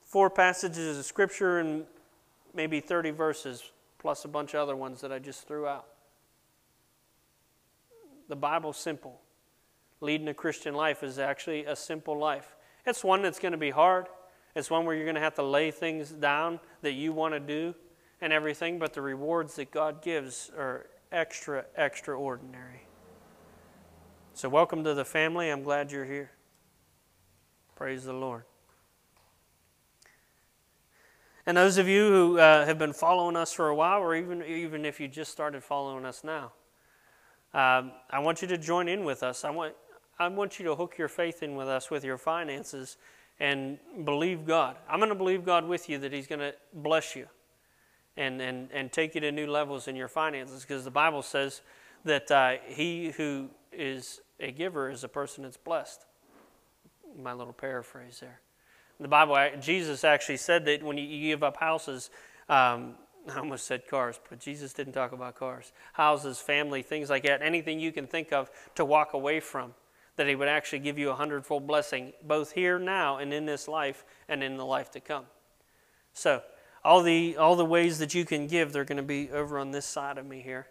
four 0.01 0.29
passages 0.29 0.97
of 0.97 1.05
Scripture 1.05 1.59
and 1.59 1.85
maybe 2.53 2.79
30 2.79 3.11
verses, 3.11 3.71
plus 4.01 4.25
a 4.25 4.27
bunch 4.27 4.55
of 4.55 4.61
other 4.61 4.75
ones 4.75 4.99
that 5.01 5.11
I 5.11 5.19
just 5.19 5.47
threw 5.47 5.67
out. 5.67 5.85
The 8.29 8.35
Bible's 8.35 8.77
simple. 8.77 9.21
Leading 9.99 10.27
a 10.27 10.33
Christian 10.33 10.73
life 10.73 11.03
is 11.03 11.19
actually 11.19 11.65
a 11.65 11.75
simple 11.75 12.17
life. 12.17 12.55
It's 12.87 13.03
one 13.03 13.21
that's 13.21 13.37
going 13.37 13.51
to 13.51 13.59
be 13.59 13.69
hard. 13.69 14.07
It's 14.55 14.71
one 14.71 14.85
where 14.85 14.95
you're 14.95 15.05
going 15.05 15.15
to 15.15 15.21
have 15.21 15.35
to 15.35 15.43
lay 15.43 15.69
things 15.69 16.09
down 16.09 16.59
that 16.81 16.93
you 16.93 17.13
want 17.13 17.35
to 17.35 17.39
do 17.39 17.75
and 18.21 18.33
everything, 18.33 18.79
but 18.79 18.93
the 18.93 19.01
rewards 19.01 19.55
that 19.57 19.69
God 19.69 20.01
gives 20.01 20.49
are 20.57 20.87
extra, 21.11 21.65
extraordinary. 21.77 22.87
So, 24.33 24.49
welcome 24.49 24.83
to 24.83 24.95
the 24.95 25.05
family. 25.05 25.49
I'm 25.49 25.61
glad 25.61 25.91
you're 25.91 26.05
here. 26.05 26.31
Praise 27.75 28.05
the 28.05 28.13
Lord. 28.13 28.45
And 31.45 31.57
those 31.57 31.77
of 31.77 31.87
you 31.87 32.07
who 32.07 32.39
uh, 32.39 32.65
have 32.65 32.77
been 32.77 32.93
following 32.93 33.35
us 33.35 33.51
for 33.51 33.69
a 33.69 33.75
while, 33.75 33.99
or 33.99 34.15
even, 34.15 34.43
even 34.43 34.85
if 34.85 34.99
you 34.99 35.07
just 35.07 35.31
started 35.31 35.63
following 35.63 36.05
us 36.05 36.23
now, 36.23 36.51
um, 37.53 37.91
I 38.09 38.19
want 38.19 38.41
you 38.41 38.47
to 38.49 38.57
join 38.57 38.87
in 38.87 39.03
with 39.03 39.23
us. 39.23 39.43
I 39.43 39.49
want, 39.49 39.73
I 40.19 40.27
want 40.27 40.59
you 40.59 40.65
to 40.65 40.75
hook 40.75 40.97
your 40.97 41.07
faith 41.07 41.43
in 41.43 41.55
with 41.55 41.67
us 41.67 41.89
with 41.89 42.03
your 42.03 42.17
finances 42.17 42.97
and 43.39 43.79
believe 44.05 44.45
God. 44.45 44.77
I'm 44.87 44.99
going 44.99 45.09
to 45.09 45.15
believe 45.15 45.43
God 45.43 45.67
with 45.67 45.89
you 45.89 45.97
that 45.97 46.13
He's 46.13 46.27
going 46.27 46.39
to 46.39 46.53
bless 46.73 47.15
you 47.15 47.27
and, 48.15 48.39
and, 48.41 48.69
and 48.71 48.91
take 48.91 49.15
you 49.15 49.21
to 49.21 49.31
new 49.31 49.47
levels 49.47 49.87
in 49.87 49.95
your 49.95 50.07
finances 50.07 50.61
because 50.61 50.83
the 50.83 50.91
Bible 50.91 51.21
says 51.21 51.61
that 52.05 52.29
uh, 52.31 52.53
he 52.67 53.11
who 53.11 53.49
is 53.71 54.21
a 54.39 54.51
giver 54.51 54.89
is 54.89 55.03
a 55.03 55.07
person 55.07 55.43
that's 55.43 55.57
blessed. 55.57 56.05
My 57.17 57.33
little 57.33 57.53
paraphrase 57.53 58.19
there. 58.19 58.41
The 59.01 59.07
Bible, 59.07 59.35
Jesus 59.59 60.03
actually 60.03 60.37
said 60.37 60.63
that 60.65 60.83
when 60.83 60.95
you 60.95 61.29
give 61.29 61.41
up 61.41 61.57
houses, 61.57 62.11
um, 62.47 62.93
I 63.27 63.39
almost 63.39 63.65
said 63.65 63.87
cars, 63.87 64.19
but 64.29 64.39
Jesus 64.39 64.73
didn't 64.73 64.93
talk 64.93 65.11
about 65.11 65.35
cars. 65.35 65.71
Houses, 65.93 66.39
family, 66.39 66.83
things 66.83 67.09
like 67.09 67.23
that, 67.23 67.41
anything 67.41 67.79
you 67.79 67.91
can 67.91 68.05
think 68.05 68.31
of 68.31 68.51
to 68.75 68.85
walk 68.85 69.13
away 69.13 69.39
from 69.39 69.73
that 70.17 70.27
He 70.27 70.35
would 70.35 70.47
actually 70.47 70.79
give 70.79 70.99
you 70.99 71.09
a 71.09 71.15
hundredfold 71.15 71.65
blessing, 71.65 72.13
both 72.23 72.51
here 72.51 72.77
now 72.77 73.17
and 73.17 73.33
in 73.33 73.47
this 73.47 73.67
life 73.67 74.05
and 74.29 74.43
in 74.43 74.55
the 74.55 74.65
life 74.65 74.91
to 74.91 74.99
come. 74.99 75.25
So, 76.13 76.43
all 76.83 77.01
the, 77.01 77.37
all 77.37 77.55
the 77.55 77.65
ways 77.65 77.97
that 77.99 78.13
you 78.13 78.23
can 78.25 78.45
give, 78.45 78.71
they're 78.71 78.85
going 78.85 78.97
to 78.97 79.03
be 79.03 79.31
over 79.31 79.57
on 79.57 79.71
this 79.71 79.85
side 79.85 80.19
of 80.19 80.25
me 80.27 80.41
here. 80.41 80.67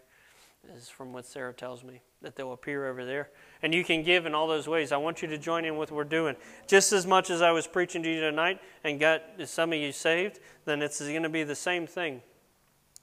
Is 0.75 0.89
from 0.89 1.11
what 1.11 1.25
Sarah 1.25 1.53
tells 1.53 1.83
me, 1.83 2.01
that 2.21 2.35
they'll 2.35 2.53
appear 2.53 2.87
over 2.87 3.03
there. 3.03 3.29
And 3.61 3.73
you 3.73 3.83
can 3.83 4.03
give 4.03 4.25
in 4.25 4.35
all 4.35 4.47
those 4.47 4.67
ways. 4.67 4.91
I 4.91 4.97
want 4.97 5.21
you 5.21 5.27
to 5.27 5.37
join 5.37 5.65
in 5.65 5.75
with 5.75 5.91
what 5.91 5.97
we're 5.97 6.03
doing. 6.03 6.35
Just 6.67 6.93
as 6.93 7.07
much 7.07 7.29
as 7.29 7.41
I 7.41 7.51
was 7.51 7.67
preaching 7.67 8.03
to 8.03 8.09
you 8.09 8.21
tonight 8.21 8.59
and 8.83 8.99
got 8.99 9.23
some 9.45 9.73
of 9.73 9.79
you 9.79 9.91
saved, 9.91 10.39
then 10.65 10.81
it's 10.81 10.99
going 10.99 11.23
to 11.23 11.29
be 11.29 11.43
the 11.43 11.55
same 11.55 11.87
thing 11.87 12.21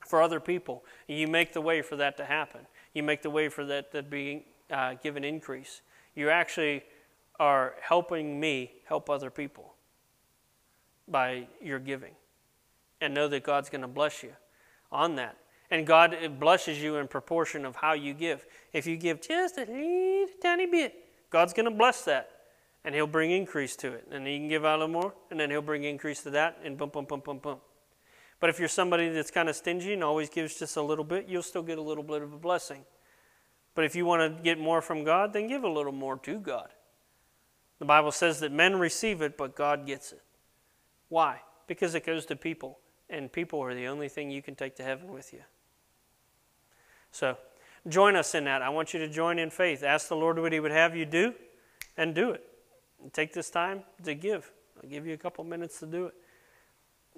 for 0.06 0.22
other 0.22 0.40
people. 0.40 0.84
You 1.08 1.26
make 1.26 1.52
the 1.52 1.60
way 1.60 1.82
for 1.82 1.96
that 1.96 2.16
to 2.18 2.24
happen. 2.24 2.60
You 2.94 3.02
make 3.02 3.22
the 3.22 3.30
way 3.30 3.48
for 3.48 3.64
that 3.66 3.92
to 3.92 4.02
be 4.02 4.46
uh, 4.70 4.94
given 4.94 5.24
increase 5.24 5.82
you 6.18 6.30
actually 6.30 6.82
are 7.38 7.76
helping 7.80 8.40
me 8.40 8.72
help 8.84 9.08
other 9.08 9.30
people 9.30 9.74
by 11.06 11.46
your 11.62 11.78
giving. 11.78 12.10
And 13.00 13.14
know 13.14 13.28
that 13.28 13.44
God's 13.44 13.70
going 13.70 13.82
to 13.82 13.88
bless 13.88 14.24
you 14.24 14.32
on 14.90 15.14
that. 15.14 15.36
And 15.70 15.86
God 15.86 16.16
blesses 16.40 16.80
you 16.80 16.96
in 16.96 17.08
proportion 17.08 17.64
of 17.64 17.76
how 17.76 17.92
you 17.92 18.14
give. 18.14 18.46
If 18.72 18.86
you 18.86 18.96
give 18.96 19.20
just 19.20 19.58
a 19.58 19.62
little 19.62 20.28
tiny 20.40 20.66
bit, 20.66 20.94
God's 21.30 21.52
going 21.52 21.66
to 21.66 21.70
bless 21.70 22.04
that. 22.04 22.30
And 22.84 22.94
He'll 22.94 23.06
bring 23.06 23.32
increase 23.32 23.76
to 23.76 23.92
it. 23.92 24.06
And 24.10 24.26
you 24.26 24.38
can 24.38 24.48
give 24.48 24.64
out 24.64 24.76
a 24.78 24.84
little 24.84 25.02
more, 25.02 25.14
and 25.30 25.38
then 25.38 25.50
He'll 25.50 25.60
bring 25.60 25.84
increase 25.84 26.22
to 26.22 26.30
that, 26.30 26.58
and 26.64 26.78
boom, 26.78 26.88
boom, 26.88 27.04
boom, 27.04 27.20
boom, 27.20 27.38
boom. 27.38 27.58
But 28.40 28.50
if 28.50 28.58
you're 28.58 28.68
somebody 28.68 29.08
that's 29.08 29.30
kind 29.30 29.48
of 29.48 29.56
stingy 29.56 29.92
and 29.92 30.04
always 30.04 30.30
gives 30.30 30.58
just 30.58 30.76
a 30.76 30.82
little 30.82 31.04
bit, 31.04 31.26
you'll 31.28 31.42
still 31.42 31.62
get 31.62 31.76
a 31.76 31.82
little 31.82 32.04
bit 32.04 32.22
of 32.22 32.32
a 32.32 32.38
blessing. 32.38 32.84
But 33.74 33.84
if 33.84 33.94
you 33.94 34.06
want 34.06 34.36
to 34.36 34.42
get 34.42 34.58
more 34.58 34.80
from 34.80 35.04
God, 35.04 35.32
then 35.32 35.48
give 35.48 35.64
a 35.64 35.68
little 35.68 35.92
more 35.92 36.16
to 36.18 36.38
God. 36.38 36.68
The 37.78 37.84
Bible 37.84 38.12
says 38.12 38.40
that 38.40 38.52
men 38.52 38.76
receive 38.76 39.22
it, 39.22 39.36
but 39.36 39.54
God 39.54 39.86
gets 39.86 40.12
it. 40.12 40.22
Why? 41.08 41.40
Because 41.66 41.94
it 41.94 42.06
goes 42.06 42.26
to 42.26 42.36
people, 42.36 42.78
and 43.10 43.30
people 43.30 43.60
are 43.60 43.74
the 43.74 43.86
only 43.86 44.08
thing 44.08 44.30
you 44.30 44.42
can 44.42 44.54
take 44.54 44.76
to 44.76 44.82
heaven 44.82 45.12
with 45.12 45.32
you. 45.32 45.42
So, 47.18 47.36
join 47.88 48.16
us 48.16 48.34
in 48.34 48.44
that. 48.44 48.62
I 48.62 48.68
want 48.68 48.94
you 48.94 49.00
to 49.00 49.08
join 49.08 49.38
in 49.38 49.50
faith. 49.50 49.82
Ask 49.82 50.08
the 50.08 50.16
Lord 50.16 50.38
what 50.38 50.52
He 50.52 50.60
would 50.60 50.70
have 50.70 50.94
you 50.94 51.04
do, 51.04 51.34
and 51.96 52.14
do 52.14 52.30
it. 52.30 52.44
And 53.02 53.12
take 53.12 53.32
this 53.32 53.50
time 53.50 53.82
to 54.04 54.14
give. 54.14 54.50
I'll 54.82 54.88
give 54.88 55.06
you 55.06 55.14
a 55.14 55.18
couple 55.18 55.44
minutes 55.44 55.80
to 55.80 55.86
do 55.86 56.06
it. 56.06 56.14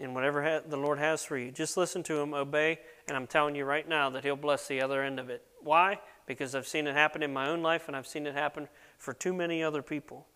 And 0.01 0.14
whatever 0.14 0.62
the 0.66 0.76
Lord 0.76 0.98
has 0.98 1.24
for 1.24 1.36
you, 1.36 1.51
just 1.51 1.76
listen 1.76 2.03
to 2.05 2.18
Him, 2.18 2.34
obey, 2.34 2.78
and 3.09 3.16
I'm 3.16 3.26
telling 3.26 3.55
you 3.55 3.64
right 3.64 3.86
now 3.86 4.11
that 4.11 4.24
He'll 4.24 4.36
bless 4.36 4.66
the 4.66 4.80
other 4.80 5.03
end 5.03 5.20
of 5.20 5.28
it. 5.28 5.44
Why? 5.62 5.98
because 6.30 6.55
I've 6.55 6.68
seen 6.68 6.86
it 6.86 6.94
happen 6.94 7.24
in 7.24 7.32
my 7.32 7.48
own 7.48 7.61
life 7.61 7.88
and 7.88 7.96
I've 7.96 8.07
seen 8.07 8.24
it 8.24 8.34
happen 8.34 8.68
for 8.98 9.12
too 9.12 9.32
many 9.32 9.64
other 9.64 9.82
people. 9.82 10.28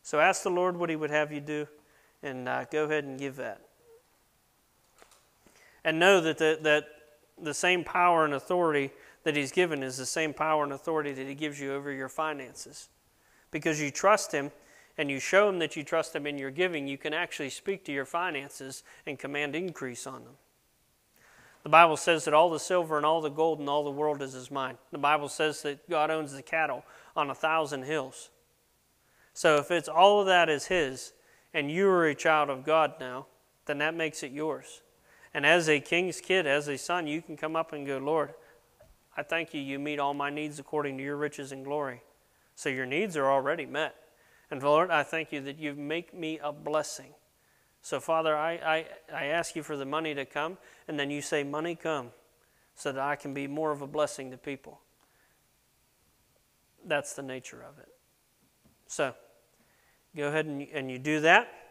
So 0.00 0.20
ask 0.20 0.44
the 0.44 0.50
Lord 0.50 0.76
what 0.76 0.88
He 0.88 0.94
would 0.94 1.10
have 1.10 1.32
you 1.32 1.40
do 1.40 1.66
and 2.22 2.48
uh, 2.48 2.64
go 2.70 2.84
ahead 2.84 3.02
and 3.02 3.18
give 3.18 3.34
that. 3.36 3.60
And 5.84 5.98
know 5.98 6.20
that 6.20 6.38
the, 6.38 6.60
that 6.62 6.84
the 7.40 7.54
same 7.54 7.84
power 7.84 8.24
and 8.24 8.34
authority 8.34 8.90
that 9.24 9.36
He's 9.36 9.52
given 9.52 9.82
is 9.82 9.96
the 9.96 10.06
same 10.06 10.34
power 10.34 10.64
and 10.64 10.72
authority 10.72 11.12
that 11.12 11.26
He 11.26 11.34
gives 11.34 11.60
you 11.60 11.72
over 11.72 11.92
your 11.92 12.08
finances. 12.08 12.88
Because 13.50 13.80
you 13.80 13.90
trust 13.90 14.32
Him 14.32 14.50
and 14.98 15.10
you 15.10 15.18
show 15.18 15.48
Him 15.48 15.58
that 15.60 15.76
you 15.76 15.82
trust 15.82 16.14
Him 16.14 16.26
in 16.26 16.38
your 16.38 16.50
giving, 16.50 16.86
you 16.86 16.98
can 16.98 17.14
actually 17.14 17.50
speak 17.50 17.84
to 17.84 17.92
your 17.92 18.04
finances 18.04 18.82
and 19.06 19.18
command 19.18 19.54
increase 19.54 20.06
on 20.06 20.24
them. 20.24 20.34
The 21.62 21.68
Bible 21.68 21.96
says 21.96 22.24
that 22.24 22.34
all 22.34 22.50
the 22.50 22.58
silver 22.58 22.96
and 22.96 23.06
all 23.06 23.20
the 23.20 23.28
gold 23.28 23.60
and 23.60 23.68
all 23.68 23.84
the 23.84 23.90
world 23.90 24.20
is 24.20 24.32
his 24.32 24.50
mine. 24.50 24.78
The 24.90 24.98
Bible 24.98 25.28
says 25.28 25.62
that 25.62 25.88
God 25.88 26.10
owns 26.10 26.32
the 26.32 26.42
cattle 26.42 26.84
on 27.14 27.30
a 27.30 27.34
thousand 27.34 27.84
hills. 27.84 28.30
So 29.32 29.56
if 29.56 29.70
it's 29.70 29.88
all 29.88 30.20
of 30.20 30.26
that 30.26 30.48
is 30.48 30.66
his, 30.66 31.12
and 31.54 31.70
you 31.70 31.88
are 31.88 32.06
a 32.06 32.14
child 32.14 32.50
of 32.50 32.64
God 32.64 32.94
now, 32.98 33.26
then 33.66 33.78
that 33.78 33.94
makes 33.94 34.22
it 34.22 34.32
yours. 34.32 34.82
And 35.34 35.46
as 35.46 35.68
a 35.68 35.80
king's 35.80 36.20
kid, 36.20 36.46
as 36.46 36.68
a 36.68 36.76
son, 36.76 37.06
you 37.06 37.22
can 37.22 37.36
come 37.36 37.56
up 37.56 37.72
and 37.72 37.86
go, 37.86 37.98
Lord, 37.98 38.34
I 39.16 39.22
thank 39.22 39.54
you, 39.54 39.60
you 39.60 39.78
meet 39.78 39.98
all 39.98 40.14
my 40.14 40.30
needs 40.30 40.58
according 40.58 40.98
to 40.98 41.04
your 41.04 41.16
riches 41.16 41.52
and 41.52 41.64
glory. 41.64 42.02
So 42.54 42.68
your 42.68 42.86
needs 42.86 43.16
are 43.16 43.30
already 43.30 43.66
met. 43.66 43.94
And 44.50 44.62
Lord, 44.62 44.90
I 44.90 45.02
thank 45.02 45.32
you 45.32 45.40
that 45.42 45.58
you 45.58 45.74
make 45.74 46.12
me 46.12 46.38
a 46.42 46.52
blessing. 46.52 47.14
So, 47.80 47.98
Father, 47.98 48.36
I, 48.36 48.52
I, 48.52 48.86
I 49.12 49.24
ask 49.26 49.56
you 49.56 49.62
for 49.62 49.76
the 49.76 49.86
money 49.86 50.14
to 50.14 50.24
come, 50.24 50.58
and 50.86 50.98
then 51.00 51.10
you 51.10 51.20
say, 51.20 51.42
Money 51.42 51.74
come, 51.74 52.10
so 52.76 52.92
that 52.92 53.00
I 53.00 53.16
can 53.16 53.34
be 53.34 53.48
more 53.48 53.72
of 53.72 53.82
a 53.82 53.86
blessing 53.86 54.30
to 54.30 54.36
people. 54.36 54.80
That's 56.84 57.14
the 57.14 57.22
nature 57.22 57.64
of 57.68 57.78
it. 57.78 57.88
So, 58.86 59.14
go 60.14 60.28
ahead 60.28 60.46
and, 60.46 60.62
and 60.72 60.90
you 60.90 60.98
do 60.98 61.20
that 61.20 61.61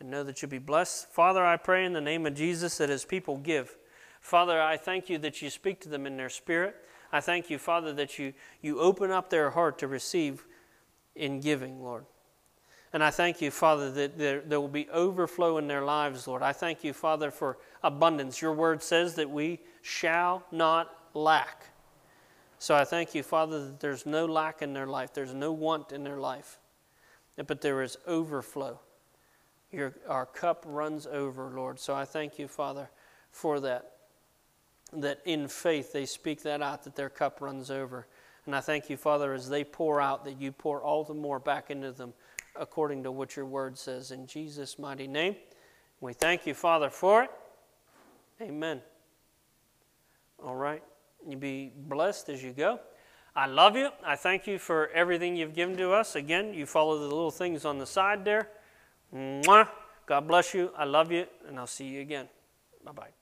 and 0.00 0.10
know 0.10 0.22
that 0.24 0.40
you'll 0.40 0.50
be 0.50 0.58
blessed. 0.58 1.10
Father, 1.12 1.44
I 1.44 1.56
pray 1.56 1.84
in 1.84 1.92
the 1.92 2.00
name 2.00 2.26
of 2.26 2.34
Jesus 2.34 2.78
that 2.78 2.90
as 2.90 3.04
people 3.04 3.36
give, 3.36 3.76
Father, 4.20 4.60
I 4.60 4.76
thank 4.76 5.08
you 5.08 5.18
that 5.18 5.42
you 5.42 5.50
speak 5.50 5.80
to 5.80 5.88
them 5.88 6.06
in 6.06 6.16
their 6.16 6.28
spirit. 6.28 6.76
I 7.12 7.20
thank 7.20 7.50
you, 7.50 7.58
Father, 7.58 7.92
that 7.94 8.18
you, 8.18 8.34
you 8.60 8.80
open 8.80 9.10
up 9.10 9.30
their 9.30 9.50
heart 9.50 9.78
to 9.78 9.88
receive 9.88 10.46
in 11.14 11.40
giving, 11.40 11.82
Lord. 11.82 12.04
And 12.92 13.04
I 13.04 13.10
thank 13.10 13.40
you, 13.42 13.50
Father, 13.50 13.90
that 13.92 14.18
there, 14.18 14.40
there 14.40 14.60
will 14.60 14.68
be 14.68 14.88
overflow 14.90 15.58
in 15.58 15.68
their 15.68 15.84
lives, 15.84 16.26
Lord. 16.26 16.42
I 16.42 16.52
thank 16.52 16.84
you, 16.84 16.92
Father, 16.92 17.30
for 17.30 17.58
abundance. 17.82 18.40
Your 18.40 18.52
word 18.52 18.82
says 18.82 19.14
that 19.16 19.28
we 19.28 19.60
shall 19.82 20.42
not 20.50 20.94
lack. 21.14 21.66
So 22.58 22.74
I 22.74 22.84
thank 22.84 23.14
you, 23.14 23.22
Father, 23.22 23.66
that 23.66 23.80
there's 23.80 24.06
no 24.06 24.24
lack 24.26 24.62
in 24.62 24.72
their 24.72 24.86
life, 24.86 25.12
there's 25.12 25.34
no 25.34 25.52
want 25.52 25.92
in 25.92 26.02
their 26.02 26.18
life, 26.18 26.58
but 27.46 27.60
there 27.60 27.82
is 27.82 27.98
overflow. 28.06 28.80
Your, 29.70 29.94
our 30.08 30.26
cup 30.26 30.64
runs 30.66 31.06
over, 31.06 31.50
Lord. 31.54 31.78
So 31.78 31.94
I 31.94 32.04
thank 32.04 32.38
you, 32.38 32.48
Father, 32.48 32.88
for 33.30 33.60
that. 33.60 33.92
That 34.94 35.20
in 35.26 35.48
faith 35.48 35.92
they 35.92 36.06
speak 36.06 36.42
that 36.44 36.62
out, 36.62 36.84
that 36.84 36.96
their 36.96 37.10
cup 37.10 37.42
runs 37.42 37.70
over. 37.70 38.06
And 38.46 38.56
I 38.56 38.60
thank 38.60 38.88
you, 38.88 38.96
Father, 38.96 39.34
as 39.34 39.46
they 39.46 39.62
pour 39.62 40.00
out, 40.00 40.24
that 40.24 40.40
you 40.40 40.50
pour 40.50 40.82
all 40.82 41.04
the 41.04 41.12
more 41.12 41.38
back 41.38 41.70
into 41.70 41.92
them 41.92 42.14
according 42.56 43.02
to 43.02 43.12
what 43.12 43.36
your 43.36 43.44
word 43.44 43.76
says. 43.76 44.10
In 44.10 44.26
Jesus' 44.26 44.78
mighty 44.78 45.06
name, 45.06 45.36
we 46.00 46.14
thank 46.14 46.46
you, 46.46 46.54
Father, 46.54 46.88
for 46.88 47.24
it. 47.24 47.30
Amen. 48.40 48.80
All 50.42 50.56
right. 50.56 50.82
You 51.28 51.36
be 51.36 51.72
blessed 51.76 52.30
as 52.30 52.42
you 52.42 52.52
go. 52.52 52.80
I 53.36 53.46
love 53.46 53.76
you. 53.76 53.90
I 54.04 54.16
thank 54.16 54.46
you 54.46 54.58
for 54.58 54.88
everything 54.88 55.36
you've 55.36 55.54
given 55.54 55.76
to 55.76 55.92
us. 55.92 56.16
Again, 56.16 56.54
you 56.54 56.64
follow 56.64 56.98
the 56.98 57.04
little 57.04 57.30
things 57.30 57.64
on 57.64 57.78
the 57.78 57.86
side 57.86 58.24
there. 58.24 58.48
Mwah. 59.14 59.68
God 60.06 60.26
bless 60.26 60.54
you. 60.54 60.70
I 60.76 60.84
love 60.84 61.12
you, 61.12 61.26
and 61.46 61.58
I'll 61.58 61.66
see 61.66 61.84
you 61.84 62.00
again. 62.00 62.28
Bye 62.84 62.92
bye. 62.92 63.17